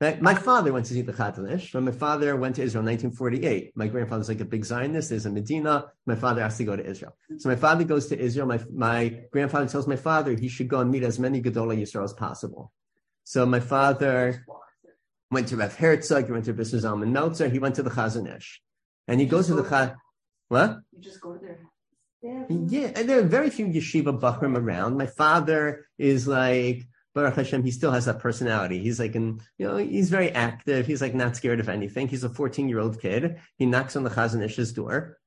Right? 0.00 0.22
My 0.22 0.34
father 0.34 0.72
went 0.72 0.86
to 0.86 0.94
see 0.94 1.02
the 1.02 1.12
Chazon 1.12 1.52
Ish. 1.52 1.74
When 1.74 1.84
my 1.84 1.90
father 1.90 2.36
went 2.36 2.54
to 2.56 2.62
Israel 2.62 2.86
in 2.86 2.92
1948, 2.92 3.72
my 3.74 3.88
grandfather's 3.88 4.28
like 4.28 4.40
a 4.40 4.44
big 4.44 4.64
Zionist. 4.64 5.10
There's 5.10 5.26
a 5.26 5.30
Medina. 5.30 5.86
My 6.06 6.14
father 6.14 6.40
asked 6.40 6.58
to 6.58 6.64
go 6.64 6.76
to 6.76 6.84
Israel. 6.84 7.16
So 7.38 7.48
my 7.48 7.56
father 7.56 7.82
goes 7.82 8.06
to 8.08 8.18
Israel. 8.18 8.46
My, 8.46 8.60
my 8.72 9.20
grandfather 9.32 9.66
tells 9.66 9.88
my 9.88 9.96
father 9.96 10.36
he 10.36 10.48
should 10.48 10.68
go 10.68 10.78
and 10.78 10.90
meet 10.90 11.02
as 11.02 11.18
many 11.18 11.42
Gedola 11.42 11.76
Yisrael 11.76 12.04
as 12.04 12.12
possible. 12.12 12.72
So 13.24 13.44
my 13.44 13.58
father 13.58 14.44
went 15.30 15.48
to 15.48 15.56
Rav 15.56 15.76
Herzog, 15.76 16.26
he 16.26 16.32
went 16.32 16.44
to 16.46 16.52
Bisser 16.52 16.78
Zalman 16.78 17.10
Meltzer, 17.10 17.48
he 17.48 17.58
went 17.58 17.74
to 17.76 17.82
the 17.82 17.90
Chazon 17.90 18.34
Ish. 18.34 18.60
And 19.06 19.20
he 19.20 19.26
goes 19.26 19.46
to 19.46 19.54
the 19.54 19.62
Chaz. 19.62 19.94
What? 20.48 20.78
You 20.92 21.00
just 21.00 21.20
go 21.20 21.36
there. 21.36 21.58
Yeah, 22.22 22.90
and 22.96 23.08
there 23.08 23.20
are 23.20 23.22
very 23.22 23.48
few 23.48 23.66
yeshiva 23.66 24.18
bachrim 24.18 24.56
around. 24.56 24.96
My 24.96 25.06
father 25.06 25.86
is 25.98 26.26
like 26.26 26.82
Baruch 27.14 27.34
Hashem, 27.34 27.64
he 27.64 27.70
still 27.70 27.90
has 27.92 28.04
that 28.06 28.20
personality. 28.20 28.78
He's 28.78 29.00
like, 29.00 29.14
an, 29.14 29.40
you 29.56 29.66
know, 29.66 29.76
he's 29.76 30.10
very 30.10 30.30
active. 30.30 30.86
He's 30.86 31.00
like 31.00 31.14
not 31.14 31.36
scared 31.36 31.60
of 31.60 31.68
anything. 31.68 32.08
He's 32.08 32.24
a 32.24 32.28
14 32.28 32.68
year 32.68 32.80
old 32.80 33.00
kid. 33.00 33.40
He 33.56 33.66
knocks 33.66 33.96
on 33.96 34.04
the 34.04 34.10
Chazon 34.10 34.44
Ish's 34.44 34.72
door 34.72 35.18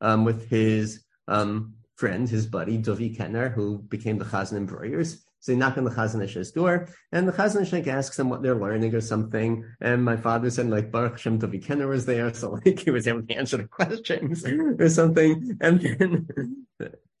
um, 0.00 0.24
with 0.24 0.48
his 0.48 1.04
um, 1.28 1.74
friend, 1.96 2.28
his 2.28 2.46
buddy, 2.46 2.78
Dovi 2.78 3.16
Kenner, 3.16 3.48
who 3.48 3.78
became 3.78 4.18
the 4.18 4.24
Chazan 4.24 4.56
embroiderers. 4.56 5.24
So 5.42 5.50
they 5.50 5.58
knock 5.58 5.76
on 5.76 5.82
the 5.82 5.90
Chazon 5.90 6.22
Ish's 6.22 6.52
door, 6.52 6.86
and 7.10 7.26
the 7.26 7.32
Chazon 7.32 7.62
Ish 7.62 7.72
like 7.72 7.88
asks 7.88 8.16
them 8.16 8.30
what 8.30 8.42
they're 8.42 8.54
learning 8.54 8.94
or 8.94 9.00
something. 9.00 9.64
And 9.80 10.04
my 10.04 10.16
father 10.16 10.50
said 10.50 10.70
like 10.70 10.92
Baruch 10.92 11.14
Hashem 11.14 11.40
Dovi 11.40 11.60
Kenner 11.60 11.88
was 11.88 12.06
there, 12.06 12.32
so 12.32 12.60
like 12.64 12.78
he 12.78 12.92
was 12.92 13.08
able 13.08 13.22
to 13.24 13.34
answer 13.34 13.56
the 13.56 13.64
questions 13.64 14.46
or 14.46 14.88
something. 14.88 15.58
And 15.60 15.80
then 15.80 16.56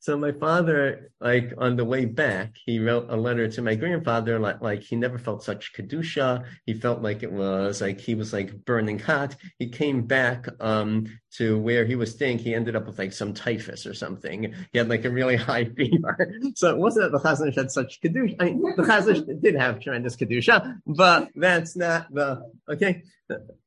so 0.02 0.18
my 0.18 0.32
father, 0.32 1.12
like 1.20 1.52
on 1.58 1.76
the 1.76 1.84
way 1.84 2.06
back, 2.06 2.56
he 2.66 2.80
wrote 2.80 3.06
a 3.08 3.16
letter 3.16 3.46
to 3.46 3.62
my 3.62 3.76
grandfather, 3.76 4.40
like, 4.40 4.60
like 4.60 4.82
he 4.82 4.96
never 4.96 5.16
felt 5.16 5.44
such 5.44 5.72
kedusha. 5.72 6.44
He 6.66 6.74
felt 6.74 7.02
like 7.02 7.22
it 7.22 7.30
was 7.30 7.80
like 7.80 8.00
he 8.00 8.16
was 8.16 8.32
like 8.32 8.64
burning 8.64 8.98
hot. 8.98 9.36
He 9.60 9.68
came 9.68 10.02
back 10.02 10.48
um, 10.58 11.06
to 11.36 11.56
where 11.56 11.84
he 11.84 11.94
was 11.94 12.10
staying. 12.10 12.38
He 12.38 12.52
ended 12.52 12.74
up 12.74 12.88
with 12.88 12.98
like 12.98 13.12
some 13.12 13.32
typhus 13.32 13.86
or 13.86 13.94
something. 13.94 14.52
He 14.72 14.78
had 14.78 14.88
like 14.88 15.04
a 15.04 15.10
really 15.10 15.36
high 15.50 15.66
fever. 15.66 16.34
So 16.56 16.70
it 16.70 16.78
wasn't 16.78 17.12
that 17.12 17.16
the 17.16 17.28
Chazon 17.28 17.50
Ish 17.50 17.54
had 17.54 17.70
such 17.70 18.00
kedusha. 18.00 18.34
I 18.40 18.46
mean, 18.46 18.74
the 18.76 18.82
Chazon 18.82 19.12
Ish 19.12 19.40
did 19.40 19.54
have 19.54 19.78
tremendous 19.78 20.16
kedusha, 20.16 20.78
but 20.84 21.28
that's 21.36 21.76
not 21.76 22.12
the 22.12 22.50
okay. 22.68 23.04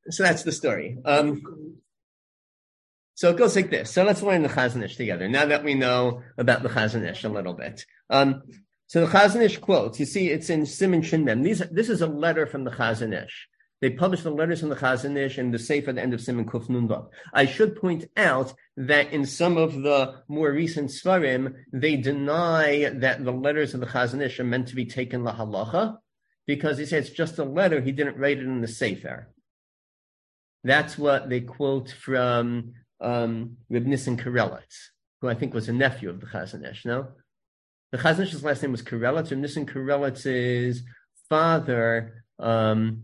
So 0.10 0.24
that's 0.24 0.44
the 0.44 0.52
story. 0.52 0.98
Um, 1.06 1.78
so 3.16 3.30
it 3.30 3.38
goes 3.38 3.56
like 3.56 3.72
this. 3.72 3.92
So 3.92 4.04
let's 4.04 4.22
learn 4.22 4.44
the 4.44 4.50
Chazon 4.50 4.84
Ish 4.84 4.98
together. 4.98 5.28
Now 5.28 5.46
that 5.46 5.64
we 5.64 5.74
know 5.74 6.22
about 6.38 6.64
the 6.64 6.70
Chazon 6.70 7.10
Ish 7.10 7.24
a 7.24 7.30
little 7.30 7.54
bit. 7.54 7.86
Um, 8.10 8.44
so 8.88 9.06
the 9.06 9.12
Chazon 9.12 9.42
Ish 9.42 9.58
quotes, 9.60 10.00
you 10.00 10.06
see, 10.06 10.30
it's 10.30 10.50
in 10.50 10.66
Simon 10.66 11.02
Shin. 11.02 11.42
These, 11.42 11.64
this 11.72 11.90
is 11.90 12.02
a 12.02 12.08
letter 12.08 12.46
from 12.46 12.66
the 12.66 12.72
Chazon 12.72 13.14
Ish. 13.14 13.48
They 13.82 13.90
published 13.90 14.24
the 14.24 14.32
letters 14.32 14.60
from 14.60 14.70
the 14.70 14.76
Chazon 14.76 15.18
Ish 15.18 15.38
and 15.38 15.54
the 15.54 15.60
Sefer 15.60 15.90
at 15.90 15.96
the 15.96 16.02
end 16.02 16.14
of 16.14 16.22
Simon 16.22 16.46
Kuf 16.46 16.68
Nundav. 16.68 17.08
I 17.34 17.46
should 17.46 17.76
point 17.76 18.06
out 18.18 18.54
that 18.76 19.12
in 19.12 19.26
some 19.26 19.58
of 19.58 19.82
the 19.82 20.16
more 20.28 20.52
recent 20.52 20.90
Svarim, 20.90 21.54
they 21.72 21.96
deny 21.96 22.90
that 22.90 23.24
the 23.24 23.32
letters 23.32 23.74
of 23.74 23.80
the 23.80 23.86
Chazanish 23.86 24.40
are 24.40 24.44
meant 24.44 24.68
to 24.70 24.76
be 24.76 24.86
taken 24.86 25.24
la 25.24 25.36
halacha 25.36 25.98
because 26.46 26.78
they 26.78 26.86
say 26.86 26.98
it's 26.98 27.10
just 27.10 27.40
a 27.40 27.46
letter. 27.46 27.80
He 27.80 27.92
didn't 27.92 28.18
write 28.18 28.40
it 28.40 28.46
in 28.46 28.62
the 28.62 28.68
Sefer. 28.68 29.30
That's 30.64 30.98
what 30.98 31.30
they 31.30 31.42
quote 31.42 31.92
from 31.92 32.74
um, 33.02 33.58
Reb 33.70 33.86
Nissen 33.86 34.18
Karelitz, 34.18 34.90
who 35.22 35.30
I 35.30 35.36
think 35.36 35.54
was 35.54 35.70
a 35.70 35.74
nephew 35.74 36.10
of 36.10 36.20
the 36.20 36.28
Chazon 36.28 36.70
Ish. 36.70 36.86
No, 36.86 37.10
the 37.92 37.98
Chazon 37.98 38.24
Ish's 38.24 38.44
last 38.44 38.62
name 38.62 38.72
was 38.72 38.82
Karelitz. 38.82 39.32
Reb 39.32 39.40
Nissen 39.40 39.66
Karelitz's 39.66 40.84
father 41.30 42.24
um, 42.40 43.04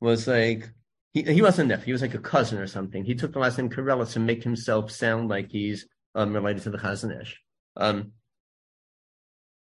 was 0.00 0.26
like 0.26 0.68
he, 1.12 1.22
he 1.22 1.42
wasn't 1.42 1.70
a 1.70 1.76
nephew; 1.76 1.86
he 1.86 1.92
was 1.92 2.02
like 2.02 2.14
a 2.14 2.18
cousin 2.18 2.58
or 2.58 2.66
something. 2.66 3.04
He 3.04 3.14
took 3.14 3.32
the 3.32 3.38
last 3.38 3.58
name 3.58 3.70
Karelitz 3.70 4.12
to 4.12 4.20
make 4.20 4.42
himself 4.42 4.90
sound 4.90 5.28
like 5.28 5.50
he's 5.50 5.86
um, 6.14 6.32
related 6.32 6.62
to 6.64 6.70
the 6.70 6.78
Chazon 6.78 7.20
Ish. 7.20 7.40
Um, 7.76 8.12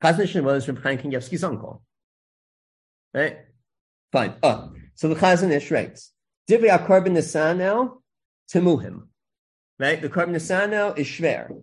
was 0.03 0.69
Reb 0.69 0.83
Chaim 0.83 0.99
Kanievsky's 0.99 1.45
uncle, 1.45 1.83
right? 3.13 3.39
Fine. 4.13 4.35
Oh, 4.43 4.73
so 4.95 5.09
the 5.09 5.15
Chazon 5.15 5.51
Ish 5.53 5.71
writes. 5.71 6.13
Divrei 6.51 6.77
Akarbin 6.77 7.13
Nisan 7.13 7.59
now, 7.59 7.99
Timuhim. 8.53 9.03
Right? 9.81 10.03
The 10.03 10.11
Korban 10.11 10.35
Nesanel 10.35 10.99
is 10.99 11.07
shver. 11.07 11.63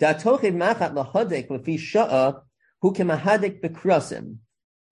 Da'tochiv 0.00 0.54
machat 0.56 0.94
lahadek 0.94 1.48
lefi 1.48 1.78
sha'a 1.78 2.40
hu 2.80 2.94
kemahadik 2.94 3.60
bekrasim. 3.60 4.36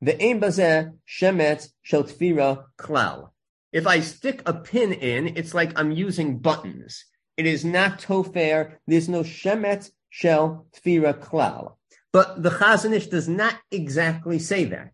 Ve'em 0.05 0.39
bazeh 0.39 0.93
shemet 1.09 1.71
shel 1.81 2.05
tfira 2.05 2.65
klal. 2.79 3.31
If 3.73 3.87
I 3.87 4.01
stick 4.01 4.43
a 4.45 4.53
pin 4.53 4.93
in, 4.93 5.39
it's 5.39 5.55
like 5.55 5.73
I'm 5.75 5.91
using 5.91 6.39
buttons. 6.39 7.07
It 7.39 7.47
is 7.47 7.65
not 7.65 8.03
tofer. 8.03 8.75
There's 8.87 9.09
no 9.09 9.23
shemet 9.23 9.91
shel 10.11 10.67
tfira 10.77 11.19
klal. 11.19 11.77
But 12.13 12.43
the 12.43 12.51
Chazon 12.51 12.93
Ish 12.93 13.07
does 13.07 13.27
not 13.27 13.55
exactly 13.71 14.39
say 14.39 14.67
that. 14.67 14.93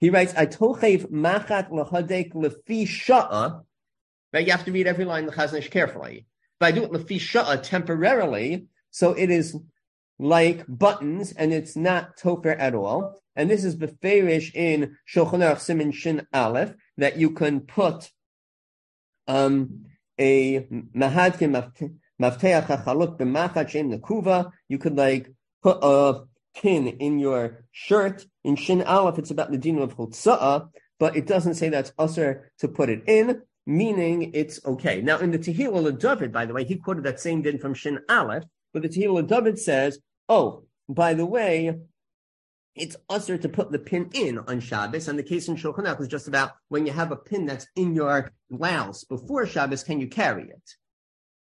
He 0.00 0.10
writes, 0.10 0.34
I 0.36 0.46
tochev 0.46 1.12
machat 1.12 1.70
lahadek 1.70 2.34
lefi 2.34 2.88
sha'a. 2.88 3.62
Right? 4.32 4.44
You 4.44 4.50
have 4.50 4.64
to 4.64 4.72
read 4.72 4.88
every 4.88 5.04
line 5.04 5.28
of 5.28 5.30
the 5.32 5.40
Chazon 5.40 5.58
Ish 5.58 5.70
carefully. 5.70 6.26
If 6.62 6.66
I 6.66 6.70
do 6.70 6.84
it 6.84 6.92
lefisha 6.92 7.60
temporarily, 7.60 8.68
so 8.92 9.14
it 9.14 9.30
is 9.30 9.56
like 10.20 10.64
buttons 10.68 11.32
and 11.32 11.52
it's 11.52 11.74
not 11.74 12.16
tofer 12.16 12.56
at 12.56 12.72
all. 12.72 13.20
And 13.34 13.50
this 13.50 13.64
is 13.64 13.74
beferish 13.74 14.54
in 14.54 14.96
Shulchan 15.12 15.40
Aruch 15.40 15.58
Simin 15.58 15.90
Shin 15.90 16.24
Aleph 16.32 16.74
that 16.98 17.16
you 17.16 17.30
can 17.30 17.62
put 17.62 18.12
um, 19.26 19.86
a 20.20 20.60
mahadkin 20.96 21.50
Mafteach 22.20 22.66
hachaluk 22.68 23.18
b'machat 23.18 23.70
shem 23.70 23.90
nekuva. 23.90 24.52
You 24.68 24.78
could 24.78 24.96
like 24.96 25.32
put 25.64 25.78
a 25.82 26.26
pin 26.54 26.86
in 26.86 27.18
your 27.18 27.64
shirt. 27.72 28.24
In 28.44 28.54
Shin 28.54 28.82
Aleph, 28.82 29.18
it's 29.18 29.32
about 29.32 29.50
the 29.50 29.58
din 29.58 29.80
of 29.80 29.96
chutzah, 29.96 30.68
but 31.00 31.16
it 31.16 31.26
doesn't 31.26 31.54
say 31.54 31.70
that's 31.70 31.92
usher 31.98 32.52
to 32.60 32.68
put 32.68 32.88
it 32.88 33.02
in, 33.08 33.42
meaning 33.66 34.32
it's 34.34 34.64
okay. 34.64 35.00
Now, 35.02 35.18
in 35.18 35.30
the 35.30 35.38
Tehillah 35.38 35.98
David, 35.98 36.32
by 36.32 36.46
the 36.46 36.54
way, 36.54 36.64
he 36.64 36.76
quoted 36.76 37.04
that 37.04 37.20
same 37.20 37.42
din 37.42 37.58
from 37.58 37.74
Shin 37.74 38.00
Aleph, 38.08 38.44
but 38.72 38.82
the 38.82 38.88
Tehillah 38.88 39.26
David 39.26 39.58
says, 39.58 39.98
oh, 40.28 40.64
by 40.88 41.14
the 41.14 41.26
way, 41.26 41.76
it's 42.74 42.96
usher 43.08 43.36
to 43.36 43.48
put 43.48 43.70
the 43.70 43.78
pin 43.78 44.10
in 44.14 44.38
on 44.38 44.60
Shabbos, 44.60 45.08
and 45.08 45.18
the 45.18 45.22
case 45.22 45.48
in 45.48 45.56
Shulchan 45.56 45.86
Aruch 45.86 46.00
is 46.00 46.08
just 46.08 46.28
about 46.28 46.52
when 46.68 46.86
you 46.86 46.92
have 46.92 47.12
a 47.12 47.16
pin 47.16 47.46
that's 47.46 47.66
in 47.76 47.94
your 47.94 48.32
blouse 48.50 49.04
before 49.04 49.46
Shabbos, 49.46 49.84
can 49.84 50.00
you 50.00 50.08
carry 50.08 50.44
it? 50.44 50.70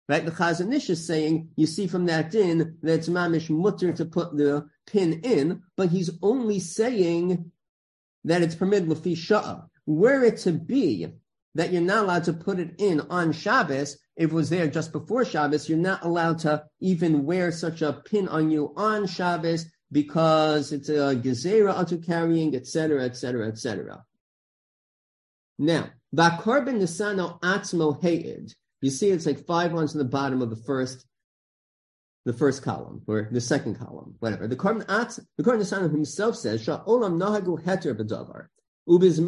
Right? 0.10 0.24
The 0.24 0.32
Chazon 0.32 0.74
Ish 0.74 0.90
is 0.90 1.06
saying, 1.06 1.50
you 1.58 1.68
see 1.68 1.86
from 1.86 2.06
that 2.06 2.32
din 2.32 2.78
that 2.82 2.94
it's 2.94 3.10
mamish 3.10 3.50
mutter 3.50 3.92
to 3.92 4.06
put 4.06 4.38
the 4.38 4.68
pin 4.86 5.20
in, 5.24 5.64
but 5.76 5.90
he's 5.90 6.10
only 6.22 6.60
saying 6.60 7.52
that 8.24 8.42
it's 8.42 8.56
permitted 8.56 8.88
lefi 8.88 9.18
sha'ah. 9.18 9.66
Were 9.86 10.24
it 10.24 10.38
to 10.40 10.54
be 10.54 11.08
that 11.58 11.74
you're 11.74 11.82
not 11.82 12.04
allowed 12.04 12.24
to 12.24 12.34
put 12.34 12.60
it 12.60 12.76
in 12.78 13.02
on 13.10 13.32
Shabbos, 13.32 13.98
if 14.16 14.30
it 14.30 14.34
was 14.34 14.52
there 14.52 14.68
just 14.68 14.92
before 14.92 15.26
Shabbos, 15.26 15.68
you're 15.68 15.80
not 15.80 16.06
allowed 16.06 16.38
to 16.40 16.64
even 16.80 17.26
wear 17.26 17.52
such 17.52 17.82
a 17.82 17.94
pin 17.94 18.28
on 18.28 18.52
you 18.52 18.74
on 18.78 19.08
Shabbos 19.08 19.66
because 19.92 20.72
it's 20.72 20.90
a 20.90 21.16
gezerah 21.16 21.74
auto 21.74 21.98
carrying, 21.98 22.56
etc., 22.56 23.04
etc., 23.04 23.48
etc. 23.48 24.04
Now, 25.58 25.90
Bakorban 26.16 26.80
Nisano 26.80 27.42
Atzmo 27.42 28.04
He'id. 28.04 28.54
You 28.82 28.92
see, 28.92 29.10
it's 29.10 29.26
like 29.26 29.44
five 29.48 29.74
lines 29.74 29.96
in 29.96 29.98
the 29.98 30.06
bottom 30.06 30.44
of 30.44 30.52
the 30.52 30.56
first, 30.56 31.08
the 32.26 32.34
first 32.34 32.62
column 32.62 33.02
or 33.08 33.30
the 33.32 33.42
second 33.42 33.80
column, 33.80 34.14
whatever. 34.20 34.48
The 34.48 34.56
Korban 34.56 34.86
Atz, 34.86 35.20
the 35.38 35.44
Nisano 35.44 35.90
himself 35.90 36.36
says, 36.36 36.64
Sha'olam 36.64 37.20
Nahagu 37.20 37.60
Heter 37.64 38.00
B'davar. 38.00 38.46
This, 38.88 39.20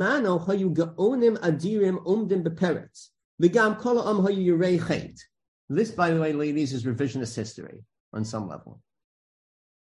by 5.92 6.12
the 6.12 6.20
way, 6.20 6.34
ladies, 6.34 6.74
is 6.74 6.86
revisionist 6.86 7.36
history 7.36 7.84
on 8.14 8.26
some 8.26 8.48
level. 8.48 8.82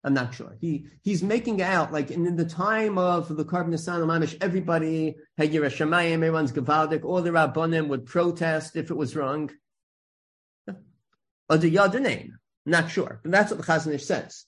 I'm 0.05 0.15
not 0.15 0.35
sure. 0.35 0.57
He 0.61 0.87
he's 1.03 1.23
making 1.23 1.63
out 1.63 1.93
like 1.93 2.11
in, 2.11 2.27
in 2.27 2.35
the 2.37 2.45
time 2.45 2.99
of 2.99 3.29
the 3.29 3.45
Nisan 3.45 4.01
Mamish, 4.03 4.37
everybody 4.41 5.15
had 5.39 5.53
Yireh 5.53 5.67
Shemayim, 5.67 6.15
everyone's 6.15 6.51
Gavaldik, 6.53 7.05
all 7.05 7.23
the 7.23 7.31
Rabbanim 7.31 7.87
would 7.89 8.07
protest 8.07 8.75
if 8.77 8.91
it 8.91 8.97
was 8.97 9.15
wrong. 9.15 9.51
Other 11.49 12.01
name, 12.01 12.39
not 12.67 12.91
sure. 12.91 13.21
But 13.23 13.31
that's 13.31 13.53
what 13.53 13.61
the 13.61 13.67
Chazon 13.67 13.95
Ish 13.95 14.05
says. 14.05 14.47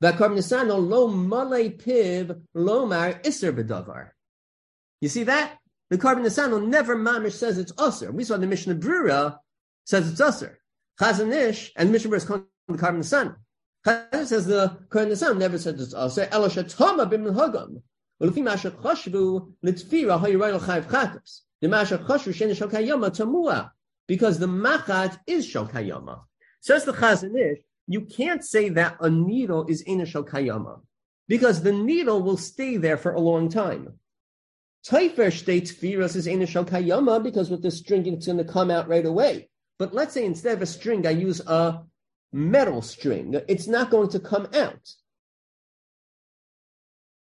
You 0.00 0.12
see 0.12 0.18
that? 5.24 5.58
The 5.90 5.98
Korban 5.98 6.22
Nesanel 6.22 6.68
never 6.68 6.96
mamish 6.96 7.32
says 7.32 7.58
it's 7.58 7.72
usr. 7.72 8.12
We 8.12 8.22
saw 8.22 8.36
the 8.36 8.46
Mishnah 8.46 8.76
Brura 8.76 9.38
says 9.86 10.12
it's 10.12 10.20
usr. 10.20 10.54
Chazon 11.00 11.32
Ish 11.32 11.72
and 11.74 11.90
Mishnah 11.90 12.10
Brura 12.10 12.16
is 12.16 12.24
calling 12.24 12.44
the 12.68 12.74
Korban 12.74 12.98
Nesanel. 12.98 13.34
Chazanish 13.84 14.26
says 14.26 14.46
the 14.46 14.78
Korban 14.88 15.10
Nesanel 15.10 15.38
never 15.38 15.58
says 15.58 15.80
it's 15.80 15.94
usr. 15.94 16.28
Eloshatoma 16.28 17.10
bim 17.10 17.24
hagam. 17.24 17.82
ולפי 18.20 18.42
מה 18.42 18.58
שחשבו 18.58 19.48
לתפירה 19.62 20.18
היראי 20.22 20.52
לחייב 20.52 20.86
חטוס. 20.88 21.46
למה 21.62 21.86
שחשבו 21.86 23.70
Because 24.08 24.38
the 24.38 24.46
machat 24.46 25.18
is 25.26 25.46
shokayama. 25.46 26.20
Says 26.60 26.84
the 26.84 26.92
Chazon 26.92 27.36
Ish, 27.36 27.58
you 27.88 28.02
can't 28.02 28.44
say 28.44 28.68
that 28.68 28.98
a 29.00 29.10
needle 29.10 29.66
is 29.66 29.80
in 29.80 30.00
a 30.00 30.04
shokayama. 30.04 30.80
Because 31.26 31.62
the 31.62 31.72
needle 31.72 32.22
will 32.22 32.36
stay 32.36 32.76
there 32.76 32.96
for 32.96 33.12
a 33.12 33.20
long 33.20 33.48
time. 33.48 33.94
Taifer 34.86 35.32
states 35.32 35.72
Firas 35.72 36.14
is 36.14 36.26
in 36.26 36.42
a 36.42 36.46
shokayama 36.46 37.22
because 37.22 37.50
with 37.50 37.62
the 37.62 37.70
string 37.70 38.06
it's 38.06 38.26
going 38.26 38.38
to 38.38 38.44
come 38.44 38.70
out 38.70 38.88
right 38.88 39.04
away. 39.04 39.48
But 39.78 39.94
let's 39.94 40.14
say 40.14 40.24
instead 40.24 40.54
of 40.54 40.62
a 40.62 40.66
string, 40.66 41.06
I 41.06 41.10
use 41.10 41.40
a 41.40 41.82
metal 42.32 42.82
string. 42.82 43.40
It's 43.48 43.66
not 43.66 43.90
going 43.90 44.10
to 44.10 44.20
come 44.20 44.48
out. 44.54 44.88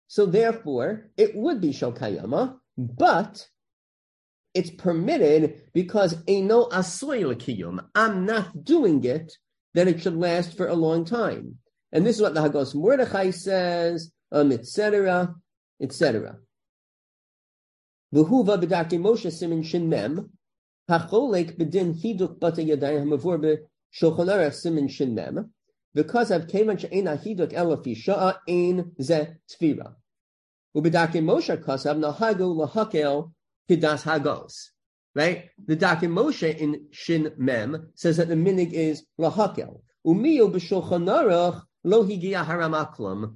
So 0.07 0.27
therefore, 0.27 1.11
it 1.17 1.35
would 1.35 1.61
be 1.61 1.71
shokayama, 1.71 2.57
but 2.77 3.49
it's 4.55 4.71
permitted 4.71 5.63
because 5.73 6.17
no 6.29 6.67
asoy. 6.67 7.81
I'm 7.95 8.27
not 8.27 8.65
doing 8.65 9.03
it, 9.05 9.33
then 9.75 9.89
it 9.89 10.01
should 10.01 10.17
last 10.17 10.57
for 10.57 10.67
a 10.67 10.75
long 10.75 11.05
time. 11.05 11.59
And 11.93 12.07
this 12.07 12.17
is 12.17 12.23
what 12.23 12.35
the 12.35 12.41
Hagos 12.41 12.75
Mordechai 12.75 13.31
says, 13.31 14.13
um, 14.31 14.53
etc., 14.53 15.35
etc. 15.81 16.39
V'huva 18.15 18.63
b'darki 18.63 18.99
Moshe 18.99 19.31
simin 19.33 19.63
shin 19.63 19.89
mem, 19.89 20.31
hacholek 20.89 21.57
b'din 21.57 21.95
hiduk 21.95 22.39
bata 22.39 22.63
yadayim 22.63 23.05
hamavur 23.05 23.39
b'shulchan 23.39 24.29
aruch 24.29 24.55
simin 24.55 24.89
shin 24.89 25.15
mem, 25.15 25.53
because 25.95 26.31
of 26.31 26.49
kevan 26.49 26.79
she'ena 26.79 27.17
hiduk 27.17 27.53
elafi 27.53 27.97
sha'a 27.97 28.39
ein 28.49 28.93
ze 29.01 29.29
tfira. 29.49 29.95
U'b'darki 30.77 31.23
Moshe 31.23 31.57
kasav 31.63 31.99
nahagu 31.99 32.57
lahakel 32.57 33.33
hidas 33.69 34.03
hagos. 34.03 34.71
Right? 35.15 35.51
The 35.67 35.77
Darkei 35.77 36.09
Moshe 36.09 36.57
in 36.57 36.87
Shin 36.91 37.33
Mem 37.37 37.89
says 37.95 38.17
that 38.17 38.29
the 38.29 38.35
minig 38.35 38.73
is 38.73 39.05
lahakel. 39.21 39.83
Umiyo 40.07 40.51
b'shulchan 40.51 41.07
aruch 41.07 41.63
lo 41.85 42.05
higia. 42.05 43.35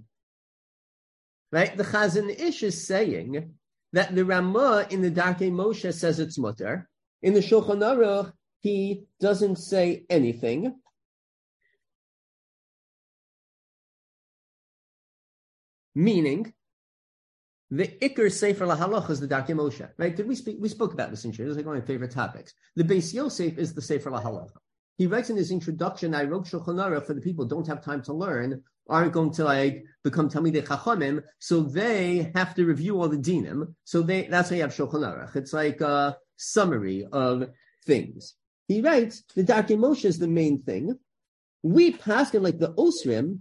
Right? 1.52 1.76
The 1.76 1.84
Chazon 1.84 2.30
Ish 2.40 2.62
is 2.62 2.86
saying 2.86 3.54
that 3.92 4.14
the 4.14 4.24
Ramah 4.24 4.86
in 4.90 5.02
the 5.02 5.10
Darkei 5.10 5.50
Moshe 5.50 5.92
says 5.92 6.18
it's 6.18 6.38
mutter. 6.38 6.88
In 7.22 7.34
the 7.34 7.40
Shulchan 7.40 7.80
Aruch, 7.80 8.32
he 8.60 9.04
doesn't 9.20 9.56
say 9.56 10.04
anything. 10.10 10.74
Meaning, 15.94 16.52
the 17.70 17.88
Iker 18.00 18.30
Sefer 18.30 18.64
LaHalach 18.64 19.10
is 19.10 19.20
the 19.20 19.26
Darkei 19.26 19.50
Moshe, 19.50 19.88
right? 19.98 20.14
Did 20.14 20.28
we 20.28 20.36
speak? 20.36 20.58
We 20.60 20.68
spoke 20.68 20.92
about 20.92 21.10
this 21.10 21.24
in 21.24 21.32
Shir. 21.32 21.46
It's 21.46 21.56
like 21.56 21.66
one 21.66 21.76
of 21.76 21.82
my 21.82 21.86
favorite 21.86 22.12
topics. 22.12 22.54
The 22.76 22.84
Beis 22.84 23.12
Yosef 23.12 23.58
is 23.58 23.74
the 23.74 23.82
Sefer 23.82 24.10
LaHalach. 24.10 24.50
He 24.98 25.06
writes 25.06 25.30
in 25.30 25.36
his 25.36 25.50
introduction, 25.50 26.14
I 26.14 26.24
wrote 26.24 26.46
Shulchan 26.46 26.76
Aruch 26.76 27.06
for 27.06 27.12
the 27.12 27.20
people 27.20 27.44
who 27.44 27.50
don't 27.50 27.66
have 27.66 27.84
time 27.84 28.02
to 28.02 28.14
learn, 28.14 28.62
aren't 28.88 29.12
going 29.12 29.32
to 29.32 29.44
like 29.44 29.84
become 30.04 30.30
Talmidei 30.30 30.64
Chachamim, 30.64 31.22
so 31.38 31.60
they 31.60 32.30
have 32.34 32.54
to 32.54 32.64
review 32.64 33.00
all 33.00 33.08
the 33.08 33.18
dinim. 33.18 33.74
So 33.84 34.00
they 34.02 34.26
that's 34.26 34.50
why 34.50 34.56
you 34.56 34.62
have 34.62 34.74
Shulchan 34.74 35.02
Aruch. 35.02 35.34
It's 35.36 35.52
like 35.52 35.80
a 35.80 36.16
summary 36.36 37.06
of 37.12 37.48
things. 37.84 38.34
He 38.68 38.80
writes 38.80 39.24
the 39.34 39.44
Darkei 39.44 39.76
Moshe 39.76 40.04
is 40.04 40.18
the 40.18 40.28
main 40.28 40.62
thing. 40.62 40.98
We 41.62 41.92
pass 41.92 42.30
him 42.30 42.44
like 42.44 42.58
the 42.58 42.74
Osrim 42.74 43.40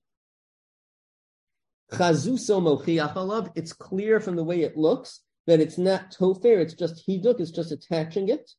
Chazuso 1.93 2.61
mochiach 2.61 3.15
alav. 3.15 3.51
It's 3.55 3.73
clear 3.73 4.19
from 4.19 4.35
the 4.35 4.43
way 4.43 4.61
it 4.61 4.77
looks 4.77 5.19
that 5.47 5.59
it's 5.59 5.77
not 5.77 6.11
tofer. 6.11 6.59
It's 6.59 6.73
just 6.73 7.07
hiduk. 7.07 7.39
It's 7.39 7.51
just 7.51 7.71
attaching 7.71 8.29
it. 8.29 8.49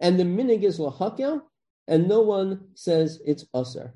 And 0.00 0.18
the 0.18 0.24
minig 0.24 0.62
is 0.64 0.78
lahakel, 0.78 1.42
and 1.86 2.08
no 2.08 2.22
one 2.22 2.68
says 2.74 3.20
it's 3.24 3.44
usher. 3.54 3.94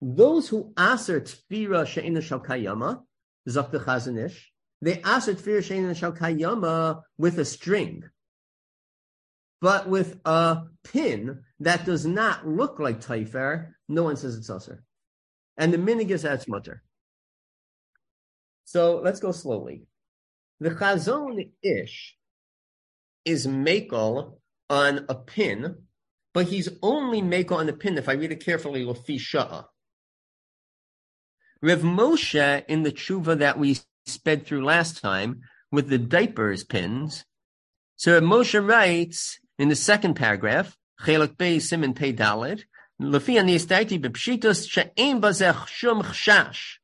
Those 0.00 0.48
who 0.48 0.72
aser 0.78 1.20
tfira 1.20 1.86
she'ina 1.86 2.20
shalkayama, 2.20 3.02
zok 3.48 3.72
the 3.72 3.80
Chazon 3.80 4.24
Ish, 4.24 4.52
they 4.80 4.98
aser 4.98 5.34
tfira 5.34 5.62
she'ina 5.62 5.94
shalkayama 5.94 7.02
with 7.16 7.38
a 7.38 7.44
string, 7.44 8.04
but 9.60 9.88
with 9.88 10.20
a 10.24 10.62
pin 10.84 11.42
that 11.60 11.84
does 11.84 12.06
not 12.06 12.46
look 12.46 12.78
like 12.78 13.00
taifer. 13.00 13.72
No 13.88 14.04
one 14.04 14.16
says 14.16 14.36
it's 14.36 14.50
usher, 14.50 14.84
and 15.56 15.72
the 15.72 15.78
minig 15.78 16.10
is 16.10 16.22
that's 16.22 16.46
mutter. 16.46 16.84
So 18.68 19.00
let's 19.02 19.18
go 19.18 19.32
slowly. 19.32 19.86
The 20.60 20.72
Chazon 20.72 21.52
Ish 21.62 22.18
is 23.24 23.46
makel 23.46 24.40
on 24.68 25.06
a 25.08 25.14
pin 25.14 25.76
but 26.34 26.48
he's 26.48 26.68
only 26.82 27.22
make 27.22 27.50
on 27.50 27.64
the 27.64 27.72
pin 27.72 27.96
if 27.96 28.10
I 28.10 28.12
read 28.12 28.30
it 28.30 28.44
carefully, 28.44 28.84
Lafi. 28.84 29.64
Rev 31.62 31.80
Moshe 31.80 32.64
in 32.68 32.82
the 32.82 32.92
tshuva 32.92 33.38
that 33.38 33.58
we 33.58 33.78
sped 34.04 34.46
through 34.46 34.66
last 34.66 35.00
time 35.00 35.40
with 35.72 35.88
the 35.88 35.96
diapers 35.96 36.62
pins. 36.62 37.24
So 37.96 38.12
Rev 38.12 38.22
Moshe 38.22 38.68
writes 38.68 39.40
in 39.58 39.70
the 39.70 39.76
second 39.76 40.14
paragraph, 40.14 40.76
Chelak 41.00 41.38
Bey 41.38 41.58
Simon 41.58 41.94
Pei 41.94 42.12
Dalet, 42.12 42.64
Lafi 43.00 43.40
Anistaiti 43.40 43.98
Bepshitus 43.98 44.68
She'en 44.68 45.22
Bazech 45.22 45.66
Shum 45.68 46.02
Chshash. 46.02 46.78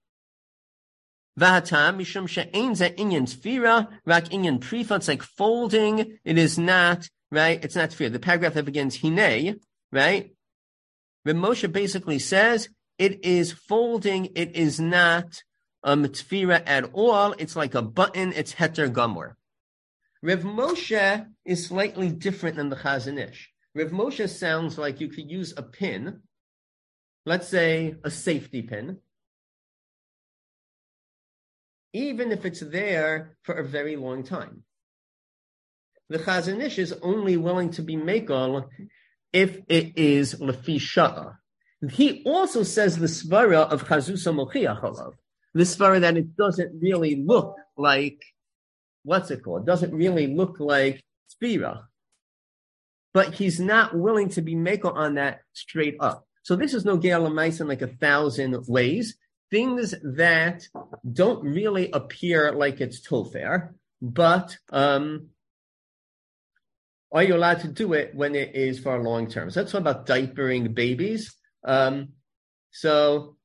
Vahatam 1.39 1.99
mishum 1.99 2.29
she'ein 2.29 2.75
ze 2.75 2.91
inyan 2.91 3.27
tfira, 3.27 3.89
rak 4.07 4.27
inyan 4.27 4.61
prifa. 4.61 4.97
It's 4.97 5.09
like 5.09 5.23
folding. 5.23 6.19
It 6.25 6.39
is 6.39 6.59
not 6.59 7.09
right. 7.31 7.63
It's 7.65 7.75
not 7.75 7.91
tfira. 7.91 8.13
The 8.13 8.21
paragraph 8.21 8.55
that 8.55 8.65
begins 8.65 9.01
hine, 9.01 9.59
right? 9.91 10.33
But 11.25 11.37
Moshe 11.37 11.71
basically 11.73 12.19
says 12.19 12.69
it 12.99 13.25
is 13.25 13.53
folding. 13.53 14.27
It 14.37 14.55
is 14.55 14.79
not 14.79 15.43
um 15.83 16.05
tfira 16.05 16.63
at 16.67 16.85
all. 16.93 17.35
It's 17.39 17.57
like 17.57 17.75
a 17.75 17.83
button. 17.83 18.33
It's 18.33 18.55
heter 18.55 18.89
gomor. 18.89 19.35
Rev 20.23 20.43
Moshe 20.43 21.27
is 21.45 21.67
slightly 21.67 22.11
different 22.11 22.57
than 22.57 22.71
the 22.71 22.77
Chazon 22.77 23.19
Ish. 23.19 23.51
Rev 23.75 23.91
Moshe 23.91 24.29
sounds 24.29 24.79
like 24.79 25.01
you 25.01 25.09
could 25.09 25.31
use 25.31 25.53
a 25.57 25.63
pin, 25.63 26.23
let's 27.27 27.49
say 27.49 27.97
a 28.05 28.11
safety 28.11 28.63
pin, 28.63 29.01
even 31.95 32.33
if 32.33 32.45
it's 32.45 32.61
there 32.61 33.37
for 33.45 33.55
a 33.55 33.65
very 33.65 33.97
long 33.97 34.25
time. 34.25 34.65
The 36.11 36.19
Chazon 36.19 36.63
Ish 36.63 36.79
is 36.79 36.93
only 37.01 37.39
willing 37.39 37.71
to 37.71 37.83
be 37.83 37.97
Mekal 37.97 38.69
if 39.33 39.59
it 39.69 39.97
is 39.97 40.35
Lefi. 40.35 41.35
He 41.91 42.23
also 42.27 42.63
says 42.63 42.99
the 42.99 43.07
Svara 43.07 43.71
of 43.71 43.85
Chazusa 43.85 44.35
Mochiach. 44.35 45.13
The 45.55 45.63
Svara 45.63 46.01
that 46.01 46.17
it 46.17 46.37
doesn't 46.37 46.81
really 46.81 47.17
look 47.17 47.57
like, 47.77 48.21
what's 49.05 49.31
it 49.31 49.45
called? 49.45 49.63
It 49.63 49.67
doesn't 49.67 49.95
really 49.95 50.27
look 50.27 50.59
like 50.59 51.03
Spira. 51.29 51.87
But 53.13 53.35
he's 53.35 53.61
not 53.61 53.97
willing 53.97 54.31
to 54.31 54.43
be 54.43 54.57
Mekal 54.57 54.95
on 54.95 55.15
that 55.15 55.41
straight 55.53 55.97
up. 56.01 56.27
So 56.43 56.57
this 56.57 56.75
is 56.75 56.85
no 56.85 56.97
Gael 56.97 57.27
in 57.27 57.69
like 57.69 57.83
a 57.83 57.87
thousand 57.87 58.65
ways 58.67 59.17
things 59.51 59.95
that 60.03 60.67
don't 61.11 61.43
really 61.45 61.91
appear 61.91 62.53
like 62.53 62.81
it's 62.81 63.07
tofer, 63.07 63.75
but 64.01 64.57
um, 64.71 65.29
are 67.13 67.23
you 67.23 67.37
allowed 67.37 67.61
to 67.61 67.69
do 67.69 67.93
it 67.93 68.15
when 68.15 68.35
it 68.35 68.55
is 68.55 68.81
for 68.81 69.01
long 69.03 69.29
term? 69.29 69.51
So 69.51 69.61
that's 69.61 69.73
what 69.73 69.81
about 69.81 70.07
diapering 70.07 70.75
babies. 70.75 71.35
Um, 71.65 72.09
so 72.71 73.37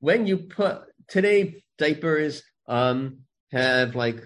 when 0.00 0.26
you 0.26 0.38
put 0.38 0.82
today 1.08 1.62
diapers 1.76 2.42
um, 2.66 3.20
have 3.52 3.94
like 3.94 4.22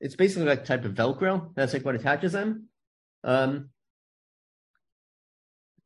it's 0.00 0.16
basically 0.16 0.46
like 0.46 0.64
type 0.64 0.84
of 0.84 0.94
Velcro. 0.94 1.54
That's 1.54 1.72
like 1.72 1.84
what 1.84 1.94
attaches 1.94 2.32
them. 2.32 2.68
Um, 3.22 3.70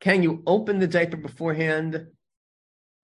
can 0.00 0.22
you 0.22 0.42
open 0.46 0.78
the 0.78 0.86
diaper 0.86 1.16
beforehand? 1.16 2.06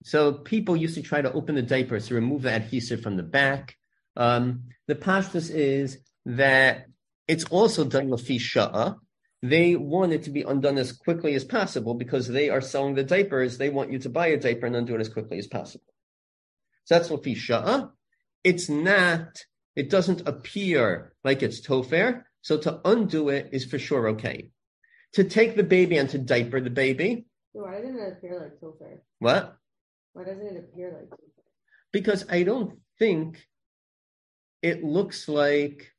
So 0.02 0.32
people 0.32 0.76
used 0.76 0.94
to 0.94 1.02
try 1.02 1.20
to 1.20 1.32
open 1.32 1.54
the 1.54 1.62
diapers 1.62 2.08
to 2.08 2.14
remove 2.14 2.42
the 2.42 2.54
adhesive 2.54 3.02
from 3.02 3.16
the 3.16 3.22
back. 3.22 3.76
Um, 4.16 4.64
the 4.86 4.94
pashtus 4.94 5.50
is 5.50 5.98
that 6.24 6.86
it's 7.28 7.44
also 7.44 7.84
done 7.84 8.08
lafi 8.08 8.40
sha'a. 8.40 8.96
They 9.42 9.76
want 9.76 10.12
it 10.12 10.24
to 10.24 10.30
be 10.30 10.42
undone 10.42 10.78
as 10.78 10.92
quickly 10.92 11.34
as 11.34 11.44
possible 11.44 11.94
because 11.94 12.28
they 12.28 12.50
are 12.50 12.60
selling 12.60 12.94
the 12.94 13.04
diapers. 13.04 13.56
They 13.56 13.70
want 13.70 13.92
you 13.92 13.98
to 14.00 14.10
buy 14.10 14.28
a 14.28 14.36
diaper 14.38 14.66
and 14.66 14.76
undo 14.76 14.94
it 14.94 15.00
as 15.00 15.08
quickly 15.08 15.38
as 15.38 15.46
possible. 15.46 15.84
So 16.84 16.94
that's 16.96 17.08
lafi 17.08 17.36
sha'a. 17.36 17.90
It's 18.42 18.68
not. 18.68 19.44
It 19.76 19.90
doesn't 19.90 20.26
appear 20.26 21.14
like 21.24 21.42
it's 21.42 21.60
tofer. 21.60 22.24
So 22.42 22.58
to 22.58 22.80
undo 22.84 23.28
it 23.28 23.50
is 23.52 23.64
for 23.64 23.78
sure 23.78 24.08
okay. 24.10 24.50
To 25.14 25.24
take 25.24 25.56
the 25.56 25.62
baby 25.62 25.98
and 25.98 26.08
to 26.10 26.18
diaper 26.18 26.60
the 26.60 26.70
baby. 26.70 27.26
Why 27.52 27.76
it 27.76 27.84
appear 27.84 28.40
like 28.40 28.60
tofer? 28.60 29.00
What? 29.18 29.56
Why 30.12 30.24
doesn't 30.24 30.46
it 30.46 30.56
appear 30.56 30.92
like 30.92 31.18
Because 31.92 32.24
I 32.28 32.42
don't 32.42 32.78
think 32.98 33.46
it 34.62 34.84
looks 34.84 35.28
like. 35.28 35.92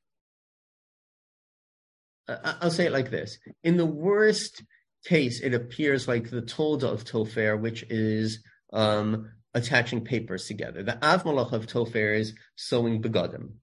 I'll 2.27 2.71
say 2.71 2.85
it 2.85 2.91
like 2.91 3.11
this: 3.11 3.39
in 3.63 3.77
the 3.77 3.85
worst 3.85 4.63
case, 5.05 5.41
it 5.41 5.53
appears 5.53 6.07
like 6.07 6.29
the 6.29 6.41
tolda 6.41 6.83
of 6.83 7.03
tofer, 7.03 7.59
which 7.59 7.83
is 7.89 8.43
um, 8.71 9.31
attaching 9.53 10.03
papers 10.03 10.45
together. 10.45 10.83
The 10.83 11.03
av 11.05 11.23
malacha 11.23 11.53
of 11.53 11.67
tofer 11.67 12.17
is 12.17 12.33
sewing 12.55 13.01
begadim. 13.01 13.53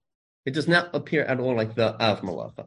It 0.44 0.54
does 0.54 0.68
not 0.68 0.94
appear 0.94 1.24
at 1.24 1.40
all 1.40 1.56
like 1.56 1.74
the 1.74 2.00
av 2.02 2.20
malacha. 2.22 2.66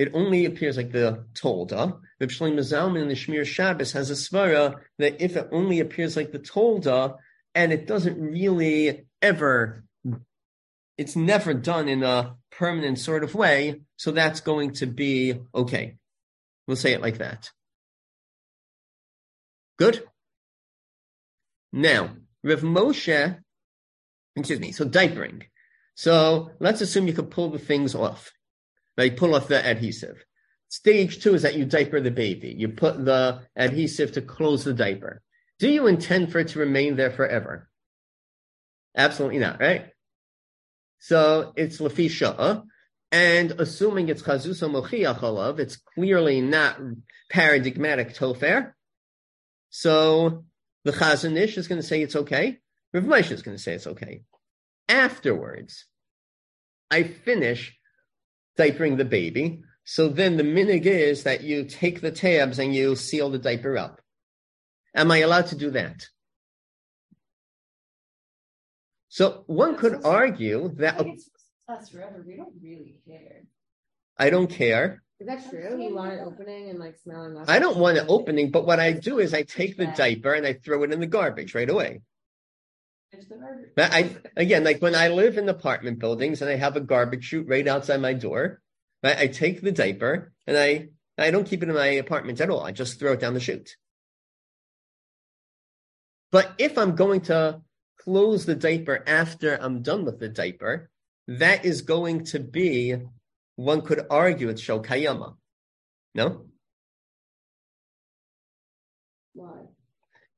It 0.00 0.12
only 0.14 0.46
appears 0.46 0.78
like 0.78 0.92
the 0.92 1.26
tolda. 1.34 2.00
Reb 2.18 2.30
Shlomo 2.30 2.60
Zalman 2.60 3.02
in 3.02 3.08
the 3.08 3.14
Shmir 3.14 3.44
Shabbos 3.44 3.92
has 3.92 4.08
a 4.08 4.14
svara 4.14 4.80
that 4.98 5.22
if 5.22 5.36
it 5.36 5.50
only 5.52 5.80
appears 5.80 6.16
like 6.16 6.32
the 6.32 6.38
tolda 6.38 7.18
and 7.54 7.70
it 7.70 7.86
doesn't 7.86 8.18
really 8.18 9.04
ever, 9.20 9.84
it's 10.96 11.16
never 11.16 11.52
done 11.52 11.86
in 11.86 12.02
a 12.02 12.36
permanent 12.50 12.98
sort 12.98 13.24
of 13.24 13.34
way, 13.34 13.82
so 13.96 14.10
that's 14.10 14.40
going 14.40 14.72
to 14.76 14.86
be 14.86 15.34
okay. 15.54 15.96
We'll 16.66 16.78
say 16.78 16.94
it 16.94 17.02
like 17.02 17.18
that. 17.18 17.50
Good? 19.78 20.02
Now, 21.74 22.16
Rev 22.42 22.62
Moshe, 22.62 23.38
excuse 24.34 24.60
me, 24.60 24.72
so 24.72 24.86
diapering. 24.86 25.42
So 25.94 26.52
let's 26.58 26.80
assume 26.80 27.06
you 27.06 27.12
could 27.12 27.30
pull 27.30 27.50
the 27.50 27.58
things 27.58 27.94
off. 27.94 28.32
They 28.96 29.10
pull 29.10 29.34
off 29.34 29.48
the 29.48 29.64
adhesive. 29.64 30.24
Stage 30.68 31.22
two 31.22 31.34
is 31.34 31.42
that 31.42 31.56
you 31.56 31.64
diaper 31.64 32.00
the 32.00 32.10
baby. 32.10 32.54
You 32.56 32.68
put 32.68 33.04
the 33.04 33.40
adhesive 33.56 34.12
to 34.12 34.22
close 34.22 34.64
the 34.64 34.72
diaper. 34.72 35.22
Do 35.58 35.68
you 35.68 35.86
intend 35.86 36.30
for 36.30 36.38
it 36.38 36.48
to 36.48 36.58
remain 36.58 36.96
there 36.96 37.10
forever? 37.10 37.68
Absolutely 38.96 39.38
not, 39.38 39.60
right? 39.60 39.86
So 40.98 41.52
it's 41.56 41.78
lafi 41.78 42.06
sha'a, 42.06 42.62
and 43.10 43.52
assuming 43.52 44.08
it's 44.08 44.22
chazusa 44.22 44.70
mochiach 44.70 45.58
it's 45.58 45.76
clearly 45.76 46.40
not 46.40 46.78
paradigmatic 47.30 48.14
tofer. 48.14 48.72
So 49.70 50.44
the 50.84 50.92
Chazon 50.92 51.36
Ish 51.36 51.58
is 51.58 51.68
going 51.68 51.80
to 51.80 51.86
say 51.86 52.02
it's 52.02 52.16
okay. 52.16 52.58
Rav 52.92 53.30
is 53.30 53.42
going 53.42 53.56
to 53.56 53.62
say 53.62 53.74
it's 53.74 53.86
okay. 53.86 54.22
Afterwards, 54.88 55.86
I 56.90 57.04
finish 57.04 57.76
diapering 58.58 58.96
the 58.96 59.04
baby. 59.04 59.62
So 59.84 60.08
then 60.08 60.36
the 60.36 60.42
minig 60.42 60.86
is 60.86 61.24
that 61.24 61.42
you 61.42 61.64
take 61.64 62.00
the 62.00 62.12
tabs 62.12 62.58
and 62.58 62.74
you 62.74 62.96
seal 62.96 63.30
the 63.30 63.38
diaper 63.38 63.76
up. 63.76 64.00
Am 64.94 65.10
I 65.10 65.18
allowed 65.18 65.46
to 65.48 65.56
do 65.56 65.70
that? 65.70 66.06
So 69.08 69.44
one 69.46 69.76
could 69.76 70.04
argue 70.04 70.72
that 70.76 71.04
us 71.68 71.88
forever. 71.88 72.22
We 72.26 72.36
don't 72.36 72.54
really 72.62 73.00
care. 73.06 73.42
I 74.18 74.30
don't 74.30 74.48
care. 74.48 75.02
Is 75.18 75.26
that 75.26 75.48
true? 75.50 75.82
You 75.82 75.94
want 75.94 76.12
it 76.12 76.20
opening 76.20 76.70
and 76.70 76.78
like 76.78 76.96
smelling? 76.96 77.36
I 77.48 77.58
don't 77.58 77.76
want 77.76 77.98
it 77.98 78.04
opening, 78.08 78.50
but 78.50 78.66
what 78.66 78.80
I 78.80 78.92
do 78.92 79.18
is 79.18 79.34
I 79.34 79.42
take 79.42 79.76
the 79.76 79.86
diaper 79.86 80.34
and 80.34 80.46
I 80.46 80.54
throw 80.54 80.82
it 80.82 80.92
in 80.92 81.00
the 81.00 81.06
garbage 81.06 81.54
right 81.54 81.68
away. 81.68 82.02
I 83.76 84.16
again, 84.36 84.64
like 84.64 84.80
when 84.80 84.94
I 84.94 85.08
live 85.08 85.36
in 85.36 85.48
apartment 85.48 85.98
buildings 85.98 86.42
and 86.42 86.50
I 86.50 86.56
have 86.56 86.76
a 86.76 86.80
garbage 86.80 87.24
chute 87.24 87.48
right 87.48 87.66
outside 87.66 88.00
my 88.00 88.12
door, 88.12 88.60
right, 89.02 89.18
I 89.18 89.26
take 89.26 89.62
the 89.62 89.72
diaper 89.72 90.32
and 90.46 90.56
I 90.56 90.88
I 91.18 91.30
don't 91.30 91.46
keep 91.46 91.62
it 91.62 91.68
in 91.68 91.74
my 91.74 91.86
apartment 91.86 92.40
at 92.40 92.50
all. 92.50 92.62
I 92.62 92.72
just 92.72 92.98
throw 92.98 93.12
it 93.12 93.20
down 93.20 93.34
the 93.34 93.40
chute. 93.40 93.76
But 96.30 96.52
if 96.58 96.78
I'm 96.78 96.94
going 96.94 97.22
to 97.22 97.60
close 97.98 98.46
the 98.46 98.54
diaper 98.54 99.02
after 99.06 99.56
I'm 99.60 99.82
done 99.82 100.04
with 100.04 100.20
the 100.20 100.28
diaper, 100.28 100.88
that 101.26 101.64
is 101.64 101.82
going 101.82 102.24
to 102.26 102.40
be, 102.40 102.96
one 103.56 103.82
could 103.82 104.06
argue 104.08 104.48
it's 104.48 104.62
shokayama. 104.62 105.36
No? 106.14 106.46
Why? 109.34 109.66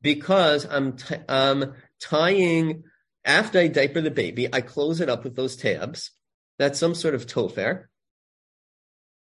Because 0.01 0.67
I'm 0.67 0.97
t- 0.97 1.15
um, 1.29 1.75
tying 2.03 2.85
after 3.25 3.59
I 3.61 3.69
diaper 3.69 4.01
the 4.01 4.11
baby, 4.11 4.53
I 4.53 4.61
close 4.61 5.01
it 5.01 5.09
up 5.09 5.25
with 5.25 5.37
those 5.37 5.57
tabs. 5.57 6.11
That's 6.59 6.79
some 6.79 6.95
sort 6.95 7.15
of 7.15 7.27
tofer. 7.27 7.85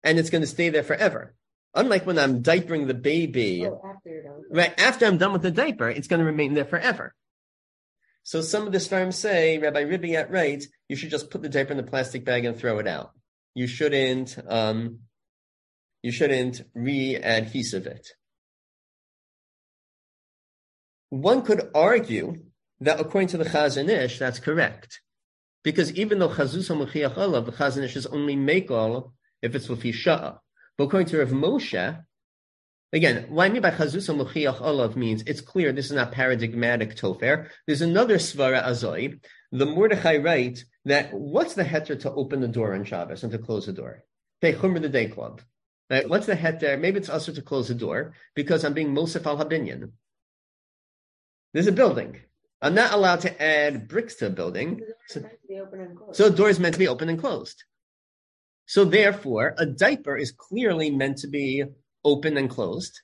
And 0.05 0.19
it's 0.19 0.31
going 0.31 0.43
to 0.43 0.47
stay 0.47 0.69
there 0.69 0.83
forever. 0.83 1.35
Unlike 1.75 2.07
when 2.07 2.19
I'm 2.19 2.43
diapering 2.43 2.87
the 2.87 2.95
baby, 2.95 3.67
oh, 3.67 3.81
after 3.85 4.23
right 4.51 4.81
after 4.81 5.05
I'm 5.05 5.19
done 5.19 5.33
with 5.33 5.43
the 5.43 5.51
diaper, 5.51 5.91
it's 5.91 6.09
going 6.09 6.21
to 6.21 6.27
remain 6.27 6.55
there 6.55 6.65
forever. 6.65 7.15
So 8.23 8.41
some 8.41 8.67
of 8.67 8.73
the 8.73 8.81
farms 8.81 9.17
say, 9.17 9.59
Rabbi 9.59 9.85
Ribiat 9.85 10.31
writes, 10.31 10.69
you 10.89 10.97
should 10.97 11.11
just 11.11 11.31
put 11.31 11.43
the 11.43 11.49
diaper 11.49 11.73
in 11.73 11.77
the 11.77 11.83
plastic 11.83 12.25
bag 12.25 12.45
and 12.45 12.57
throw 12.57 12.79
it 12.79 12.87
out. 12.87 13.11
You 13.55 13.67
shouldn't, 13.67 14.37
um, 14.49 15.01
you 16.03 16.11
shouldn't 16.13 16.63
re-adhesive 16.75 17.87
it. 17.87 18.09
One 21.11 21.43
could 21.43 21.71
argue 21.75 22.43
that 22.81 23.01
according 23.01 23.29
to 23.29 23.39
the 23.39 23.45
Chazon 23.45 23.89
Ish, 23.89 24.19
that's 24.19 24.39
correct. 24.39 25.01
Because 25.65 25.93
even 25.95 26.19
though 26.19 26.29
Chazus 26.29 26.71
HaMuchiach 26.71 27.17
Olav, 27.17 27.47
the 27.47 27.53
Chazon 27.53 27.83
Ish 27.85 27.97
is 27.97 28.07
only 28.07 28.37
Mekol 28.37 29.13
if 29.43 29.55
it's 29.55 29.69
with 29.69 29.83
Sha'a. 29.83 30.39
But 30.79 30.85
according 30.85 31.09
to 31.09 31.19
Rav 31.19 31.31
Moshe, 31.31 32.05
again, 32.93 33.27
what 33.29 33.45
I 33.45 33.49
mean 33.49 33.63
by 33.63 33.71
Chazus 33.71 34.15
HaMuchiach 34.15 34.61
Olav 34.61 34.97
means 34.97 35.23
it's 35.27 35.41
clear 35.41 35.73
this 35.73 35.87
is 35.87 35.93
not 35.93 36.13
paradigmatic 36.13 36.97
Tofer. 36.97 37.49
There's 37.67 37.83
another 37.83 38.19
Svara 38.19 38.63
Azoi. 38.65 39.21
The 39.53 39.67
Mordechai 39.67 40.19
writes 40.19 40.65
that 40.85 41.13
what's 41.13 41.55
the 41.55 41.65
heter 41.65 41.99
to 42.01 42.13
open 42.13 42.41
the 42.41 42.49
door 42.49 42.75
on 42.75 42.85
Shabbos 42.85 43.23
and 43.23 43.33
to 43.33 43.39
close 43.39 43.67
the 43.67 43.73
door? 43.73 44.05
Okay, 44.43 44.57
Chumra 44.57 44.83
the 44.83 44.89
Day 44.89 45.09
Club. 45.09 45.41
Right? 45.89 46.09
What's 46.09 46.27
the 46.27 46.35
heter? 46.35 46.79
Maybe 46.79 46.99
it's 46.99 47.09
also 47.09 47.33
to 47.33 47.43
close 47.43 47.69
the 47.69 47.75
door 47.75 48.15
because 48.35 48.65
I'm 48.65 48.75
being 48.75 48.93
Mosef 48.93 49.27
al 49.27 49.39
Habinyan. 49.39 49.93
There's 51.53 51.69
a 51.69 51.73
building. 51.73 52.21
I'm 52.63 52.75
not 52.75 52.93
allowed 52.93 53.21
to 53.21 53.43
add 53.43 53.89
bricks 53.89 54.15
to 54.17 54.27
a 54.27 54.31
building. 54.31 54.81
So, 55.09 55.23
so 56.13 56.29
the 56.29 56.37
door 56.37 56.49
is 56.49 56.59
meant 56.59 56.75
to 56.75 56.79
be 56.79 56.89
open 56.89 57.09
and 57.09 57.19
closed. 57.19 57.63
So 58.67 58.85
therefore, 58.85 59.55
a 59.59 59.67
diaper 59.67 60.17
is 60.17 60.33
clearly 60.33 60.91
meant 60.91 61.19
to 61.19 61.29
be 61.29 61.65
open 62.05 62.37
and 62.37 62.51
closed. 62.51 63.01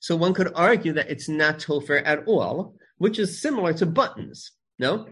So 0.00 0.16
one 0.16 0.34
could 0.34 0.52
argue 0.54 0.92
that 0.94 1.10
it's 1.10 1.28
not 1.28 1.58
topher 1.58 2.02
at 2.04 2.26
all, 2.26 2.74
which 2.98 3.18
is 3.18 3.40
similar 3.40 3.72
to 3.74 3.86
buttons. 3.86 4.52
No? 4.78 5.06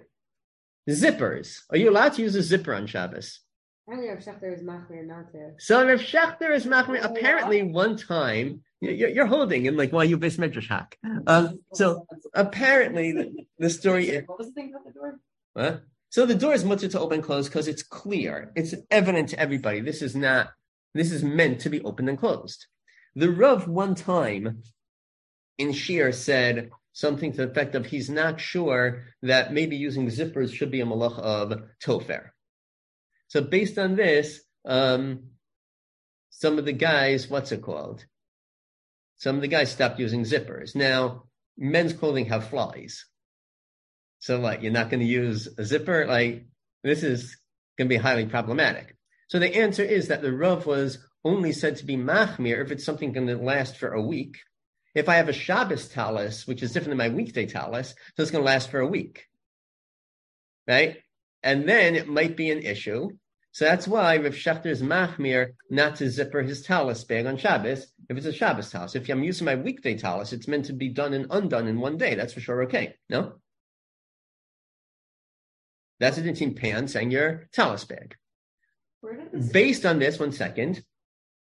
Zippers. 0.88 1.58
Are 1.70 1.76
you 1.76 1.90
allowed 1.90 2.14
to 2.14 2.22
use 2.22 2.34
a 2.34 2.42
zipper 2.42 2.74
on 2.74 2.86
Shabbos? 2.86 3.40
Apparently, 3.86 4.10
Rav 4.10 4.18
Shechter 4.18 4.54
is 4.54 4.62
machmir 4.62 5.06
not 5.06 5.30
to. 5.32 5.52
So 5.58 5.86
Rav 5.86 6.00
Shechter 6.00 6.54
is 6.54 6.66
machmir. 6.66 7.04
Apparently, 7.04 7.62
one 7.62 7.96
time 7.96 8.62
you're, 8.82 9.10
you're 9.10 9.26
holding 9.26 9.64
him 9.64 9.76
like 9.76 9.92
why 9.92 10.04
you 10.04 10.16
base 10.16 10.36
medrash 10.36 10.68
hack. 10.68 10.98
Um, 11.26 11.60
so 11.72 12.04
apparently, 12.34 13.12
the, 13.12 13.46
the 13.58 13.70
story. 13.70 14.08
Is, 14.08 14.24
What 14.26 14.38
was 14.38 14.48
the 14.48 14.54
thing 14.54 14.74
about 14.74 14.84
the 14.84 14.92
door? 14.92 15.82
So 16.10 16.26
the 16.26 16.34
door 16.34 16.52
is 16.52 16.64
mutter 16.64 16.88
to 16.88 17.00
open 17.00 17.16
and 17.16 17.24
close 17.24 17.48
because 17.48 17.68
it's 17.68 17.82
clear. 17.82 18.52
It's 18.56 18.74
evident 18.90 19.30
to 19.30 19.38
everybody. 19.38 19.80
This 19.80 20.02
is 20.02 20.16
not. 20.16 20.50
This 20.94 21.12
is 21.12 21.22
meant 21.22 21.60
to 21.60 21.70
be 21.70 21.80
opened 21.82 22.08
and 22.08 22.18
closed. 22.18 22.66
The 23.14 23.30
Rav 23.30 23.68
one 23.68 23.94
time 23.94 24.62
in 25.58 25.72
Shir 25.72 26.12
said 26.12 26.70
something 26.92 27.32
to 27.32 27.38
the 27.38 27.50
effect 27.50 27.74
of 27.74 27.86
he's 27.86 28.10
not 28.10 28.40
sure 28.40 29.04
that 29.22 29.52
maybe 29.52 29.76
using 29.76 30.08
zippers 30.08 30.52
should 30.52 30.70
be 30.70 30.80
a 30.80 30.84
malach 30.84 31.18
of 31.18 31.62
tofer. 31.82 32.30
So 33.28 33.40
based 33.40 33.78
on 33.78 33.96
this, 33.96 34.42
um, 34.66 35.28
some 36.30 36.58
of 36.58 36.64
the 36.64 36.72
guys, 36.72 37.30
what's 37.30 37.52
it 37.52 37.62
called? 37.62 38.04
Some 39.22 39.36
of 39.36 39.42
the 39.42 39.46
guys 39.46 39.70
stopped 39.70 40.00
using 40.00 40.24
zippers. 40.24 40.74
Now, 40.74 41.26
men's 41.56 41.92
clothing 41.92 42.24
have 42.26 42.48
flies. 42.48 43.06
So 44.18 44.40
like, 44.40 44.62
you're 44.62 44.72
not 44.72 44.90
going 44.90 44.98
to 44.98 45.06
use 45.06 45.46
a 45.56 45.64
zipper? 45.64 46.06
Like, 46.08 46.46
this 46.82 47.04
is 47.04 47.36
going 47.78 47.88
to 47.88 47.94
be 47.94 48.02
highly 48.02 48.26
problematic. 48.26 48.96
So 49.28 49.38
the 49.38 49.54
answer 49.54 49.84
is 49.84 50.08
that 50.08 50.22
the 50.22 50.32
Rav 50.32 50.66
was 50.66 50.98
only 51.24 51.52
said 51.52 51.76
to 51.76 51.86
be 51.86 51.96
machmir 51.96 52.64
if 52.64 52.72
it's 52.72 52.84
something 52.84 53.12
going 53.12 53.28
to 53.28 53.36
last 53.36 53.76
for 53.76 53.92
a 53.92 54.02
week. 54.02 54.38
If 54.92 55.08
I 55.08 55.14
have 55.14 55.28
a 55.28 55.32
Shabbos 55.32 55.86
talus, 55.86 56.44
which 56.48 56.60
is 56.60 56.72
different 56.72 56.98
than 56.98 57.08
my 57.08 57.14
weekday 57.14 57.46
talus, 57.46 57.90
so 58.16 58.22
it's 58.24 58.32
going 58.32 58.42
to 58.42 58.50
last 58.50 58.72
for 58.72 58.80
a 58.80 58.88
week. 58.88 59.28
Right? 60.66 60.96
And 61.44 61.68
then 61.68 61.94
it 61.94 62.08
might 62.08 62.36
be 62.36 62.50
an 62.50 62.62
issue. 62.62 63.10
So 63.52 63.66
that's 63.66 63.86
why 63.86 64.16
Rav 64.16 64.32
Shechter 64.32 64.66
is 64.66 64.82
machmir 64.82 65.52
not 65.68 65.96
to 65.96 66.10
zipper 66.10 66.42
his 66.42 66.62
talus 66.62 67.04
bag 67.04 67.26
on 67.26 67.36
Shabbos 67.36 67.86
if 68.08 68.16
it's 68.16 68.26
a 68.26 68.32
Shabbos 68.32 68.70
talus. 68.70 68.94
If 68.94 69.08
I'm 69.10 69.22
using 69.22 69.44
my 69.44 69.56
weekday 69.56 69.96
talus, 69.96 70.32
it's 70.32 70.48
meant 70.48 70.66
to 70.66 70.72
be 70.72 70.88
done 70.88 71.12
and 71.12 71.26
undone 71.30 71.68
in 71.68 71.78
one 71.78 71.98
day. 71.98 72.14
That's 72.14 72.32
for 72.32 72.40
sure 72.40 72.62
okay. 72.64 72.94
No? 73.10 73.34
That's 76.00 76.16
a 76.16 76.22
difference 76.22 76.58
pants 76.58 76.94
and 76.94 77.12
your 77.12 77.48
talus 77.52 77.84
bag. 77.84 78.16
Where 79.02 79.16
did 79.16 79.32
this? 79.32 79.52
Based 79.52 79.84
on 79.84 79.98
this, 79.98 80.18
one 80.18 80.32
second, 80.32 80.82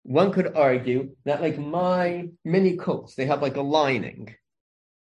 one 0.02 0.32
could 0.32 0.56
argue 0.56 1.14
that 1.26 1.42
like 1.42 1.58
my 1.58 2.30
mini 2.42 2.76
coats, 2.76 3.14
they 3.16 3.26
have 3.26 3.42
like 3.42 3.56
a 3.56 3.62
lining 3.62 4.34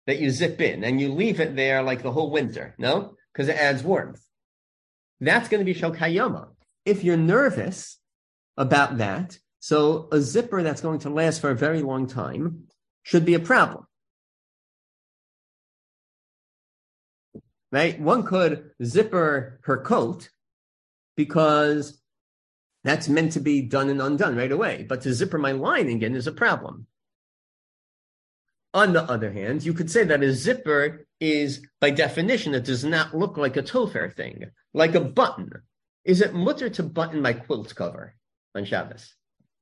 that 0.07 0.21
you 0.21 0.31
zip 0.31 0.61
in 0.61 0.85
and 0.85 1.01
you 1.01 1.13
leave 1.13 1.41
it 1.41 1.57
there 1.57 1.83
like 1.83 2.03
the 2.03 2.13
whole 2.13 2.31
winter, 2.31 2.77
no? 2.79 3.17
Because 3.33 3.49
it 3.49 3.57
adds 3.57 3.83
warmth. 3.83 4.25
That's 5.21 5.49
going 5.49 5.65
to 5.65 5.73
be 5.73 5.79
shokayama. 5.79 6.49
If 6.85 7.05
you're 7.05 7.17
nervous 7.17 7.99
about 8.57 8.99
that, 8.99 9.39
so 9.61 10.09
a 10.11 10.21
zipper 10.21 10.63
that's 10.63 10.81
going 10.81 11.01
to 11.01 11.11
last 11.11 11.41
for 11.41 11.51
a 11.51 11.57
very 11.57 11.83
long 11.83 12.07
time 12.07 12.65
should 13.03 13.25
be 13.25 13.35
a 13.35 13.41
problem. 13.41 13.87
Right? 17.71 17.99
One 18.01 18.25
could 18.25 18.71
zipper 18.85 19.61
her 19.65 19.79
coat 19.79 20.29
because 21.17 22.01
that's 22.85 23.09
meant 23.09 23.33
to 23.33 23.41
be 23.41 23.63
done 23.63 23.89
and 23.89 24.03
undone 24.03 24.37
right 24.37 24.51
away. 24.51 24.85
But 24.89 25.03
to 25.03 25.15
zipper 25.15 25.39
my 25.39 25.53
lining 25.53 26.03
in 26.03 26.17
is 26.17 26.27
a 26.27 26.33
problem. 26.33 26.87
On 28.75 28.93
the 28.93 29.03
other 29.05 29.31
hand, 29.31 29.65
you 29.65 29.75
could 29.75 29.91
say 29.91 30.05
that 30.05 30.23
a 30.23 30.33
zipper 30.33 31.07
is, 31.21 31.65
by 31.81 31.91
definition, 31.91 32.55
it 32.55 32.65
does 32.65 32.85
not 32.85 33.17
look 33.17 33.37
like 33.37 33.57
a 33.57 33.63
tofer 33.63 34.13
thing, 34.13 34.47
like 34.73 34.95
a 34.95 35.01
button. 35.01 35.51
Is 36.05 36.21
it 36.21 36.35
mutter 36.35 36.69
to 36.71 36.83
button 36.83 37.23
my 37.23 37.33
quilt 37.33 37.75
cover 37.75 38.15
on 38.55 38.65
Shabbos? 38.65 39.15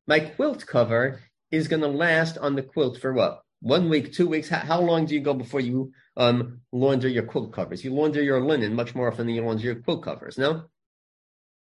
My 0.06 0.20
quilt 0.20 0.66
cover 0.66 1.20
is 1.50 1.68
going 1.68 1.82
to 1.82 1.88
last 1.88 2.38
on 2.38 2.54
the 2.54 2.62
quilt 2.62 2.98
for 2.98 3.12
what? 3.12 3.42
One 3.60 3.90
week, 3.90 4.14
two 4.14 4.26
weeks? 4.26 4.48
How, 4.48 4.60
how 4.60 4.80
long 4.80 5.04
do 5.04 5.14
you 5.14 5.20
go 5.20 5.34
before 5.34 5.60
you 5.60 5.92
um, 6.16 6.60
launder 6.72 7.08
your 7.08 7.24
quilt 7.24 7.52
covers? 7.52 7.84
You 7.84 7.92
launder 7.92 8.22
your 8.22 8.40
linen 8.40 8.74
much 8.74 8.94
more 8.94 9.08
often 9.08 9.26
than 9.26 9.34
you 9.34 9.44
launder 9.44 9.62
your 9.64 9.82
quilt 9.82 10.02
covers, 10.02 10.38
no? 10.38 10.64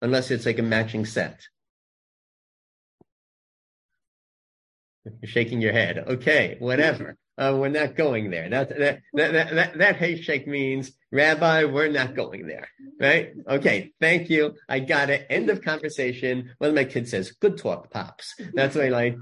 Unless 0.01 0.31
it's 0.31 0.45
like 0.45 0.59
a 0.59 0.63
matching 0.63 1.05
set. 1.05 1.41
You're 5.03 5.29
shaking 5.29 5.61
your 5.61 5.73
head. 5.73 5.97
Okay, 5.97 6.55
whatever. 6.59 7.17
Uh, 7.41 7.55
we're 7.57 7.69
not 7.69 7.95
going 7.95 8.29
there. 8.29 8.47
That 8.49 8.69
that 8.69 9.01
that 9.13 9.31
that 9.33 9.55
that, 9.55 9.77
that 9.79 9.95
head 9.95 10.23
shake 10.23 10.45
means, 10.47 10.91
Rabbi, 11.11 11.63
we're 11.63 11.89
not 11.89 12.15
going 12.15 12.45
there. 12.45 12.67
Right? 12.99 13.33
Okay. 13.49 13.93
Thank 13.99 14.29
you. 14.29 14.53
I 14.69 14.79
got 14.79 15.09
it. 15.09 15.25
End 15.27 15.49
of 15.49 15.63
conversation. 15.63 16.51
One 16.59 16.69
of 16.69 16.75
my 16.75 16.83
kids 16.83 17.09
says, 17.09 17.31
"Good 17.31 17.57
talk, 17.57 17.89
pops." 17.89 18.35
That's 18.53 18.75
why 18.75 18.89
like 18.89 19.17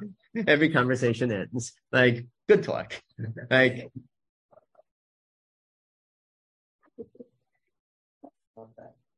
every 0.48 0.70
conversation 0.70 1.32
ends. 1.32 1.72
Like 1.94 2.28
good 2.50 2.64
talk. 2.64 3.02
Like 3.50 3.90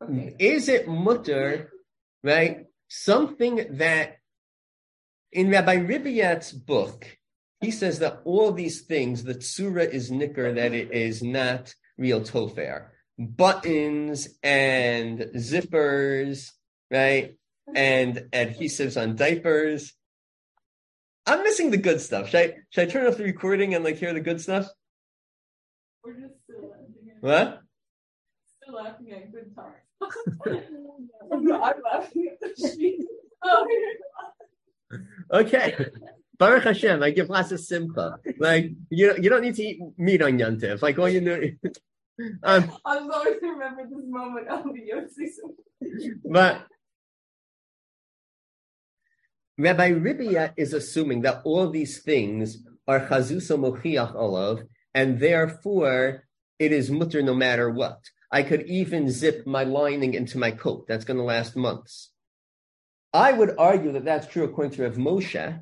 Okay. 0.03 0.35
is 0.39 0.67
it 0.69 0.87
mutter, 0.87 1.71
right? 2.23 2.65
Something 2.87 3.77
that 3.77 4.17
in 5.31 5.49
Rabbi 5.49 5.77
Ribiat's 5.77 6.51
book, 6.51 7.17
he 7.61 7.69
says 7.71 7.99
that 7.99 8.21
all 8.25 8.51
these 8.51 8.81
things, 8.81 9.23
the 9.23 9.35
tsura 9.35 9.87
is 9.87 10.11
nicker, 10.11 10.51
that 10.53 10.73
it 10.73 10.91
is 10.91 11.21
not 11.21 11.73
real 11.97 12.21
tofer. 12.21 12.87
Buttons 13.19 14.27
and 14.41 15.19
zippers, 15.35 16.51
right? 16.89 17.37
And 17.75 18.27
adhesives 18.33 18.99
on 19.01 19.15
diapers. 19.15 19.93
I'm 21.27 21.43
missing 21.43 21.69
the 21.69 21.77
good 21.77 22.01
stuff. 22.01 22.29
Should 22.29 22.39
I, 22.39 22.53
should 22.71 22.87
I 22.89 22.91
turn 22.91 23.05
off 23.05 23.17
the 23.17 23.23
recording 23.23 23.75
and 23.75 23.83
like 23.83 23.97
hear 23.97 24.11
the 24.11 24.19
good 24.21 24.41
stuff? 24.41 24.67
We're 26.03 26.13
just 26.13 26.33
still 26.43 26.63
laughing 26.63 27.11
at, 27.15 27.21
What? 27.21 27.61
still 28.63 28.75
laughing 28.75 29.11
at 29.11 29.31
good 29.31 29.55
times. 29.55 29.75
I'm 31.31 31.45
laughing 31.45 32.27
at 32.31 32.39
the 32.39 32.69
sheet. 32.75 33.05
Oh, 33.43 33.67
Okay. 35.31 35.75
Baruch 36.41 36.63
Hashem, 36.63 37.03
I 37.03 37.11
give 37.11 37.29
lots 37.29 37.51
of 37.51 37.59
simcha. 37.59 38.17
Like 38.39 38.71
you, 38.89 39.13
you 39.21 39.29
don't 39.29 39.43
need 39.43 39.53
to 39.53 39.61
eat 39.61 39.79
meat 39.95 40.23
on 40.23 40.39
Yantiv. 40.39 40.81
Like 40.81 40.97
all 40.97 41.07
you 41.07 41.21
know, 41.21 41.39
um, 42.43 42.71
I'm 42.83 43.11
always 43.11 43.37
remember 43.43 43.83
this 43.87 44.05
moment 44.07 44.49
on 44.49 44.73
the 44.73 44.81
Yossi. 44.89 45.27
but 46.25 46.65
Rabbi 49.59 49.91
Ribia 49.91 50.53
is 50.57 50.73
assuming 50.73 51.21
that 51.21 51.43
all 51.43 51.69
these 51.69 52.01
things 52.01 52.57
are 52.87 53.01
chazusa 53.01 53.55
mochiach 53.55 54.15
olav, 54.15 54.63
and 54.95 55.19
therefore 55.19 56.23
it 56.57 56.71
is 56.71 56.89
mutter 56.89 57.21
no 57.21 57.35
matter 57.35 57.69
what. 57.69 57.99
I 58.31 58.41
could 58.41 58.63
even 58.65 59.11
zip 59.11 59.45
my 59.45 59.63
lining 59.63 60.15
into 60.15 60.39
my 60.39 60.49
coat. 60.49 60.87
That's 60.87 61.05
going 61.05 61.17
to 61.17 61.23
last 61.23 61.55
months. 61.55 62.13
I 63.13 63.31
would 63.31 63.53
argue 63.59 63.91
that 63.91 64.05
that's 64.05 64.25
true 64.25 64.45
according 64.45 64.71
to 64.77 64.83
Rav 64.83 64.95
Moshe, 64.95 65.59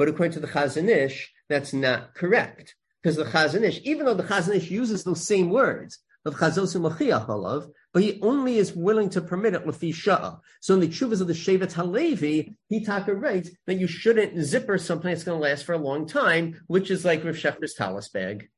but 0.00 0.08
according 0.08 0.32
to 0.32 0.40
the 0.40 0.46
Chazon 0.46 0.88
Ish, 0.88 1.30
that's 1.50 1.74
not 1.74 2.14
correct. 2.14 2.74
Because 3.02 3.16
the 3.16 3.24
Chazon 3.24 3.64
Ish, 3.64 3.82
even 3.84 4.06
though 4.06 4.14
the 4.14 4.22
Chazon 4.22 4.54
Ish 4.54 4.70
uses 4.70 5.04
those 5.04 5.26
same 5.26 5.50
words 5.50 5.98
of 6.24 6.36
chazos 6.36 6.74
and 6.74 6.86
mochiach 6.86 7.28
olav, 7.28 7.68
but 7.92 8.02
he 8.02 8.18
only 8.22 8.56
is 8.56 8.74
willing 8.74 9.10
to 9.10 9.20
permit 9.20 9.52
it 9.52 9.66
lefi 9.66 9.92
sha'a. 9.92 10.38
So 10.62 10.72
in 10.72 10.80
the 10.80 10.88
chuvas 10.88 11.20
of 11.20 11.26
the 11.26 11.34
Shevet 11.34 11.72
Halevi, 11.72 12.56
he 12.68 12.82
taka 12.82 13.14
writes 13.14 13.50
that 13.66 13.74
you 13.74 13.86
shouldn't 13.86 14.42
zipper 14.42 14.78
something 14.78 15.10
that's 15.10 15.24
going 15.24 15.38
to 15.38 15.46
last 15.46 15.66
for 15.66 15.74
a 15.74 15.78
long 15.78 16.06
time, 16.06 16.62
which 16.66 16.90
is 16.90 17.04
like 17.04 17.22
Rav 17.22 17.34
Shechter's 17.34 17.74
talus 17.74 18.08
bag. 18.08 18.48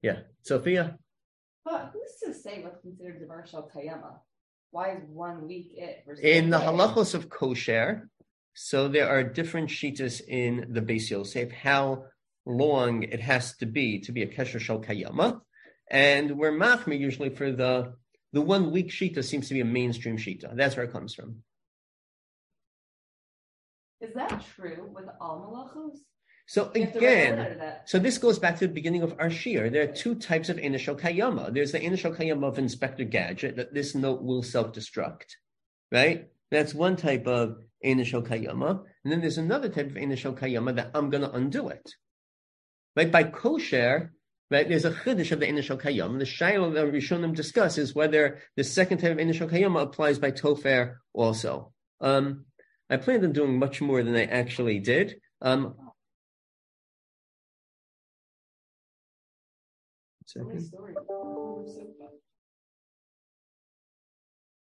Yeah, 0.00 0.20
Sophia. 0.42 0.96
But 1.64 1.90
who's 1.92 2.32
to 2.32 2.40
say 2.40 2.62
what's 2.62 2.80
considered 2.80 3.18
Devar 3.18 3.46
Shal 3.50 3.68
Kayama? 3.74 4.20
Why 4.70 4.92
is 4.92 5.02
one 5.08 5.48
week 5.48 5.72
it? 5.76 6.04
versus 6.06 6.24
In 6.24 6.50
the 6.50 6.58
halachos 6.58 7.14
of 7.14 7.28
kosher, 7.28 8.08
so 8.54 8.88
there 8.88 9.08
are 9.08 9.22
different 9.22 9.68
shitas 9.68 10.20
in 10.26 10.68
the 10.70 10.80
Beis 10.80 11.10
Yosef 11.10 11.50
how 11.52 12.04
long 12.46 13.02
it 13.02 13.20
has 13.20 13.56
to 13.56 13.66
be 13.66 14.00
to 14.00 14.12
be 14.12 14.22
a 14.22 14.26
kesher 14.26 14.60
shel 14.60 14.80
kayama, 14.80 15.40
and 15.90 16.38
we're 16.38 16.52
machmir 16.52 16.98
usually 16.98 17.30
for 17.30 17.52
the 17.52 17.94
the 18.32 18.40
one 18.40 18.70
week 18.70 18.90
shita 18.90 19.22
seems 19.22 19.48
to 19.48 19.54
be 19.54 19.60
a 19.60 19.64
mainstream 19.64 20.16
shita. 20.16 20.54
That's 20.56 20.76
where 20.76 20.86
it 20.86 20.92
comes 20.92 21.14
from. 21.14 21.42
Is 24.00 24.12
that 24.14 24.44
true 24.54 24.90
with 24.94 25.06
all 25.20 25.40
malachos? 25.40 25.98
So 26.46 26.70
You 26.74 26.82
have 26.84 26.92
to 26.92 26.98
write 26.98 27.06
a 27.06 27.12
again, 27.12 27.38
letter 27.38 27.52
to 27.54 27.58
that. 27.60 27.88
so 27.88 27.98
this 27.98 28.18
goes 28.18 28.38
back 28.38 28.58
to 28.58 28.66
the 28.66 28.72
beginning 28.74 29.02
of 29.02 29.14
our 29.18 29.30
shiur. 29.30 29.72
There 29.72 29.82
are 29.82 29.92
two 29.92 30.14
types 30.14 30.48
of 30.50 30.58
initial 30.58 30.94
kayama. 30.94 31.54
There's 31.54 31.72
the 31.72 31.80
initial 31.82 32.12
kayama 32.12 32.48
of 32.48 32.58
Inspector 32.58 33.02
Gadget 33.04 33.56
that 33.56 33.72
this 33.72 33.94
note 33.94 34.22
will 34.22 34.42
self-destruct, 34.42 35.30
right? 35.90 36.28
That's 36.50 36.74
one 36.74 36.96
type 36.96 37.26
of 37.26 37.62
initial 37.84 38.22
kayama, 38.22 38.82
and 39.04 39.12
then 39.12 39.20
there's 39.20 39.38
another 39.38 39.68
type 39.68 39.90
of 39.90 39.96
initial 39.96 40.34
kayama 40.34 40.74
that 40.76 40.90
I'm 40.94 41.10
going 41.10 41.22
to 41.22 41.32
undo 41.32 41.68
it. 41.68 41.88
Right 42.96 43.10
by 43.10 43.24
kesher, 43.24 44.10
right? 44.50 44.68
There's 44.68 44.84
a 44.84 44.92
chiddush 44.92 45.32
of 45.32 45.40
the 45.40 45.48
initial 45.48 45.76
kayama. 45.78 46.18
The 46.18 46.24
shaila 46.24 46.74
that 46.74 46.92
Rishonim 46.92 47.34
discuss 47.34 47.78
is 47.78 47.94
whether 47.94 48.40
the 48.56 48.64
second 48.64 48.98
type 48.98 49.12
of 49.12 49.18
initial 49.18 49.48
kayama 49.48 49.82
applies 49.82 50.18
by 50.18 50.30
tofer 50.30 50.96
also. 51.12 51.72
Um, 52.00 52.46
I 52.90 52.96
planned 52.96 53.24
on 53.24 53.32
doing 53.32 53.58
much 53.58 53.80
more 53.80 54.02
than 54.02 54.14
I 54.14 54.24
actually 54.24 54.78
did. 54.78 55.16
Um, 55.40 55.74
So 60.26 60.42
many 60.42 60.58
second. 60.58 62.23